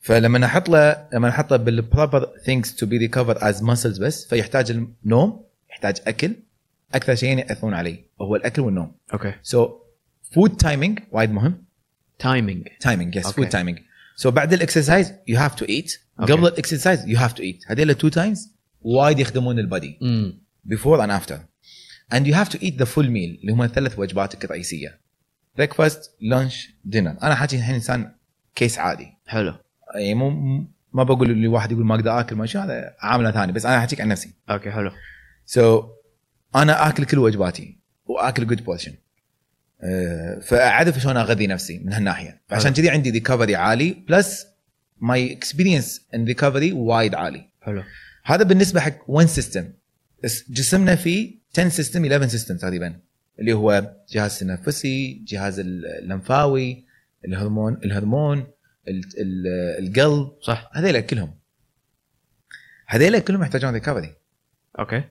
فلما 0.00 0.46
أحط 0.46 0.68
له 0.68 1.08
لما 1.12 1.28
أحط 1.28 1.50
له 1.50 1.56
بال 1.56 1.74
proper 1.74 2.30
things 2.44 2.74
to 2.74 2.86
be 2.86 2.98
recover 2.98 3.48
as 3.48 3.62
muscles 3.62 3.98
بس 3.98 4.26
فيحتاج 4.28 4.70
النوم 4.70 5.44
يحتاج 5.70 5.96
أكل. 6.06 6.32
أكثر 6.94 7.14
شيئين 7.14 7.38
يأثرون 7.38 7.74
علي 7.74 8.04
هو 8.20 8.36
الأكل 8.36 8.62
والنوم. 8.62 8.92
Okay. 9.12 9.34
So 9.42 9.78
food 10.34 10.56
timing 10.56 10.98
وايد 11.12 11.30
مهم. 11.30 11.64
Timing 12.18 12.68
timing 12.80 13.16
yes. 13.16 13.26
Food 13.26 13.48
timing 13.48 13.78
so 14.16 14.30
بعد 14.30 14.52
ال 14.52 14.59
exercise 14.59 15.12
you 15.28 15.38
have 15.38 15.54
to 15.54 15.64
eat 15.64 16.00
قبل 16.18 16.46
ال 16.46 16.53
exercise 16.53 17.08
you 17.08 17.18
have 17.18 17.32
to 17.32 17.42
eat 17.42 17.64
هذول 17.66 17.94
two 17.94 18.08
times 18.08 18.52
وايد 18.80 19.18
يخدمون 19.18 19.58
ال 19.58 19.66
body 19.66 19.98
before 20.68 21.00
and 21.00 21.10
after. 21.10 21.38
And 22.14 22.24
you 22.26 22.34
have 22.34 22.50
to 22.54 22.58
eat 22.66 22.76
the 22.78 22.86
full 22.86 23.08
meal 23.08 23.40
اللي 23.40 23.52
هم 23.52 23.62
الثلاث 23.62 23.98
وجباتك 23.98 24.44
الرئيسية. 24.44 25.00
Breakfast 25.60 26.00
lunch 26.32 26.54
dinner. 26.88 27.22
أنا 27.22 27.34
حاجي 27.34 27.56
الحين 27.56 27.74
إنسان 27.74 28.12
case 28.54 28.78
عادي. 28.78 29.06
حلو. 29.26 29.54
يعني 29.94 30.14
مو 30.14 30.30
ما 30.92 31.02
بقول 31.02 31.30
اللي 31.30 31.48
واحد 31.48 31.72
يقول 31.72 31.84
ما 31.84 31.94
أقدر 31.94 32.20
آكل 32.20 32.36
ما 32.36 32.46
شو 32.46 32.58
هذا 32.58 32.94
عملة 33.00 33.30
ثانية. 33.30 33.52
بس 33.52 33.66
أنا 33.66 33.78
أحكيك 33.78 34.00
عن 34.00 34.08
نفسي. 34.08 34.34
Okay 34.50 34.70
حلو. 34.70 34.90
So 35.46 35.82
so, 35.82 35.84
أنا 36.56 36.88
آكل 36.88 37.04
كل 37.04 37.18
وجباتي 37.18 37.78
وآكل 38.06 38.46
good 38.46 38.64
portion 38.64 38.94
فأعرف 40.42 40.98
شلون 40.98 41.16
أغذي 41.16 41.46
نفسي 41.46 41.78
من 41.78 41.92
هالناحية. 41.92 42.42
فعشان. 42.48 42.72
كذي 42.72 42.90
عندي 42.90 43.10
recovery 43.10 43.56
عالي 43.56 44.04
plus 44.08 44.46
my 45.00 45.32
experience 45.32 46.06
in 46.14 46.24
recovery 46.24 46.72
وايد 46.72 47.14
عالي 47.14 47.48
حلو. 47.62 47.82
هذا 48.24 48.44
بالنسبة 48.44 48.80
حق 48.80 48.98
وين 49.08 49.26
system 49.26 49.72
جسمنا 50.50 50.96
فيه 50.96 51.34
10 51.58 51.68
system 51.68 52.04
11 52.04 52.28
system 52.28 52.56
تقريبا. 52.56 53.00
اللي 53.38 53.52
هو 53.52 53.96
جهاز 54.08 54.32
التنفسي 54.42 55.22
جهاز 55.26 55.58
اللمفاوي 55.58 56.84
الهرمون 57.24 57.74
الهرمون 57.84 58.38
ال- 58.88 59.04
ال- 59.18 59.86
القلب. 59.88 60.32
صح. 60.42 60.70
هذيلا 60.74 61.00
كلهم. 61.00 61.34
هذيلا 62.86 63.18
كلهم 63.18 63.42
يحتاجون 63.42 63.72
recovery 63.74 64.14
okay. 64.78 65.04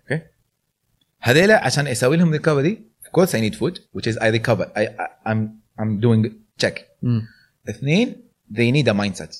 هذيلا 1.19 1.65
عشان 1.65 1.87
أسوي 1.87 2.17
لهم 2.17 2.31
recovery 2.31 2.81
of 3.05 3.07
course 3.21 3.29
I 3.29 3.39
need 3.39 3.55
food 3.55 3.79
which 3.97 4.07
is 4.11 4.17
I 4.17 4.27
recover. 4.37 4.65
I, 4.75 4.81
I 4.81 5.31
I'm 5.31 5.39
I'm 5.79 5.99
doing 6.01 6.31
check. 6.65 6.79
امم 7.03 7.27
اثنين 7.69 8.15
they 8.53 8.71
need 8.71 8.87
a 8.87 8.93
mindset. 8.93 9.35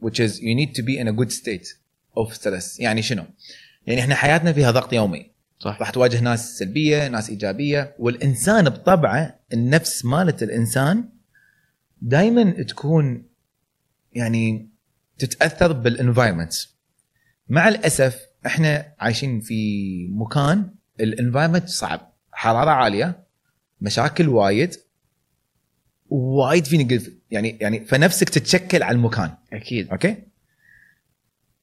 Which 0.00 0.20
is 0.20 0.40
you 0.40 0.54
need 0.54 0.74
to 0.74 0.82
be 0.82 0.98
in 0.98 1.08
a 1.08 1.12
good 1.12 1.32
state 1.32 1.66
of 2.16 2.34
stress. 2.34 2.80
يعني 2.80 3.02
شنو؟ 3.02 3.24
يعني 3.86 4.00
إحنا 4.00 4.14
حياتنا 4.14 4.52
فيها 4.52 4.70
ضغط 4.70 4.92
يومي. 4.92 5.30
صح. 5.60 5.78
راح 5.80 5.90
تواجه 5.90 6.20
ناس 6.20 6.58
سلبية 6.58 7.08
ناس 7.08 7.30
إيجابية. 7.30 7.94
والإنسان 7.98 8.68
بطبعه 8.68 9.38
النفس 9.52 10.04
مالت 10.04 10.42
الإنسان 10.42 11.08
دائما 12.02 12.50
تكون 12.50 13.22
يعني 14.12 14.68
تتأثر 15.18 15.72
بالانفايرمنت 15.72 16.52
مع 17.48 17.68
الأسف 17.68 18.20
إحنا 18.46 18.92
عايشين 19.00 19.40
في 19.40 20.08
مكان 20.08 20.70
ال 21.00 21.06
environment 21.06 21.68
صعب. 21.68 22.12
حرارة 22.32 22.70
عالية 22.70 23.24
مشاكل 23.80 24.28
وايد 24.28 24.74
وايد 26.10 26.64
في 26.64 26.76
negative 26.76 27.14
يعني 27.30 27.58
يعني 27.60 27.84
فنفسك 27.84 28.28
تتشكل 28.28 28.82
على 28.82 28.94
المكان. 28.94 29.30
أكيد. 29.52 29.90
Okay؟ 29.90 30.16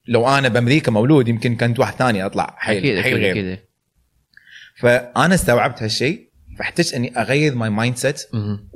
لو 0.08 0.28
أنا 0.28 0.48
بأمريكا 0.48 0.92
مولود 0.92 1.28
يمكن 1.28 1.58
كنت 1.58 1.80
واحد 1.80 1.94
ثاني 1.94 2.26
أطلع. 2.26 2.56
حيل 2.58 2.78
أكيد 2.78 3.04
حيل 3.04 3.18
غير. 3.18 3.32
أكيد. 3.32 3.60
فأنا 4.76 5.36
استوعبت 5.36 5.84
هالشيء 5.84 6.30
فاحتجت 6.58 6.94
إني 6.94 7.18
أغير 7.18 7.56
my 7.56 7.70
mindset. 7.70 8.22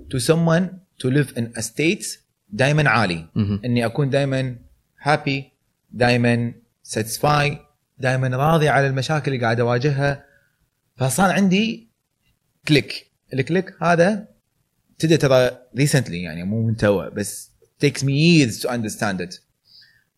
To 0.10 0.20
someone 0.20 0.64
live 1.06 1.30
in 1.38 1.60
a 1.60 1.62
state 1.62 2.20
دائما 2.50 2.90
عالي. 2.90 3.30
مهم. 3.36 3.62
إني 3.66 3.86
أكون 3.86 4.10
دائما 4.10 4.56
happy 5.02 5.52
دائما 5.92 6.54
satisfied 6.84 7.58
دائما 7.98 8.28
راضي 8.28 8.70
على 8.70 8.88
المشاكل 8.88 9.32
اللي 9.34 9.44
قاعد 9.44 9.60
أواجهها. 9.60 10.26
فصار 10.98 11.32
عندي 11.32 11.90
click 12.68 13.12
ال 13.34 13.42
click 13.42 13.84
هذا 13.84 14.28
ابتدى 14.92 15.18
ترى 15.18 15.58
recently 15.78 16.22
يعني 16.22 16.44
مو 16.44 16.68
من 16.68 16.76
توا 16.76 17.10
بس 17.10 17.52
takes 17.86 18.04
me 18.04 18.12
years 18.12 18.62
to 18.62 18.70
understand 18.70 19.22
it. 19.22 19.40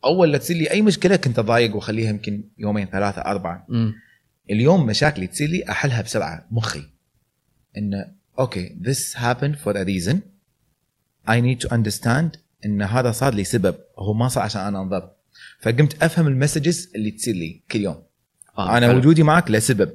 أول 0.05 0.32
لا 0.32 0.38
تصير 0.38 0.57
لي 0.57 0.72
أي 0.72 0.82
مشكلة 0.82 1.16
كنت 1.16 1.39
أضايق 1.39 1.76
وأخليها 1.76 2.09
يمكن 2.09 2.43
يومين 2.57 2.88
ثلاثة 2.88 3.22
أربعة. 3.22 3.66
مم. 3.70 3.93
اليوم 4.49 4.86
مشاكلي 4.86 5.28
تصير 5.28 5.49
لي 5.49 5.70
أحلها 5.70 6.01
بسرعة 6.01 6.47
مخي. 6.51 6.84
انه 7.78 8.05
okay 8.39 8.78
this 8.82 9.16
happened 9.16 9.55
for 9.64 9.74
a 9.74 9.86
reason. 9.86 10.16
I 11.28 11.41
need 11.41 11.68
to 11.68 11.70
understand 11.70 12.38
إن 12.66 12.82
هذا 12.82 13.12
صار 13.12 13.34
لي 13.34 13.43
سبب 13.43 13.76
هو 13.99 14.14
ما 14.14 14.28
صار 14.28 14.43
عشان 14.43 14.62
أنا 14.62 14.82
انضر 14.82 15.09
فقمت 15.62 16.03
أفهم 16.03 16.28
ال 16.28 16.35
messages 16.35 16.91
اللي 16.95 17.12
تصير 17.12 17.36
لي 17.36 17.62
كل 17.72 17.80
يوم. 17.80 18.03
فاهم. 18.57 18.70
أنا 18.70 18.88
حلو. 18.88 18.97
وجودي 18.97 19.24
معك 19.24 19.51
لسبب. 19.51 19.91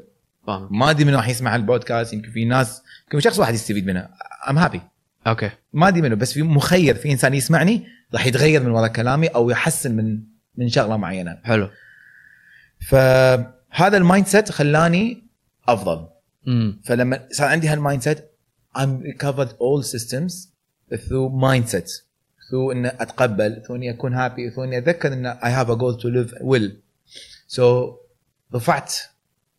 فاهم. 0.47 0.79
ما 0.79 0.91
أدري 0.91 1.05
من 1.05 1.14
راح 1.14 1.29
يسمع 1.29 1.57
البودكاست 1.57 2.12
يمكن 2.12 2.31
في 2.31 2.45
ناس 2.45 2.83
يمكن 3.05 3.21
شخص 3.21 3.39
واحد 3.39 3.55
يستفيد 3.55 3.87
منه. 3.87 4.09
I'm 4.51 4.59
happy 4.59 4.81
okay. 5.27 5.51
ما 5.72 5.89
أدري 5.89 6.03
منه 6.03 6.14
بس 6.14 6.33
في 6.33 6.43
مخير 6.43 6.95
في 6.95 7.12
إنسان 7.12 7.35
يسمعني 7.35 7.87
راح 8.14 8.27
يتغير 8.27 8.62
من 8.62 8.70
وراء 8.70 8.93
كلامي 8.93 9.27
أو 9.27 9.51
يحسن 9.51 9.97
من 9.97 10.20
من 10.57 10.68
شغلة 10.68 10.97
معينة. 10.97 11.39
حلو. 11.45 11.70
فهذا 12.89 13.97
ال 13.97 14.27
mindset 14.27 14.51
خلاني 14.51 15.22
أفضل. 15.68 16.09
امم 16.49 16.81
فلما 16.85 17.29
صار 17.33 17.49
عندي 17.49 17.68
هالمايند 17.68 18.03
سيت 18.03 18.31
I'm 18.79 19.03
recovered 19.03 19.51
all 19.59 19.83
systems 19.83 20.33
through 20.93 21.31
mindset 21.31 21.89
through 22.49 22.70
ان 22.72 22.87
أتقبل 22.87 23.62
through 23.66 23.70
إني 23.70 23.91
أكون 23.91 24.14
هابي 24.14 24.51
through 24.51 24.59
إني 24.59 24.79
أتذكر 24.79 25.12
إن 25.12 25.35
I 25.35 25.49
have 25.49 25.70
a 25.70 25.77
goal 25.77 26.03
to 26.03 26.09
live 26.09 26.35
well 26.43 26.70
so 27.57 27.62
رفعت 28.55 28.95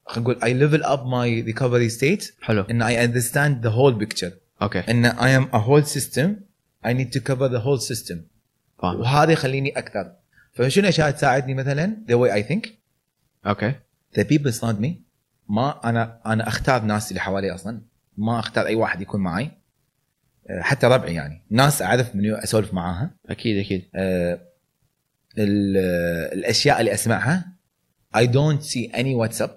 خلينا 0.05 0.29
نقول 0.29 0.35
I 0.41 0.47
level 0.47 0.83
up 0.85 1.01
my 1.05 1.53
recovery 1.53 1.99
state. 1.99 2.33
حلو. 2.41 2.61
إن 2.61 2.83
I 2.83 3.07
understand 3.07 3.67
the 3.67 3.71
whole 3.71 4.05
picture. 4.05 4.46
أوكي 4.61 4.79
إن 4.79 5.11
am 5.11 5.47
a 5.53 5.59
whole 5.59 5.85
system 5.97 6.29
I 6.85 6.93
need 6.93 7.11
to 7.11 7.19
cover 7.19 7.49
the 7.49 7.61
whole 7.65 7.81
system. 7.91 8.17
فاهم 8.79 8.99
وهذا 8.99 9.31
يخليني 9.31 9.69
أكثر. 9.77 10.15
فشنو 10.53 10.83
الاشياء 10.83 11.11
تساعدني 11.11 11.53
مثلا؟ 11.53 11.97
The 12.07 12.13
way 12.13 12.43
I 12.43 12.47
think. 12.49 12.69
Okay 13.45 13.75
the 14.17 14.23
people 14.23 14.51
surround 14.59 14.81
me. 14.85 14.89
ما 15.49 15.89
أنا 15.89 16.21
أنا 16.25 16.47
أختار 16.47 16.81
ناس 16.81 17.09
اللي 17.09 17.19
حوالي 17.21 17.55
أصلا. 17.55 17.81
ما 18.17 18.39
أختار 18.39 18.65
أي 18.65 18.75
واحد 18.75 19.01
يكون 19.01 19.21
معي. 19.21 19.51
أه، 20.49 20.61
حتى 20.61 20.87
ربعي 20.87 21.13
يعني. 21.13 21.43
ناس 21.49 21.81
أعرف 21.81 22.15
من 22.15 22.33
أسولف 22.33 22.73
معاها. 22.73 23.11
أكيد 23.29 23.57
أكيد. 23.65 23.89
أه، 23.95 24.39
ال- 25.37 25.77
الأشياء 26.37 26.79
اللي 26.79 26.93
أسمعها. 26.93 27.53
I 28.17 28.25
don't 28.25 28.61
see 28.63 28.91
any 28.95 29.15
WhatsApp. 29.21 29.51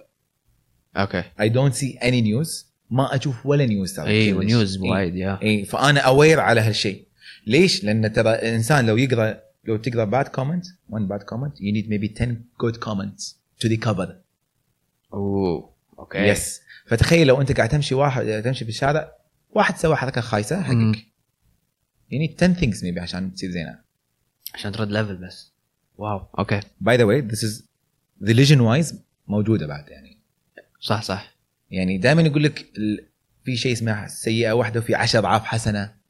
Okay 0.96 1.22
I 1.22 1.48
don't 1.53 1.74
see 1.74 1.98
any 2.03 2.22
news. 2.22 2.69
ما 2.91 3.14
أشوف 3.16 3.47
ولا 3.47 3.66
news 3.66 3.92
ترى 3.93 4.07
أيوه 4.07 4.41
كلش. 4.41 4.53
News. 4.53 4.78
وايد 4.78 5.16
يا. 5.16 5.38
اي 5.43 5.64
فأنا 5.64 6.01
aware 6.01 6.40
على 6.41 6.61
هالشيء. 6.61 7.07
ليش؟ 7.47 7.84
لأن 7.84 8.12
ترى 8.12 8.34
الإنسان 8.34 8.86
لو 8.86 8.97
يقرأ 8.97 9.41
لو 9.64 9.76
تقرأ 9.76 10.05
bad 10.05 10.28
comment 10.28 10.66
one 10.66 11.09
bad 11.12 11.22
comment 11.22 11.53
you 11.53 11.72
need 11.74 11.86
maybe 11.88 12.09
10 12.18 12.45
good 12.62 12.76
comments 12.76 13.34
to 13.62 13.68
recover. 13.68 14.09
أوه 15.12 15.70
okay. 15.98 16.18
Yes 16.18 16.61
فتخيل 16.86 17.26
لو 17.26 17.41
أنت 17.41 17.53
قاعد 17.53 17.68
تمشي 17.68 17.95
واحد 17.95 18.43
تمشي 18.45 18.64
في 18.64 18.70
الشارع 18.70 19.12
واحد 19.51 19.76
سوى 19.76 19.97
حركة 19.97 20.20
خايسة. 20.20 20.62
حقك. 20.62 21.07
يعني 22.11 22.36
10 22.43 22.55
things 22.55 22.76
maybe 22.76 22.99
عشان 22.99 23.34
تصير 23.34 23.51
زينة. 23.51 23.78
عشان 24.55 24.72
ترد 24.72 24.91
level 24.90 25.16
بس. 25.16 25.53
Wow. 25.98 26.26
Okay. 26.38 26.61
By 26.80 26.96
the 26.96 27.05
way 27.05 27.28
this 27.28 27.41
is 27.41 27.62
religion 28.24 28.61
wise 28.61 29.03
موجودة 29.28 29.66
بعد 29.66 29.88
يعني. 29.88 30.18
صح 30.80 31.03
صح. 31.03 31.30
يعني 31.70 31.98
دائما 31.98 32.22
يقول 32.22 32.42
لك 32.44 32.64
ال- 32.78 33.04
في 33.44 33.56
شيء 33.56 33.72
اسمه 33.72 34.06
سيئة 34.06 34.52
واحدة 34.52 34.80
وفي 34.80 34.94
10 34.94 35.18
أضعاف 35.18 35.44
حسنة. 35.44 36.00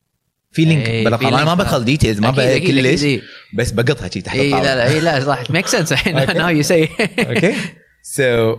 في 0.52 0.64
link 0.64 0.90
بلا 0.90 1.16
في 1.16 1.28
أنا 1.28 1.44
ما. 1.44 1.54
بدخل 1.54 1.84
details 1.84 2.20
ما 2.20 2.28
أكيد، 2.56 2.70
ليش 2.74 3.04
إيه. 3.04 3.20
بس 3.54 3.70
بقطها 3.70 4.08
شي 4.08 4.20
تحت 4.20 4.36
اي 4.36 4.50
لا 4.50 4.62
لا 4.62 4.88
اي 4.88 5.00
لا 5.00 5.20
صح. 5.20 5.50
make 5.50 5.66
sense 5.66 5.92
الحين. 5.92 6.14
now 6.36 6.48
you 6.48 6.62
see 6.62 6.88
أوكي 7.18 7.54
سو 8.02 8.56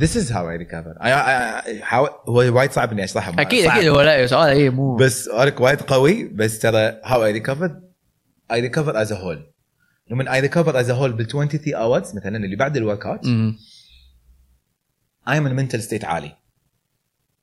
this 0.00 0.14
is 0.20 0.28
how 0.30 0.44
I 0.52 0.56
recover. 0.64 0.92
I, 1.00 1.10
I, 1.10 1.34
I 1.68 1.90
how 1.90 2.28
هو 2.28 2.56
وايد 2.56 2.72
صعب 2.72 2.92
إني 2.92 3.04
أشرحه 3.04 3.32
أكيد 3.38 3.64
صعب. 3.64 3.76
أكيد 3.78 3.88
هو 3.88 4.00
لا 4.00 4.26
سؤال 4.26 4.48
اي 4.48 4.70
مو. 4.70 4.96
بس 4.96 5.28
work 5.28 5.60
وايد 5.60 5.80
قوي. 5.80 6.24
بس 6.24 6.58
ترى 6.58 6.92
how 7.04 7.18
I 7.32 7.40
recovered. 7.42 7.72
I 8.52 8.56
recovered 8.56 8.96
as 9.06 9.10
a 9.10 9.14
whole. 9.16 9.38
لما 10.10 10.40
I 10.40 10.44
recovered 10.44 10.74
as 10.76 10.88
a 10.88 10.94
whole 10.94 11.12
بال 11.16 11.26
23 11.28 11.74
hours 11.74 12.16
مثلا 12.16 12.36
اللي 12.36 12.56
بعد 12.56 12.76
ال 12.76 13.06
workout 13.06 13.20
I'm 15.36 15.46
in 15.46 15.54
mental 15.54 15.80
state 15.88 16.04
عالي. 16.04 16.36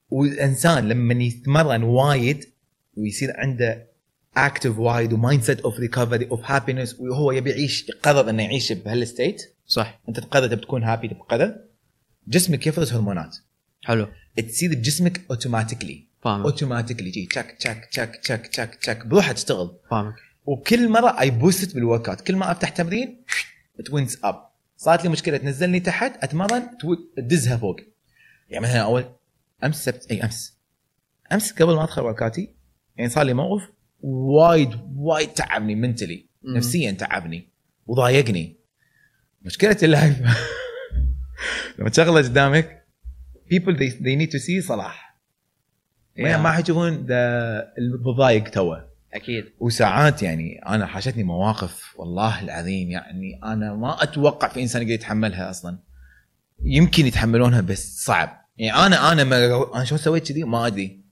والإنسان 0.09 0.89
لما 0.89 1.23
يتمرن 1.23 1.83
وايد 1.83 2.45
ويصير 2.97 3.33
عنده 3.37 3.87
active 4.37 4.79
وايد 4.79 5.13
و 5.13 5.43
mindset 5.43 5.61
of 5.61 5.79
recovery 5.79 6.27
of 6.27 6.41
happiness 6.43 6.99
وهو 6.99 7.31
يبي 7.31 7.49
يعيش 7.49 7.89
يقرر 7.89 8.29
إنه 8.29 8.43
يعيش 8.43 8.71
بهال 8.71 9.03
state 9.03 9.55
صح. 9.67 10.01
أنت 10.09 10.19
تقرر 10.19 10.47
تبي 10.47 10.61
تكون 10.61 10.83
happy 10.83 11.07
تقرر 11.07 11.55
جسمك 12.27 12.67
يفرز 12.67 12.93
هرمونات؟ 12.93 13.37
حلو. 13.83 14.07
تصير 14.47 14.69
بجسمك 14.69 15.21
automatically 15.29 16.07
فاهمك. 16.21 16.45
automatically 16.45 17.09
جي 17.09 17.25
تشك 17.25 17.51
تشك 17.59 17.85
تشك 17.91 18.15
تشك 18.17 18.47
تشك 18.47 18.75
تشك 18.75 19.05
بروحها 19.05 19.33
تشتغل. 19.33 19.77
فاهمك. 19.91 20.15
وكل 20.45 20.89
مرة 20.89 21.19
I 21.19 21.29
boost 21.29 21.75
بال 21.75 22.09
workout 22.09 22.21
كل 22.21 22.35
ما 22.35 22.51
أفتح 22.51 22.69
تمرين 22.69 23.23
turns 23.85 24.17
up 24.23 24.49
صارت 24.77 25.03
لي 25.03 25.09
مشكلة 25.09 25.37
تنزلني 25.37 25.79
تحت 25.79 26.23
أتمرن 26.23 26.77
to- 26.77 26.95
تدزها 27.17 27.57
فوق. 27.57 27.75
يعني 28.49 28.63
مثلا 28.65 28.79
أول 28.81 29.05
أمس 29.63 29.85
سبت 29.85 30.11
إي 30.11 30.23
أمس. 30.23 30.57
أمس 31.31 31.53
قبل 31.53 31.75
ما 31.75 31.83
أدخل 31.83 32.01
workout 32.01 32.42
اتي 32.42 32.53
يعني 32.97 33.09
صار 33.09 33.23
لي 33.25 33.33
موقف 33.33 33.69
وايد 34.01 34.69
وايد 34.95 35.29
تعبني 35.29 35.75
mentally. 35.75 36.25
نفسيا 36.43 36.91
تعبني. 36.91 37.49
وضايقني. 37.87 38.55
مشكله 39.41 39.77
ال 39.83 39.91
live 39.91 40.21
لما 41.79 41.89
تشغله 41.89 42.17
قدامك 42.21 42.85
people 43.53 43.73
they, 43.77 43.91
they 43.91 44.15
need 44.21 44.31
to 44.31 44.39
see 44.45 44.67
صلاح. 44.67 45.17
ما 46.17 46.33
Yeah. 46.33 46.37
ما 46.39 46.51
حيشوفون 46.51 47.05
المضايق 47.77 48.49
توه. 48.49 48.89
أكيد. 49.13 49.45
وساعات 49.59 50.23
يعني 50.23 50.59
أنا 50.65 50.85
حاشتني 50.85 51.23
مواقف 51.23 51.99
والله 51.99 52.41
العظيم 52.41 52.91
يعني 52.91 53.39
أنا 53.43 53.73
ما 53.73 54.03
أتوقع 54.03 54.47
في 54.47 54.61
إنسان 54.61 54.81
يقدر 54.81 54.93
يتحملها 54.93 55.49
أصلا. 55.49 55.79
يمكن 56.63 57.05
يتحملونها 57.05 57.61
بس 57.61 58.05
صعب. 58.05 58.45
يعني 58.57 58.85
أنا 58.85 59.11
أنا 59.11 59.23
ما 59.23 59.75
أنا 59.75 59.85
شلون 59.85 60.01
سويت 60.01 60.27
كذي؟ 60.27 60.43
ما 60.43 60.67
أدري. 60.67 61.05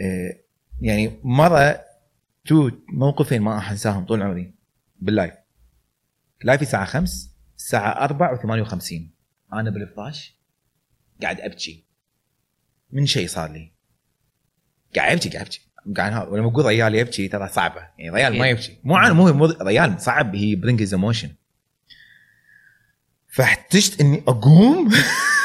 إيه، 0.00 0.44
يعني 0.80 1.18
مرة 1.22 1.80
two 2.46 2.70
موقفين 2.88 3.42
ما 3.42 3.54
راح 3.54 3.70
انساهم 3.70 4.06
طول 4.06 4.22
عمري. 4.22 4.54
بال 5.00 5.10
live. 5.10 5.34
live 6.44 6.58
ي 6.58 6.62
الساعة 6.62 6.84
5 6.84 7.30
الساعة 7.56 8.04
4 8.04 8.36
و58 8.36 8.92
أنا 9.52 9.70
بالفراش 9.70 10.38
قاعد 11.22 11.40
أبكي. 11.40 11.84
من 12.90 13.06
شيء 13.06 13.28
صار 13.28 13.52
لي؟ 13.52 13.72
قاعد 14.96 15.12
أبكي 15.12 15.28
قاعد 15.28 15.44
أبكي. 15.46 15.67
قاعد 15.96 16.28
ولما 16.28 16.48
أقول 16.48 16.64
ريال 16.66 16.94
يبكي 16.94 17.28
ترى 17.28 17.48
صعبة. 17.48 17.80
يعني 17.98 18.10
ريال 18.16 18.38
ما 18.38 18.46
يبكي. 18.48 18.78
مو 18.84 18.96
أنا 18.96 19.12
مو 19.12 19.46
ريال 19.62 20.00
صعب 20.00 20.36
he 20.36 20.54
bring 20.54 20.80
his 20.80 20.94
emotion 20.94 21.28
فاحتجت 23.28 24.00
إني 24.00 24.22
أقوم؟ 24.28 24.90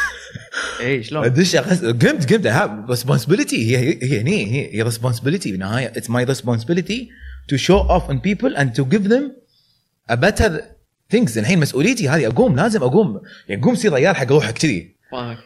اي 0.82 1.04
شلون؟ 1.04 1.24
أدش 1.26 1.56
أغس- 1.56 1.86
قمت 1.86 2.34
قمت. 2.34 2.48
ريسبونسبيلتي 2.90 3.78
هي 3.78 3.78
هي 3.78 4.00
هي 4.04 4.28
هي 4.28 4.76
هي 4.76 4.82
responsibility 4.82 5.52
بالنهايه 5.52 5.88
it's 5.88 6.10
my 6.10 6.24
responsibility 6.24 7.10
to 7.48 7.58
show 7.58 7.78
off 7.78 8.12
in 8.12 8.20
people 8.20 8.56
and 8.56 8.74
to 8.74 8.86
give 8.86 9.02
them 9.02 9.32
a 10.10 10.16
better 10.16 10.62
things 11.10 11.38
الحين 11.38 11.60
مسؤوليتي 11.60 12.10
هذه 12.10 12.28
أقوم 12.28 12.56
لازم 12.56 12.84
أقوم. 12.84 13.22
يعني 13.48 13.62
قوم 13.62 13.76
صير 13.76 13.94
ريال 13.94 14.16
حق 14.16 14.32
روحك 14.32 14.54
كذي. 14.54 14.93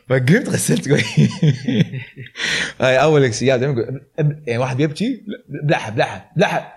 فقمت 0.09 0.49
غسلت 0.49 0.87
وجهي 0.87 1.29
هاي 2.81 3.01
أول 3.01 3.23
يقول 3.65 4.01
يعني 4.47 4.57
واحد 4.57 4.77
بيبكي 4.77 5.25
بلعها 5.63 5.89
بلعها 5.89 6.31
بلعها 6.35 6.75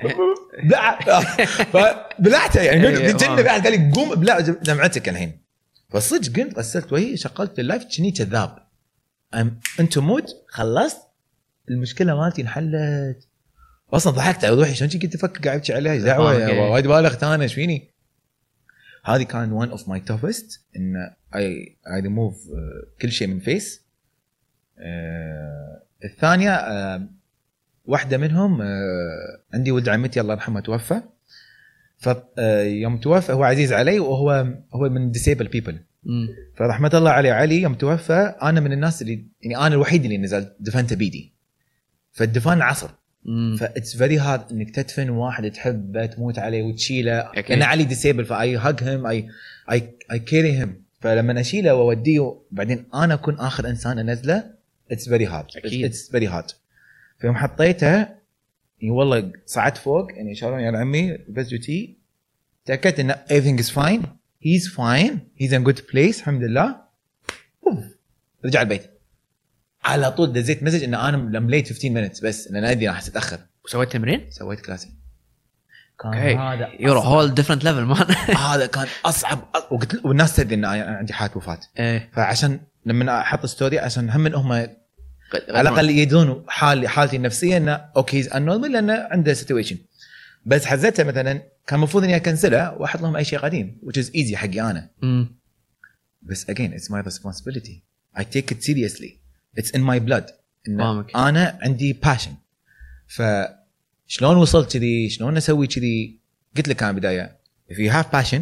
بلعها 0.64 1.20
فبلعته 1.46 2.62
يعني 2.62 2.88
إيه، 2.88 3.12
قلت 3.12 3.22
wow. 3.22 3.36
في 3.36 3.50
احد 3.50 3.66
قال 3.66 3.80
لي 3.80 3.92
قوم 3.92 4.12
ابلع 4.12 4.40
دمعتك 4.40 5.08
الحين. 5.08 5.40
فصدق 5.88 6.40
قمت 6.40 6.58
غسلت 6.58 6.92
وجهي 6.92 7.16
شغلت 7.16 7.58
ال 7.58 7.63
live 7.63 7.84
كني 7.96 8.10
كذاب. 8.10 8.58
أنتم 9.80 10.04
mood 10.04 10.26
خلصت 10.48 10.98
المشكلة 11.70 12.20
مالتي 12.20 12.42
انحلت. 12.42 13.28
أصلا 13.92 14.12
ضحكت 14.12 14.44
على 14.44 14.54
روحي 14.54 14.74
شلون 14.74 14.90
كنت 14.90 15.14
أفكر 15.14 15.40
قاعد 15.44 15.58
أبكي 15.58 15.72
عليها 15.74 15.96
دعوه 15.96 16.36
إيه. 16.36 16.70
وايد 16.70 16.86
بالغت 16.86 17.24
أنا 17.24 17.42
إيش 17.42 17.54
فيني؟ 17.54 17.90
هذه 19.04 19.22
كان 19.22 19.52
ون 19.52 19.70
اوف 19.70 19.88
ماي 19.88 20.00
توفست 20.00 20.60
إن 20.76 20.96
اي 21.34 21.76
اي 21.94 22.00
ريموف 22.00 22.48
كل 23.02 23.12
شيء 23.12 23.28
من 23.28 23.40
face 23.40 23.82
آه 24.78 25.82
الثانية 26.04 26.50
آه 26.54 27.06
واحدة 27.84 28.18
منهم 28.18 28.62
آه 28.62 29.40
عندي 29.54 29.70
ولد 29.70 29.88
عمتي 29.88 30.20
الله 30.20 30.34
يرحمه 30.34 30.60
توفى 30.60 31.00
فيوم 31.98 32.98
توفى 32.98 33.32
هو 33.32 33.44
عزيز 33.44 33.72
علي 33.72 33.98
وهو 33.98 34.54
هو 34.72 34.88
من 34.88 35.10
disabled 35.10 35.48
people. 35.48 35.78
فرحمة 36.56 36.90
الله 36.94 37.10
عليه 37.10 37.32
علي 37.32 37.62
يوم 37.62 37.74
توفى 37.74 38.34
أنا 38.42 38.60
من 38.60 38.72
الناس 38.72 39.02
اللي 39.02 39.26
يعني 39.42 39.56
أنا 39.56 39.74
الوحيد 39.74 40.04
اللي 40.04 40.18
نزلت 40.18 40.56
دفنته 40.60 40.96
بيدي 40.96 41.32
فالدفان 42.12 42.62
عصر. 42.62 42.90
ف 43.58 43.66
it's 43.66 43.96
very 43.96 44.18
hard 44.18 44.52
إنك 44.52 44.70
تدفن 44.70 45.10
واحد 45.10 45.50
تحبه 45.50 46.06
تموت 46.06 46.38
عليه 46.38 46.62
وتشيله. 46.62 47.18
أكيد. 47.18 47.50
لأن 47.50 47.62
علي 47.62 47.84
disabled 47.84 48.24
ف 48.24 48.56
I 48.56 48.63
hug 48.63 48.82
him 48.82 49.06
I 49.06 49.28
I 49.70 49.94
I 50.12 50.18
carry 50.18 50.58
him 50.58 50.82
فلما 51.00 51.40
أشيله 51.40 51.74
وأوديه 51.74 52.34
بعدين 52.50 52.84
أنا 52.94 53.14
أكون 53.14 53.34
آخر 53.34 53.68
إنسان 53.68 53.98
أنزله 53.98 54.50
it's 54.90 55.08
very 55.08 55.26
hard 55.26 55.46
أكيد. 55.56 55.84
it's 55.84 56.10
very 56.10 56.26
hard 56.26 56.50
فيوم 57.18 57.36
حطيته 57.36 57.96
يعني 57.96 58.90
والله 58.90 59.32
صعدت 59.46 59.76
فوق 59.76 60.12
يعني 60.12 60.34
شالوني 60.34 60.66
على 60.66 60.78
عمي 60.78 61.18
بس 61.28 61.48
جوتي. 61.48 61.96
تأكدت 62.64 63.00
إن 63.00 63.12
everything 63.12 63.62
is 63.62 63.68
fine. 63.68 64.06
He's 64.44 64.66
fine. 64.68 65.12
He's 65.40 65.52
in 65.52 65.70
good 65.70 65.80
place 65.92 66.18
الحمد 66.18 66.42
لله. 66.42 66.76
رجع 68.44 68.62
البيت. 68.62 68.82
على 69.84 70.12
طول 70.12 70.32
دزيت 70.32 70.62
message 70.62 70.84
إن 70.84 70.94
أنا 70.94 71.38
limit 71.38 71.68
15 71.68 71.88
minutes 71.94 72.24
بس 72.24 72.48
لأن 72.50 72.64
أدري 72.64 72.88
راح 72.88 72.98
اتاخر 72.98 73.38
وسويت 73.64 73.92
تمرين؟ 73.92 74.26
سويت 74.30 74.60
كلاسي 74.60 74.88
كان 76.00 76.14
أوكي. 76.14 76.36
هذا 76.36 76.68
يور 76.80 76.98
هول 76.98 77.34
ديفرنت 77.34 77.64
ليفل 77.64 77.82
مان 77.84 78.06
هذا 78.36 78.66
كان 78.66 78.86
أصعب. 79.04 79.38
وقلت 79.70 80.04
والناس 80.04 80.36
تدري 80.36 80.54
إن 80.54 80.64
أنا 80.64 80.96
عندي 80.96 81.12
حالة 81.12 81.36
وفاة. 81.36 81.60
إيه. 81.78 82.10
فعشان 82.12 82.60
لما 82.86 83.20
أحط 83.20 83.46
story 83.46 83.78
عشان 83.78 84.10
هم 84.10 84.26
هم 84.26 84.52
على 84.52 84.76
الأقل 85.48 85.90
يدرون 85.90 86.44
حالي 86.48 86.88
حالتي 86.88 87.16
النفسية 87.16 87.56
انه 87.56 87.72
okay 87.96 88.16
he's 88.16 88.28
abnormal 88.28 88.72
لأنه 88.72 89.08
عنده 89.10 89.34
situation 89.34 89.78
بس 90.46 90.64
حزتها 90.66 91.04
مثلا 91.04 91.32
كان 91.66 91.78
المفروض 91.78 92.04
إني 92.04 92.16
أ 92.16 92.23
cancel 92.23 92.63
ها 92.63 92.70
وأحط 92.70 93.00
لهم 93.00 93.16
أي 93.16 93.24
شيء 93.24 93.38
قديم 93.38 93.80
which 93.84 93.98
is 94.00 94.06
easy 94.06 94.34
حقي 94.34 94.60
أنا. 94.60 94.90
مم. 95.02 95.36
بس 96.22 96.50
again 96.50 96.70
it's 96.76 96.90
my 96.90 97.02
responsibility. 97.10 97.82
I 98.16 98.22
take 98.22 98.54
it 98.54 98.62
seriously. 98.62 99.19
My 99.58 99.98
blood. 99.98 100.30
إن 100.68 100.78
فاهمك. 100.78 101.16
أنا 101.16 101.58
عندي 101.62 102.00
passion. 102.06 102.30
فشلون 103.06 104.36
وصلت 104.36 104.72
كذي؟ 104.72 105.08
شلون 105.08 105.36
أسوي 105.36 105.66
كذي؟ 105.66 106.18
قلت 106.56 106.68
لك 106.68 106.82
أنا 106.82 106.92
بداية. 106.92 107.40
If 107.70 107.76
you 107.76 107.90
have 107.90 108.10
passion 108.10 108.40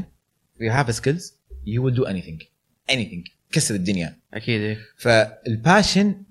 if 0.57 0.61
you 0.61 0.71
have 0.71 0.95
skills 0.95 1.33
you 1.67 1.83
will 1.83 1.95
do 2.01 2.05
anything. 2.05 2.43
Anything. 2.91 3.31
كسر 3.53 3.75
الدنيا. 3.75 4.17
أكيد 4.35 4.61
إيه. 4.61 4.79
فال 4.97 5.25
passion 5.25 6.23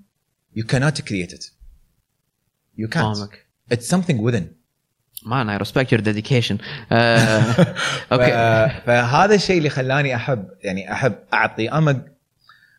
you 0.57 0.63
cannot 0.63 1.01
create 1.01 1.33
it. 1.33 1.51
You 2.77 2.87
can't. 2.87 3.17
فاهمك. 3.17 3.45
It's 3.73 3.87
something 3.95 4.17
within. 4.17 4.43
man 5.25 5.49
I 5.49 5.57
respect 5.57 5.91
your 5.91 6.01
dedication 6.01 6.57
okay 8.11 8.31
فهذا 8.85 9.35
الشيء 9.35 9.57
اللي 9.57 9.69
خلاني 9.69 10.15
أحب 10.15 10.49
يعني 10.61 10.93
أحب 10.93 11.15
أعطي 11.33 11.69
اما 11.69 12.16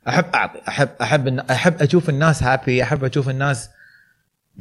أحب 0.09 0.24
أعطي 0.34 0.61
أحب 0.68 0.88
أحب 1.00 1.38
أحب 1.38 1.82
أشوف 1.82 2.09
الناس 2.09 2.42
happy 2.43 2.82
أحب 2.82 3.04
أشوف 3.04 3.28
الناس 3.28 3.68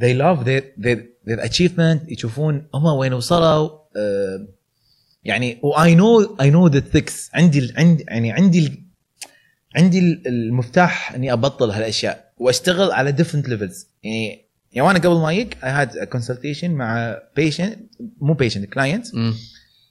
they 0.00 0.14
love 0.14 0.44
their 0.44 0.62
their 0.84 0.98
their 1.28 1.48
achievement 1.48 2.12
يشوفون 2.12 2.66
هم 2.74 2.84
وين 2.84 3.12
وصلوا 3.12 3.70
يعني 5.24 5.58
و 5.62 5.72
I 5.74 5.88
know 5.96 6.28
I 6.42 6.46
know 6.50 6.74
the 6.74 6.82
tricks 6.92 7.30
عندي 7.34 7.74
عندي 7.76 8.04
يعني 8.08 8.32
عندي 8.32 8.82
عندي 9.76 9.98
ال- 9.98 10.28
المفتاح 10.28 11.12
إني 11.12 11.32
أبطل 11.32 11.70
هالأشياء 11.70 12.32
وأشتغل 12.38 12.92
على 12.92 13.12
different 13.12 13.46
levels 13.46 13.86
يعني 14.02 14.48
يعني 14.72 14.86
وأنا 14.88 14.98
قبل 14.98 15.14
ما 15.16 15.32
يجيك 15.32 15.54
I 15.62 15.66
had 15.66 15.92
a 15.94 16.06
consultation 16.18 16.64
مع 16.64 17.18
patient 17.40 17.76
مو 18.20 18.34
patient 18.34 18.66
client 18.78 19.14
مم. 19.14 19.34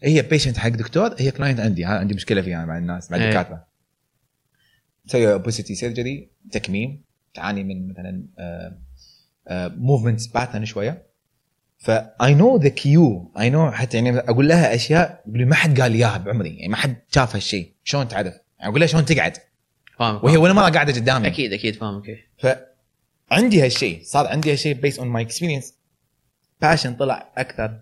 هي 0.03 0.21
patient 0.21 0.57
حق 0.57 0.69
دكتور 0.69 1.15
هي 1.17 1.31
client 1.31 1.59
عندي 1.59 1.85
ها 1.85 1.97
عندي 1.99 2.13
مشكلة 2.13 2.41
فيها 2.41 2.65
مع 2.65 2.77
الناس 2.77 3.11
مع 3.11 3.17
إيه. 3.17 3.23
الدكاترة 3.25 3.66
تسوي 5.07 5.33
obesity 5.33 5.75
surgery 5.75 6.29
تكميم 6.51 7.03
تعاني 7.33 7.63
من 7.63 7.87
مثلا 7.89 8.23
movement 9.77 10.33
pattern 10.33 10.65
شوية. 10.65 11.07
ف 11.77 11.91
I 11.91 12.33
know 12.33 12.57
the 12.57 12.69
cue 12.69 13.31
I 13.39 13.49
know 13.49 13.71
حتى 13.71 13.97
يعني 13.97 14.19
أقول 14.19 14.47
لها 14.47 14.75
أشياء 14.75 15.23
يقول 15.27 15.39
لي 15.39 15.45
ما 15.45 15.55
حد 15.55 15.81
قال 15.81 15.91
لي 15.91 15.97
اياها 15.97 16.17
بعمري 16.17 16.49
يعني 16.49 16.67
ما 16.67 16.75
حد 16.75 17.01
شاف 17.11 17.35
هالشيء. 17.35 17.73
شلون 17.83 18.07
تعرف؟ 18.07 18.33
يعني 18.59 18.69
أقول 18.69 18.79
لها 18.79 18.87
شلون 18.87 19.05
تقعد؟ 19.05 19.37
فاهمك 19.99 20.23
وهي 20.23 20.37
ولا 20.37 20.53
مرة 20.53 20.69
قاعدة 20.69 20.93
قدامي. 20.93 21.27
أكيد 21.27 21.53
أكيد 21.53 21.75
فاهمك. 21.75 22.03
فعندي 23.27 23.65
هالشيء. 23.65 24.01
صار 24.03 24.27
عندي 24.27 24.51
هالشيء 24.51 24.73
based 24.73 24.99
on 24.99 25.07
my 25.07 25.23
experience 25.23 25.73
passion 26.61 26.95
طلع 26.95 27.33
أكثر. 27.37 27.79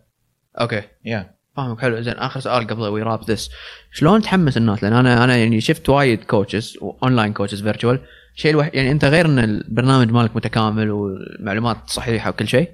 okay. 0.61 0.81
yeah 1.05 1.34
فاهمك 1.55 1.79
حلو 1.79 2.01
زين 2.01 2.13
آخر 2.13 2.39
سؤال 2.39 2.67
قبل 2.67 2.81
we 2.81 3.01
wrap 3.01 3.31
this 3.31 3.49
شلون 3.91 4.21
تحمس 4.21 4.57
الناس؟ 4.57 4.83
لأن 4.83 4.93
أنا 4.93 5.23
أنا 5.23 5.35
يعني 5.35 5.61
شفت 5.61 5.89
وايد 5.89 6.23
coaches 6.23 6.77
online 7.03 7.33
coaches 7.33 7.63
virtual 7.63 7.99
الشيء 8.35 8.51
الوحيد 8.51 8.75
يعني 8.75 8.91
أنت 8.91 9.05
غير 9.05 9.25
إن 9.25 9.39
البرنامج 9.39 10.11
مالك 10.11 10.35
متكامل 10.35 10.91
والمعلومات 10.91 11.77
صحيحة 11.87 12.29
وكل 12.29 12.47
شيء 12.47 12.69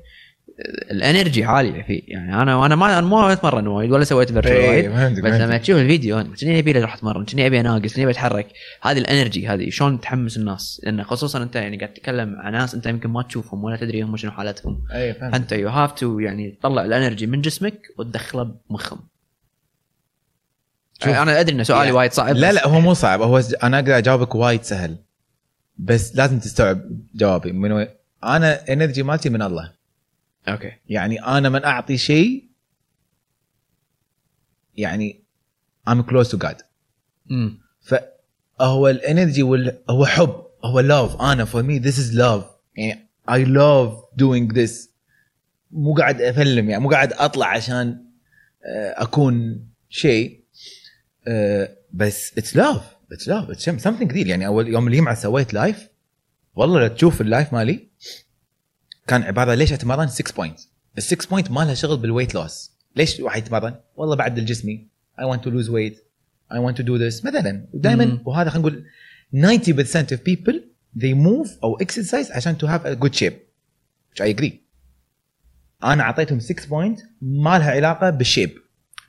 ال 0.91 0.99
energy 0.99 1.43
عاليه 1.43 1.81
فيه. 1.83 2.01
يعني 2.07 2.41
أنا 2.41 2.55
وأنا 2.55 2.75
ما 2.75 2.99
أنا 2.99 3.07
ما 3.07 3.33
أتمرن 3.33 3.67
وايد 3.67 3.91
ولا 3.91 4.03
سويت 4.03 4.31
virtual 4.31 4.55
إيه، 4.55 4.89
وايد 4.89 5.19
بس. 5.19 5.33
لما 5.33 5.57
تشوف 5.57 5.77
الفيديو 5.77 6.19
أنا 6.19 6.35
كني 6.41 6.59
ابي 6.59 6.71
راح 6.71 6.95
أتمرن 6.95 7.25
كني 7.25 7.47
ابي 7.47 7.59
اناقص 7.59 7.93
كني 7.93 8.03
ابي 8.03 8.11
أتحرك. 8.11 8.47
هذه 8.81 8.97
ال 8.97 9.05
energy 9.05 9.47
هذه 9.47 9.69
شلون 9.69 10.01
تحمس 10.01 10.37
الناس؟ 10.37 10.81
لأن 10.83 11.03
خصوصا 11.03 11.43
أنت 11.43 11.55
يعني 11.55 11.77
قاعد 11.77 11.93
تتكلم 11.93 12.29
مع 12.33 12.49
ناس 12.49 12.75
أنت 12.75 12.85
يمكن 12.85 13.09
ما 13.09 13.21
تشوفهم 13.23 13.63
ولا 13.63 13.77
تدري 13.77 14.01
هم 14.01 14.17
شنو 14.17 14.31
حالتهم. 14.31 14.83
اي 14.93 15.13
فهمت. 15.13 15.35
انت 15.35 15.51
you 15.51 15.69
have 15.69 15.91
to 15.91 16.19
يعني 16.19 16.51
تطلع 16.51 16.85
ال 16.85 16.91
energy 16.91 17.27
من 17.27 17.41
جسمك 17.41 17.79
وتدخله 17.97 18.43
بمخهم. 18.69 18.99
شوف. 21.03 21.13
أنا 21.13 21.39
أدري 21.39 21.55
إن 21.55 21.63
سؤالي 21.63 21.81
يعني- 21.83 21.91
وايد 21.97 22.11
صعب 22.11 22.35
لا 22.35 22.51
لا 22.51 22.67
هو 22.67 22.79
مو 22.81 22.93
صعب 22.93 23.21
هو 23.21 23.41
أنا 23.63 23.79
أقدر 23.79 23.97
أجاوبك 23.97 24.35
وايد 24.35 24.63
سهل 24.63 24.97
بس 25.77 26.15
لازم 26.15 26.39
تستوعب 26.39 26.81
جوابي. 27.15 27.51
من 27.51 27.71
وين 27.71 27.87
أنا 28.23 28.73
energy 28.73 29.03
مالتي 29.03 29.29
من 29.29 29.41
الله. 29.41 29.80
okay. 30.47 30.71
يعني 30.89 31.25
أنا 31.25 31.49
من 31.49 31.63
أعطي 31.63 31.97
شيء 31.97 32.49
يعني 34.77 35.23
I'm 35.89 36.03
close 36.03 36.27
to 36.31 36.37
God. 36.37 36.63
امم 37.31 37.59
فهو 37.81 38.87
ال 38.87 38.95
energy 38.95 39.43
وال... 39.43 39.81
هو 39.89 40.05
حب 40.05 40.45
هو 40.63 40.81
love. 40.81 41.21
أنا 41.21 41.45
for 41.45 41.63
me 41.63 41.83
this 41.87 41.97
is 41.97 42.13
love. 42.15 42.43
يعني 42.75 43.07
I 43.29 43.45
love 43.47 44.21
doing 44.21 44.55
this. 44.55 44.89
مو 45.71 45.93
قاعد 45.93 46.21
أفلم 46.21 46.69
يعني 46.69 46.83
مو 46.83 46.89
قاعد 46.89 47.13
أطلع 47.13 47.47
عشان 47.47 48.05
آه، 48.65 49.03
أكون 49.03 49.65
شيء. 49.89 50.41
آه، 51.27 51.77
بس 51.93 52.37
it's 52.37 52.55
love 52.55 52.95
it's 53.11 53.27
love 53.27 53.49
it's 53.49 53.87
something 53.87 54.03
جديد 54.03 54.27
يعني 54.27 54.47
أول 54.47 54.67
يوم 54.67 54.87
الجمعه 54.87 55.15
سويت 55.15 55.53
live 55.53 55.87
والله 56.55 56.79
لا 56.79 56.87
تشوف 56.87 57.21
ال 57.21 57.28
live 57.28 57.53
مالي 57.53 57.90
كان 59.07 59.23
عبارة 59.23 59.53
ليش 59.53 59.73
أتمرن 59.73 60.07
6 60.07 60.33
point 60.35 60.59
ال 60.97 61.03
6 61.03 61.29
point 61.29 61.51
ما 61.51 61.59
لها 61.65 61.73
شغل 61.73 61.97
بال 61.97 62.07
weight 62.07 62.35
loss 62.35 62.71
ليش 62.95 63.19
واحد 63.19 63.45
يتمرن؟ 63.45 63.75
والله 63.95 64.15
بعدل 64.15 64.45
جسمي 64.45 64.87
I 65.19 65.23
want 65.23 65.39
to 65.41 65.49
lose 65.51 65.69
weight. 65.69 65.97
I 66.51 66.57
want 66.59 66.75
to 66.77 66.83
do 66.83 66.97
this. 66.97 67.25
مثلا 67.25 67.65
ودائما. 67.73 68.19
وهذا 68.25 68.49
خلينا 68.49 68.69
نقول 68.69 68.85
90% 69.35 70.11
of 70.11 70.17
people 70.17 70.55
they 70.97 71.13
move 71.13 71.49
أو 71.63 71.77
exercise 71.83 72.31
عشان 72.35 72.55
to 72.57 72.67
have 72.67 72.85
a 72.85 72.95
good 73.05 73.15
shape. 73.19 73.33
Which 74.11 74.21
I 74.25 74.37
agree. 74.39 74.53
أنا 75.83 76.03
أعطيتهم 76.03 76.39
6 76.39 76.67
point 76.69 76.99
ما 77.21 77.59
لها 77.59 77.71
علاقة 77.71 78.09
بال 78.09 78.21
shape 78.21 78.51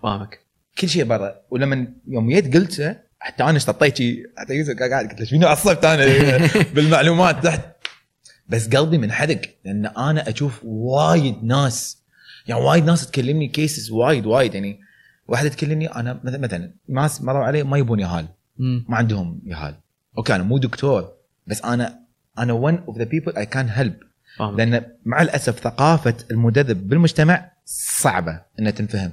فاهمك. 0.03 0.40
كل 0.78 0.88
شيء 0.88 1.05
برا. 1.05 1.34
ولما 1.51 1.86
يوم 2.09 2.30
جيت 2.30 2.55
قلت 2.57 3.03
حتى 3.20 3.45
أنا 3.45 3.57
اشتطيت 3.57 3.97
شي 3.97 4.22
حتى 4.36 4.55
يوسف 4.55 4.76
قاعد 4.78 5.09
قلت 5.09 5.20
له 5.20 5.26
شنو 5.26 5.47
عصبت 5.47 5.84
أنا 5.84 6.05
بالمعلومات؟ 6.74 7.45
تحت 7.45 7.61
بس 8.53 8.69
قلبي 8.69 8.99
منحرق 8.99 9.41
لأن 9.65 9.87
أنا 9.87 10.29
أشوف 10.29 10.61
وايد 10.65 11.45
ناس 11.45 12.03
يعني 12.47 12.61
وايد 12.61 12.85
ناس 12.85 13.11
تكلمني 13.11 13.49
cases 13.49 13.91
وايد 13.91 14.27
وايد 14.27 14.55
يعني 14.55 14.81
واحدة 15.29 15.49
تكلمني 15.49 15.87
أنا 15.87 16.21
مثلا 16.25 16.73
ناس 16.89 17.23
مروا 17.23 17.45
علي 17.45 17.63
ما 17.63 17.79
يبون 17.79 18.01
يهال 18.01 18.29
ما 18.59 18.97
عندهم 18.97 19.41
يهال. 19.47 19.75
okay 20.18 20.35
أنا 20.35 20.43
مو 20.43 20.59
دكتور 20.59 21.13
بس 21.47 21.63
أنا 21.63 21.99
أنا 22.39 22.83
of 22.89 22.95
the 22.95 23.05
people 23.05 23.33
I 23.33 23.45
can 23.45 23.79
help. 23.79 24.13
فاهمك. 24.39 24.59
لأن 24.59 24.85
مع 25.05 25.23
الأسف 25.23 25.59
ثقافة 25.59 26.15
المدرب 26.31 26.89
بالمجتمع 26.89 27.53
صعبة 27.65 28.43
إنها 28.59 28.71
تنفهم. 28.71 29.13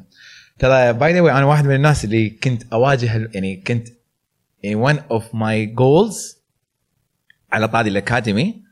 ترى 0.60 0.94
by 0.94 1.14
the 1.14 1.20
أنا 1.20 1.46
واحد 1.46 1.66
من 1.66 1.76
الناس 1.76 2.06
اللي 2.06 2.30
كنت 2.30 2.64
أواجه 2.74 3.30
يعني 3.34 3.56
كنت 3.56 3.88
يعني 4.64 4.94
one 4.94 4.98
of 4.98 5.24
my 5.24 5.80
goals 5.80 6.38
على 7.52 7.68
طاري 7.68 7.90
الأكاديمي 7.90 8.69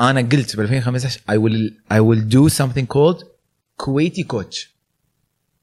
أنا 0.00 0.20
قلت 0.20 0.56
ب 0.56 0.60
2015 0.60 1.20
I 1.30 1.34
will 1.34 1.72
I 1.96 2.00
will 2.00 2.32
do 2.34 2.54
something 2.58 2.86
called 2.96 3.24
Kuwaiti 3.76 4.22
coach 4.22 4.70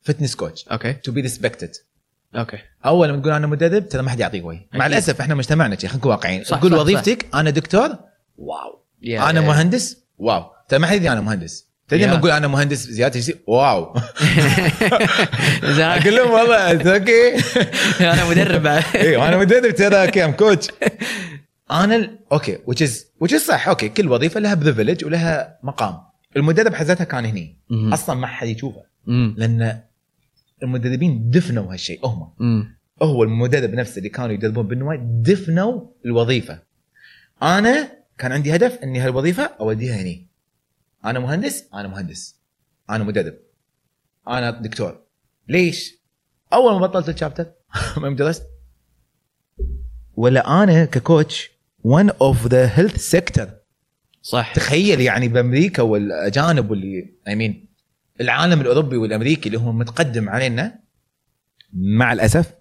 fitness 0.01 0.35
coach 0.35 0.65
okay 0.71 0.93
to 0.93 1.11
be 1.13 1.27
respected. 1.29 1.79
okay 2.35 2.57
أول 2.85 3.11
ما 3.11 3.21
تقول 3.21 3.33
أنا 3.33 3.47
مدرب 3.47 3.89
ترى 3.89 4.01
ما 4.01 4.09
حد 4.09 4.19
يعطيك 4.19 4.45
وجه. 4.45 4.67
مع. 4.73 4.85
الأسف 4.85 5.21
إحنا 5.21 5.35
مجتمعنا 5.35 5.75
خلينا 5.75 5.95
نكون 5.97 6.11
واقعيين. 6.11 6.43
صح، 6.43 6.59
تقول 6.59 6.71
صح، 6.71 6.77
وظيفتك 6.77 7.25
أنا 7.35 7.49
دكتور 7.49 7.89
wow. 8.37 8.79
يا- 9.01 9.29
أنا 9.29 9.41
مهندس 9.41 9.97
wow. 10.17 10.43
ترى 10.69 10.79
ما 10.79 10.87
حد 10.87 10.95
يدري 10.95 11.11
أنا 11.11 11.21
مهندس. 11.21 11.65
تدري. 11.87 12.03
لما 12.05 12.15
أقول 12.17 12.31
أنا 12.31 12.47
مهندس 12.47 12.77
زيادة 12.87 13.21
wow. 13.47 13.83
أقول 15.63 16.15
لهم 16.15 16.31
والله 16.31 16.93
okay 16.95 17.35
أنا 18.13 18.29
مدرب. 18.29 18.67
أيوه 18.95 19.27
أنا 19.29 19.37
مدرب 19.37 19.75
ترى 19.75 19.95
أوكي 20.05 20.25
I'm 20.25 20.31
coach 20.31 20.67
أنا 21.71 21.95
ال... 21.95 22.19
okay 22.31 22.57
which 22.57 22.87
is 22.87 22.91
which 23.23 23.31
is 23.31 23.37
صح 23.37 23.67
okay 23.67 23.89
كل 23.89 24.09
وظيفة 24.09 24.39
لها 24.39 24.53
privilege 24.53 25.05
ولها 25.05 25.59
مقام. 25.63 25.99
المدرب 26.37 26.73
حزتها 26.73 27.03
كان 27.03 27.25
هني. 27.25 27.57
مم. 27.69 27.93
أصلا 27.93 28.15
ما 28.15 28.27
حد 28.27 28.47
يشوفه. 28.47 28.83
مم. 29.07 29.35
لأن 29.37 29.81
المدربين 30.63 31.29
دفنوا 31.29 31.73
هالشيء 31.73 32.05
هم. 32.05 32.33
هو 33.01 33.23
المدرب 33.23 33.69
نفسه 33.73 33.97
اللي 33.97 34.09
كانوا 34.09 34.31
يدربون 34.31 34.67
بالنوادي 34.67 34.99
دفنوا 35.01 35.81
الوظيفة. 36.05 36.59
أنا 37.41 37.91
كان 38.17 38.31
عندي 38.31 38.55
هدف 38.55 38.77
إني 38.83 38.99
هالوظيفة 38.99 39.43
أوديها 39.43 40.01
هني. 40.01 40.27
أنا 41.05 41.19
مهندس 41.19 41.65
أنا 41.73 41.87
مهندس. 41.87 42.35
أنا 42.89 43.03
مدرب. 43.03 43.33
أنا 44.27 44.51
دكتور. 44.51 44.99
ليش؟ 45.49 45.97
أول 46.53 46.73
ما 46.73 46.87
بطلت 46.87 47.09
الشابتر 47.09 47.45
ما 48.01 48.09
درست 48.09 48.43
ولا 50.15 50.63
أنا 50.63 50.85
ككوتش 50.85 51.51
one 51.83 52.09
of 52.09 52.49
the 52.49 52.67
health 52.77 52.97
sector. 52.97 53.47
صح. 54.21 54.53
تخيل 54.53 55.01
يعني 55.01 55.27
بأمريكا 55.27 55.81
والأجانب 55.81 56.71
واللي 56.71 57.13
اي 57.27 57.35
مين 57.35 57.67
العالم 58.21 58.61
الأوروبي 58.61 58.97
والأمريكي 58.97 59.49
اللي 59.49 59.59
هو 59.59 59.71
متقدم 59.71 60.29
علينا 60.29 60.79
مع 61.73 62.13
الأسف. 62.13 62.53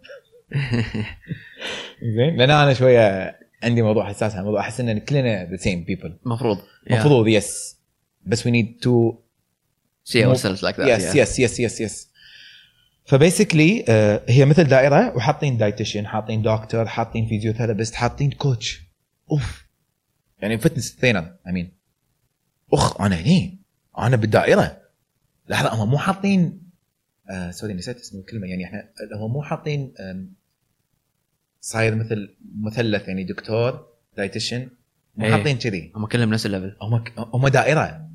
زين. 2.17 2.37
لأن 2.37 2.51
أنا 2.51 2.75
شوية 2.75 3.37
عندي 3.63 3.83
موضوع 3.83 4.09
حساس 4.09 4.33
على 4.33 4.41
الموضوع 4.41 4.61
أحس 4.61 4.81
إن 4.81 4.99
كلنا 4.99 5.45
the 5.51 5.57
same 5.57 5.85
people 5.85 6.19
المفروض 6.27 6.59
المفروض 6.91 7.29
yes 7.29 7.77
بس 8.27 8.47
we 8.47 8.53
need 8.53 8.79
to 8.83 9.15
see 10.05 10.25
ourselves 10.25 10.63
like 10.63 10.79
yes 10.79 11.15
yes 11.15 11.39
yes 11.39 11.61
yes 11.61 11.81
yes 11.81 12.09
ف 13.05 13.13
basically 13.13 13.85
هي 14.29 14.45
مثل 14.45 14.65
دائرة 14.65 15.17
وحاطين 15.17 15.57
dietitian 15.57 16.07
حاطين 16.07 16.43
دكتور 16.43 16.87
حاطين 16.87 17.27
physiotherapist 17.27 17.95
حاطين 17.95 18.31
coach 18.31 18.86
of. 19.31 19.67
يعني 20.39 20.59
fitness 20.59 20.97
trainer 20.97 21.37
I 21.49 21.54
mean 21.54 21.73
أخ 22.73 23.01
أنا 23.01 23.17
هني. 23.17 23.59
أنا 23.99 24.17
بالدائرة. 24.17 24.83
لحظة 25.49 25.75
هم 25.75 25.91
مو 25.91 25.99
حاطين 25.99 26.63
آه 27.31 27.51
sorry 27.51 27.75
نسيت 27.75 27.97
اسم 27.97 28.19
الكلمة. 28.19 28.47
يعني 28.47 28.65
إحنا 28.65 28.89
هم 29.17 29.33
مو 29.33 29.43
حاطين 29.43 29.95
صاير 31.61 31.95
مثل 31.95 32.37
مثلث 32.61 33.09
يعني 33.09 33.25
دكتور 33.25 33.87
dietitian 34.17 34.69
مو 35.17 35.27
إيه. 35.27 35.33
حاطين 35.33 35.59
كذي. 35.59 35.93
هم 35.97 36.07
كلهم 36.07 36.31
نفس 36.31 36.47
ال 36.47 36.52
level 36.52 36.77
هم 36.83 37.05
هم 37.17 37.49
دائرة. 37.49 38.11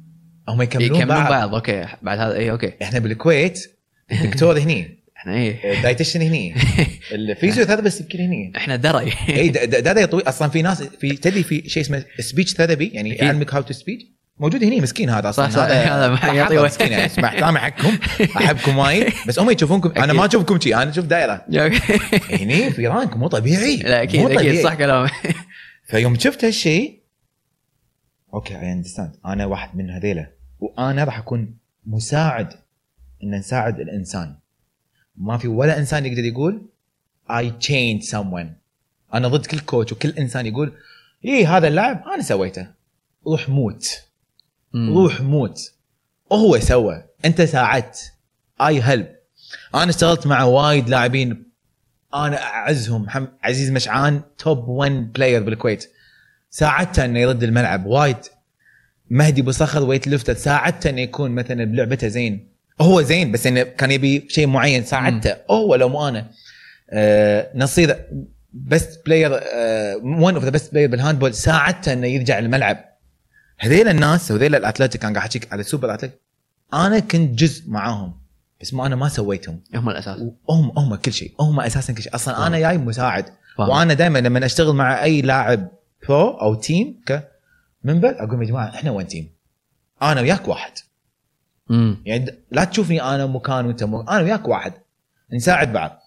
هم 0.50 0.62
يكملون, 0.62 0.90
يكملون 0.96 1.08
بعض. 1.08 1.30
بعض. 1.30 1.54
okay 1.54 1.88
بعد 2.02 2.20
هذا 2.20 2.36
اي 2.36 2.52
okay. 2.52 2.74
إحنا 2.82 3.00
بالكويت 3.00 3.78
الدكتور 4.12 4.60
هني. 4.60 5.01
إحنا 5.22 5.34
إيه؟ 5.34 5.78
ال 5.78 5.82
dietitian 5.82 6.22
هني. 6.22 6.56
ال 7.12 7.17
physiotherapist 7.17 8.02
يمكن 8.02 8.20
هني. 8.20 8.54
إحنا 8.58 8.76
دري. 8.76 9.14
إي 9.30 9.50
د- 9.56 9.58
د- 9.58 9.84
ده 9.84 10.06
طويل. 10.06 10.28
أصلا 10.28 10.50
في 10.50 10.62
ناس 10.62 10.84
في 10.84 11.14
تدري 11.14 11.44
في 11.44 11.70
شيء 11.70 11.84
اسمه 11.84 12.06
speech 12.20 12.54
therapy 12.54 12.88
يعني 12.94 13.12
أكيد. 13.12 13.24
يعلمك 13.24 13.54
how 13.54 13.62
to 13.62 13.74
speech 13.74 14.04
موجود 14.40 14.64
هني 14.64 14.82
مسكين 14.82 15.10
هذا 15.10 15.30
أصلا. 15.30 15.50
صح، 15.50 15.56
صح. 15.56 15.62
هذا 15.62 16.34
يعطي. 16.34 16.58
مسكين 16.58 16.92
يعني. 16.92 17.12
مع 17.18 17.28
احترامي 17.28 17.60
حقكم 17.60 17.98
أحبكم. 18.38 18.78
وايد. 18.78 19.14
بس 19.28 19.40
هم 19.40 19.50
يشوفونكم. 19.50 20.02
أنا. 20.02 20.14
ما 20.14 20.26
أشوفكم 20.26 20.60
شي. 20.60 20.76
أنا 20.76 20.90
أشوف 20.90 21.06
دائرة. 21.06 21.46
هني 22.42 22.72
في 22.72 22.88
rank 22.88 23.18
مو 23.18 23.28
طبيعي. 23.28 23.78
لا 23.78 24.04
أكيد 24.04 24.32
أكيد. 24.32 24.64
صح 24.64 24.74
كلامك. 24.74 25.12
فيوم 25.88 26.16
شفت 26.20 26.46
هالشيء 26.46 27.02
okay 28.34 28.60
I 28.60 28.72
understand 28.72 29.12
أنا 29.26 29.46
واحد 29.46 29.76
من 29.78 29.90
هذيلا. 29.90 30.28
وأنا 30.60 31.04
راح 31.04 31.18
أكون 31.18 31.58
مساعد 31.86 32.54
إن 33.24 33.36
نساعد 33.36 33.80
الإنسان. 33.80 34.36
ما 35.16 35.38
في 35.38 35.48
ولا 35.48 35.78
إنسان 35.78 36.06
يقدر 36.06 36.24
يقول 36.24 36.62
I 37.30 37.44
changed 37.44 38.10
someone. 38.12 38.48
أنا 39.14 39.28
ضد 39.28 39.46
كل 39.46 39.60
coach 39.60 39.92
وكل 39.92 40.10
إنسان 40.10 40.46
يقول 40.46 40.74
إيه 41.26 41.58
هذا 41.58 41.68
اللاعب 41.68 42.04
أنا 42.08 42.22
سويته. 42.22 42.68
روح 43.28 43.50
موت. 43.50 44.02
مم. 44.74 44.98
روح 44.98 45.22
موت. 45.22 45.74
هو 46.32 46.60
سوى. 46.60 47.04
أنت 47.26 47.42
ساعدت. 47.42 48.14
I 48.62 48.82
help 48.82 49.08
أنا 49.76 49.90
اشتغلت 49.90 50.28
مع 50.28 50.44
وايد 50.44 50.90
لاعبين. 50.90 51.44
أنا 52.14 52.44
أعزهم. 52.44 53.10
حم... 53.10 53.28
عزيز 53.44 53.72
مشعان 53.72 54.22
top 54.38 54.68
1 54.68 55.14
player 55.14 55.44
بالكويت. 55.44 55.92
ساعدته 56.50 57.06
إنه 57.06 57.20
يرد 57.20 57.44
الملعب 57.44 57.86
وايد. 57.86 58.18
مهدي 59.10 59.42
بصخر 59.42 59.84
weight 59.84 60.08
lifter 60.08 60.34
ساعدته 60.34 60.90
إنه 60.90 61.02
يكون 61.02 61.32
مثلا 61.32 61.66
بلعبته 61.66 62.08
زين. 62.08 62.51
هو 62.82 63.02
زين 63.02 63.32
بس 63.32 63.48
إنه 63.48 63.64
كان 63.64 63.92
يبي 63.92 64.26
شيء 64.30 64.48
معين 64.48 64.84
ساعدته. 64.84 65.36
هو 65.52 65.76
لو 65.76 65.90
مو 65.90 66.08
أنا. 66.08 66.32
آه 66.90 67.52
نصير 67.56 68.06
best 68.54 69.06
player 69.06 69.32
one 70.04 70.34
of 70.34 70.44
the 70.44 70.50
best 70.50 70.72
player 70.72 70.90
بال 70.90 70.99
handball 70.99 71.34
ساعدته 71.34 71.94
إنه 71.94 72.08
يرجع 72.08 72.40
الملعب 72.40 72.86
هذيل 73.58 73.88
الناس 73.88 74.32
وهذيل 74.32 74.56
ال 74.56 74.61
athletic 74.61 75.06
أنا 75.06 75.14
قاعد 75.14 75.28
احكيك 75.28 75.54
على 75.54 75.60
ال 75.60 75.66
super 75.66 75.94
athletic. 75.94 76.22
أنا 76.74 77.00
كنت 77.00 77.40
جزء 77.40 77.70
معاهم 77.70 78.22
بس 78.62 78.74
ما 78.74 78.86
أنا 78.86 78.96
ما 78.96 79.10
سويتهم. 79.10 79.64
هم 79.76 79.90
الأساس. 79.90 80.20
هم 80.50 80.72
هم 80.78 80.96
كل 80.96 81.14
شيء. 81.14 81.36
هم 81.40 81.60
أساسا 81.60 81.94
كل 81.94 82.02
شيء. 82.02 82.16
أصلا 82.16 82.48
أنا 82.48 82.60
جاي 82.60 82.78
مساعد. 82.78 83.26
فاهم. 83.58 83.70
وأنا 83.70 83.94
دائما 83.94 84.20
لما 84.20 84.46
أشتغل 84.46 84.76
مع 84.76 85.04
أي 85.04 85.22
لاعب 85.22 85.72
pro 86.08 86.30
أو 86.30 86.56
team 86.56 87.02
member 87.06 88.16
أقول 88.20 88.42
يا 88.42 88.48
جماعة 88.48 88.70
إحنا 88.70 88.92
one 88.92 89.08
team 89.08 89.30
أنا 90.02 90.22
وياك 90.22 90.48
واحد. 90.48 90.72
امم 91.72 91.98
يعني 92.06 92.38
لا 92.52 92.64
تشوفني 92.64 93.02
أنا 93.02 93.26
مكان 93.26 93.66
وأنت 93.66 93.84
مكان 93.84 94.16
أنا 94.16 94.24
وياك 94.24 94.48
واحد. 94.48 94.74
نساعد 95.34 95.74
بعض. 95.74 96.00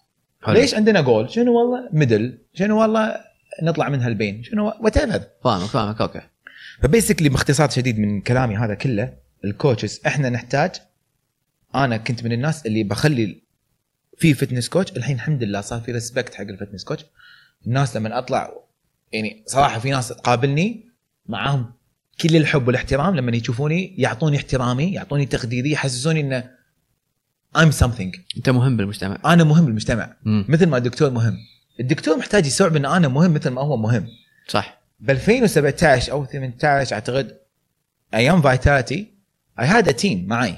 حلو. 0.43 0.55
ليش 0.55 0.75
عندنا 0.75 1.01
جول 1.01 1.31
شنو 1.31 1.59
والله؟ 1.59 1.89
medal 1.93 2.39
شنو 2.55 2.81
والله؟ 2.81 3.17
نطلع 3.63 3.89
من 3.89 4.01
هالبين. 4.01 4.43
شنو 4.43 4.73
whatever 4.81 5.23
فاهمك 5.45 5.69
فاهمك. 5.69 6.01
okay. 6.01 6.21
ف 6.83 6.87
basically 6.87 7.29
باختصار 7.29 7.71
شديد 7.71 7.99
من 7.99 8.21
كلامي 8.21 8.57
هذا 8.57 8.75
كله 8.75 9.13
ال 9.45 9.52
coaches 9.52 10.01
إحنا 10.07 10.31
نحتاج 10.31 10.71
أنا 11.75 11.97
كنت 11.97 12.25
من 12.25 12.33
الناس 12.33 12.67
اللي 12.67 12.83
بخلي 12.83 13.43
في 14.19 14.35
fitness 14.35 14.69
coach 14.69 14.97
الحين 14.97 15.17
الحمد 15.17 15.43
لله 15.43 15.61
صار 15.61 15.81
في 15.81 15.93
respect 15.93 16.35
حق 16.35 16.41
ال 16.43 16.48
fitness 16.48 16.85
coach 16.85 17.05
الناس 17.67 17.97
لما 17.97 18.19
أطلع 18.19 18.53
يعني 19.13 19.43
صراحة 19.47 19.79
في 19.79 19.91
ناس 19.91 20.09
تقابلني 20.09 20.89
معاهم 21.27 21.73
كل 22.21 22.37
الحب 22.37 22.67
والاحترام 22.67 23.17
لما 23.17 23.37
يشوفوني 23.37 23.95
يعطوني 23.99 24.37
احترامي 24.37 24.93
يعطوني 24.93 25.27
تقديري 25.27 25.71
يحسسوني 25.71 26.21
انه 26.21 26.51
I'm 27.59 27.73
something. 27.83 28.19
أنت 28.37 28.51
مهم 28.51 28.77
بالمجتمع. 28.77 29.19
أنا 29.27 29.45
مهم 29.45 29.65
بالمجتمع. 29.65 30.17
امم 30.27 30.45
مثل 30.49 30.67
ما 30.67 30.77
الدكتور 30.77 31.11
مهم. 31.11 31.37
الدكتور 31.81 32.17
محتاج 32.17 32.47
يستوعب 32.47 32.77
إن 32.77 32.85
أنا 32.87 33.09
مهم 33.09 33.35
مثل 33.35 33.51
ما 33.51 33.61
هو 33.61 33.77
مهم. 33.77 34.07
صح. 34.49 34.81
ب 35.01 35.11
2017 35.11 36.13
أو 36.13 36.25
18 36.25 36.95
أعتقد 36.95 37.37
أيام 38.15 38.43
Vitality 38.43 39.15
I 39.61 39.67
had 39.67 39.89
a 39.89 39.93
team 39.93 40.27
معي. 40.29 40.55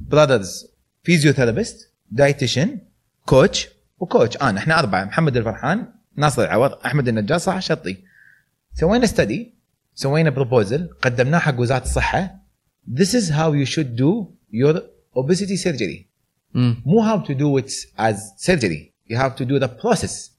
brothers 0.00 0.66
physiotherapist 1.02 1.92
dietitian 2.10 2.78
coach 3.26 3.68
و 3.98 4.04
coach 4.04 4.36
انا 4.36 4.58
إحنا 4.58 4.78
أربعة. 4.78 5.04
محمد 5.04 5.36
الفرحان 5.36 5.88
ناصر 6.16 6.42
العوض 6.44 6.72
أحمد 6.86 7.08
النجار 7.08 7.38
صح 7.38 7.60
شطي 7.60 7.96
سوينا 8.74 9.06
study 9.06 9.54
سوينا 9.94 10.30
proposal 10.30 10.88
قدمناه 11.02 11.38
حق 11.38 11.60
وزارة 11.60 11.82
الصحة. 11.82 12.42
This 12.94 13.14
is 13.14 13.30
how 13.30 13.52
you 13.52 13.66
should 13.66 13.96
do 13.96 14.26
your 14.50 14.80
obesity 15.16 15.56
surgery. 15.56 16.06
امم 16.56 16.82
مو 16.86 17.02
how 17.02 17.26
to 17.26 17.34
do 17.34 17.58
it 17.58 17.72
as 17.98 18.16
surgery. 18.36 18.92
You 19.10 19.16
have 19.16 19.36
to 19.36 19.44
do 19.44 19.58
the 19.58 19.68
process. 19.68 20.30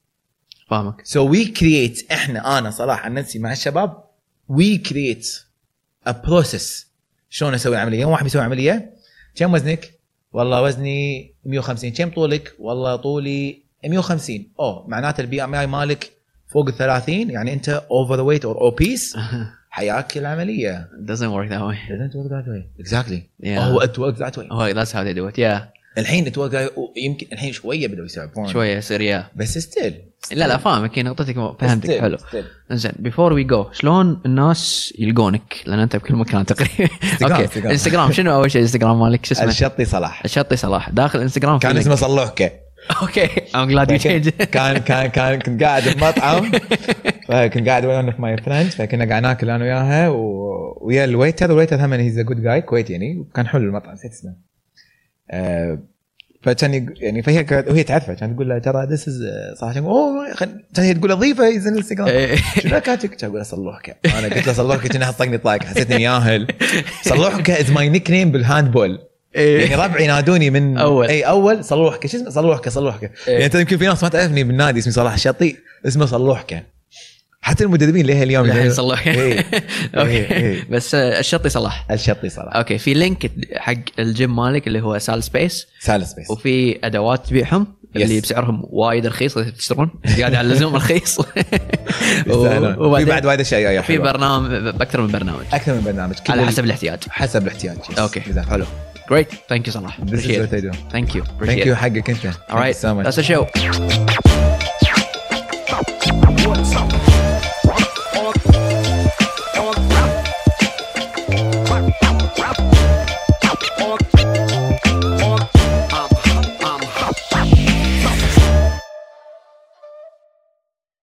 فاهمك. 0.70 1.02
So 1.06 1.24
we 1.24 1.46
create 1.46 2.12
إحنا 2.12 2.58
أنا 2.58 2.70
صلاح 2.70 3.04
عن 3.04 3.14
نفسي 3.14 3.38
مع 3.38 3.52
الشباب 3.52 4.04
we 4.52 4.78
create 4.88 5.26
a 6.08 6.12
process. 6.12 6.86
شلون 7.30 7.54
أسوي 7.54 7.76
عملية؟ 7.76 8.00
يوم 8.00 8.10
واحد 8.12 8.22
بيسوي 8.22 8.42
عملية. 8.42 8.94
كم 9.34 9.52
وزنك؟ 9.54 10.00
والله 10.32 10.62
وزني 10.62 11.34
150 11.44 11.90
كم 11.90 12.10
طولك؟ 12.10 12.54
والله 12.58 12.96
طولي 12.96 13.62
150 13.84 14.52
أوه 14.60 14.88
معناته 14.88 15.20
ال 15.20 15.44
BMI 15.44 15.66
مالك 15.66 16.12
فوق 16.54 16.68
ال 16.68 16.76
30 16.76 17.30
يعني 17.30 17.52
أنت 17.52 17.68
overweight 17.90 18.44
or 18.44 18.60
obese 18.60 19.16
حياك 19.70 20.18
العملية. 20.18 20.88
Doesn't 21.06 21.32
work 21.32 21.48
that 21.50 21.62
way. 21.62 21.76
Doesn't 21.90 22.14
work 22.14 22.30
that 22.30 22.46
way. 22.48 22.62
Exactly. 22.78 23.20
Yeah. 23.42 23.72
oh 23.72 23.80
it 23.80 23.98
works 23.98 24.18
that 24.18 24.36
way. 24.36 24.46
Oh 24.50 24.72
that's 24.72 24.92
how 24.92 25.02
they 25.04 25.14
do 25.14 25.28
it 25.28 25.38
yeah. 25.38 25.60
الحين 25.98 26.32
way. 26.36 26.70
يمكن 26.96 27.26
الحين 27.32 27.52
شوية 27.52 27.88
بدأوا 27.88 28.06
يسوون. 28.06 28.48
شوية 28.48 28.76
يصير 28.76 29.00
يا 29.00 29.26
بس 29.36 29.58
still 29.58 29.94
لا 30.32 30.48
لا 30.48 30.56
فاهمك 30.56 30.98
نقطتك 30.98 31.34
فهمتك. 31.60 32.00
حلو. 32.00 32.16
زين 32.70 32.92
before 32.98 33.32
we 33.32 33.44
go 33.44 33.66
شلون 33.72 34.20
الناس 34.26 34.94
يلقونك؟ 34.98 35.62
لأن 35.66 35.78
أنت 35.78 35.96
بكل 35.96 36.14
مكان 36.14 36.46
تقريبا. 36.46 36.94
okay. 37.22 37.70
انستغرام. 37.70 38.12
شنو 38.12 38.34
أول 38.34 38.50
شيء 38.50 38.62
انستغرام 38.62 39.00
مالك؟ 39.00 39.24
شو 39.26 39.34
اسمه؟ 39.34 39.48
الشطي 39.48 39.84
صلاح. 39.84 40.24
الشطي 40.24 40.56
صلاح. 40.56 40.90
داخل 40.90 41.20
انستغرام 41.20 41.58
كان. 41.58 41.76
اسمه 41.76 41.94
صلوحكة. 41.94 42.50
okay 43.02 43.28
I'm 43.54 43.68
glad 43.68 43.90
you 43.90 43.96
change 43.96 44.28
كان 44.28 44.78
كان 44.78 45.06
كان 45.06 45.38
كنت 45.38 45.62
قاعد 45.62 45.88
بمطعم 45.88 46.50
فكنت 47.28 47.68
قاعد 47.68 47.84
one 47.84 48.04
of 48.04 48.20
my 48.20 48.36
friends 48.36 48.74
فكنا 48.74 49.08
قاعد 49.08 49.22
ناكل 49.22 49.50
أنا 49.50 49.64
وياها 49.64 50.08
ويا 50.80 51.04
ال 51.04 51.11
waiter 51.11 51.50
ال 51.50 51.55
waiter 51.55 51.84
هم 51.84 51.92
he's 51.92 52.18
a 52.18 52.22
good 52.22 52.42
guy 52.42 52.60
كويتي 52.60 52.92
يعني 52.92 53.18
وكان 53.18 53.46
حلو 53.46 53.62
المطعم 53.62 53.92
نسيت 53.92 54.12
اسمه 54.12 54.34
فكان 56.44 56.94
يعني 56.96 57.22
فهي 57.22 57.44
كانت 57.44 57.68
وهي 57.68 57.82
تعرفه 57.82 58.14
كانت 58.14 58.34
تقول 58.34 58.48
له 58.48 58.58
ترى 58.58 58.86
this 58.86 59.08
is 59.08 59.22
صح 59.60 59.76
اوه 59.76 60.34
كان 60.34 60.60
هي 60.78 60.94
تقول 60.94 61.10
له 61.10 61.16
ضيفه 61.16 61.46
ينزل 61.46 61.72
الانستغرام 61.72 62.08
إيه. 62.08 62.36
شنو 62.36 62.80
كاتك؟ 62.80 63.24
أقول 63.24 63.36
له 63.36 63.42
صلوحكه 63.42 63.94
أنا 64.18 64.34
قلت 64.34 64.46
له 64.46 64.52
صلوحكه 64.52 64.88
كنا 64.88 65.06
حطقني 65.06 65.38
طاق 65.38 65.62
حسيت 65.62 65.90
اني 65.92 66.02
ياهل 66.02 66.46
صلوحكه 67.02 67.60
is 67.60 67.70
my 67.70 67.88
nickname 67.88 68.32
بال 68.32 68.70
handball 68.70 68.98
يعني 69.34 69.74
ربعي 69.74 70.04
ينادوني 70.04 70.50
من 70.50 70.78
أول. 70.78 71.06
اي 71.06 71.22
أول 71.22 71.64
صلوحكة 71.64 72.08
شو 72.08 72.16
اسمه 72.16 72.30
صلوحكة 72.30 72.70
صلوحكة 72.70 73.10
إيه. 73.28 73.32
يعني 73.32 73.44
أنت 73.46 73.54
يمكن 73.54 73.76
في 73.76 73.86
ناس 73.86 74.02
ما 74.02 74.08
تعرفني 74.08 74.44
بالنادي 74.44 74.78
اسمي 74.78 74.92
صلاح 74.92 75.12
الشطي 75.14 75.56
اسمه 75.86 76.06
صلوحكة 76.06 76.62
حتى 77.42 77.64
المدربين 77.64 78.06
ليه 78.06 78.22
اليوم 78.22 78.46
يقولون- 78.46 78.70
صلح 78.72 79.06
إيه. 79.06 79.14
إيه. 79.22 79.44
أوكي 79.94 80.34
إيه. 80.34 80.64
بس 80.70 80.94
الشطي 80.94 81.48
صلاح 81.48 81.86
الشطي 81.90 82.28
صراحة 82.28 82.58
okay 82.58 82.78
في 82.78 82.94
link 82.94 83.30
حق 83.56 83.74
الجيم 83.98 84.36
مالك 84.36 84.66
اللي 84.66 84.80
هو 84.80 84.98
Sal 84.98 85.22
Space 85.24 85.66
Sal 85.80 86.12
Space 86.12 86.30
وفي 86.30 86.78
أدوات 86.86 87.26
تبيعهم 87.26 87.66
اللي. 87.96 88.20
بسعرهم 88.20 88.62
وايد 88.70 89.06
رخيص 89.06 89.34
تشترون 89.38 89.90
زياده 90.06 90.38
على 90.38 90.46
اللزوم 90.48 90.76
رخيص 90.76 91.18
يستاهلون. 92.26 92.74
في 92.74 92.80
وبعدين 92.80 93.08
بعد 93.08 93.26
وايد 93.26 93.40
أشياء 93.40 93.82
في. 93.82 93.98
برنامج 93.98 94.50
بأكثر 94.50 95.00
من 95.00 95.12
برنامج 95.12 95.44
أكثر 95.52 95.74
من 95.74 95.80
برنامج 95.84 96.14
على 96.28 96.46
حسب 96.46 96.64
الاحتياج 96.64 96.98
حسب 97.10 97.42
الاحتياج. 97.42 97.76
okay. 97.98 98.20
حلو 98.20 98.64
great 99.10 99.28
thank 99.48 99.66
you 99.66 99.72
صلاح 99.72 100.00
This 100.00 100.04
is 100.04 100.26
what 100.26 100.54
I 100.54 100.60
do. 100.60 100.76
thank 100.92 101.14
you 101.14 101.24
Thank 101.24 101.64
you 101.66 101.72
حقك 101.72 102.10
انت 102.10 102.26
All 102.26 102.30
right, 102.30 102.36
Thank 102.50 102.66
you 102.66 102.72
so 102.74 102.94
much. 102.94 103.04
that's 103.04 103.16
the 103.16 103.22
show. 103.22 104.23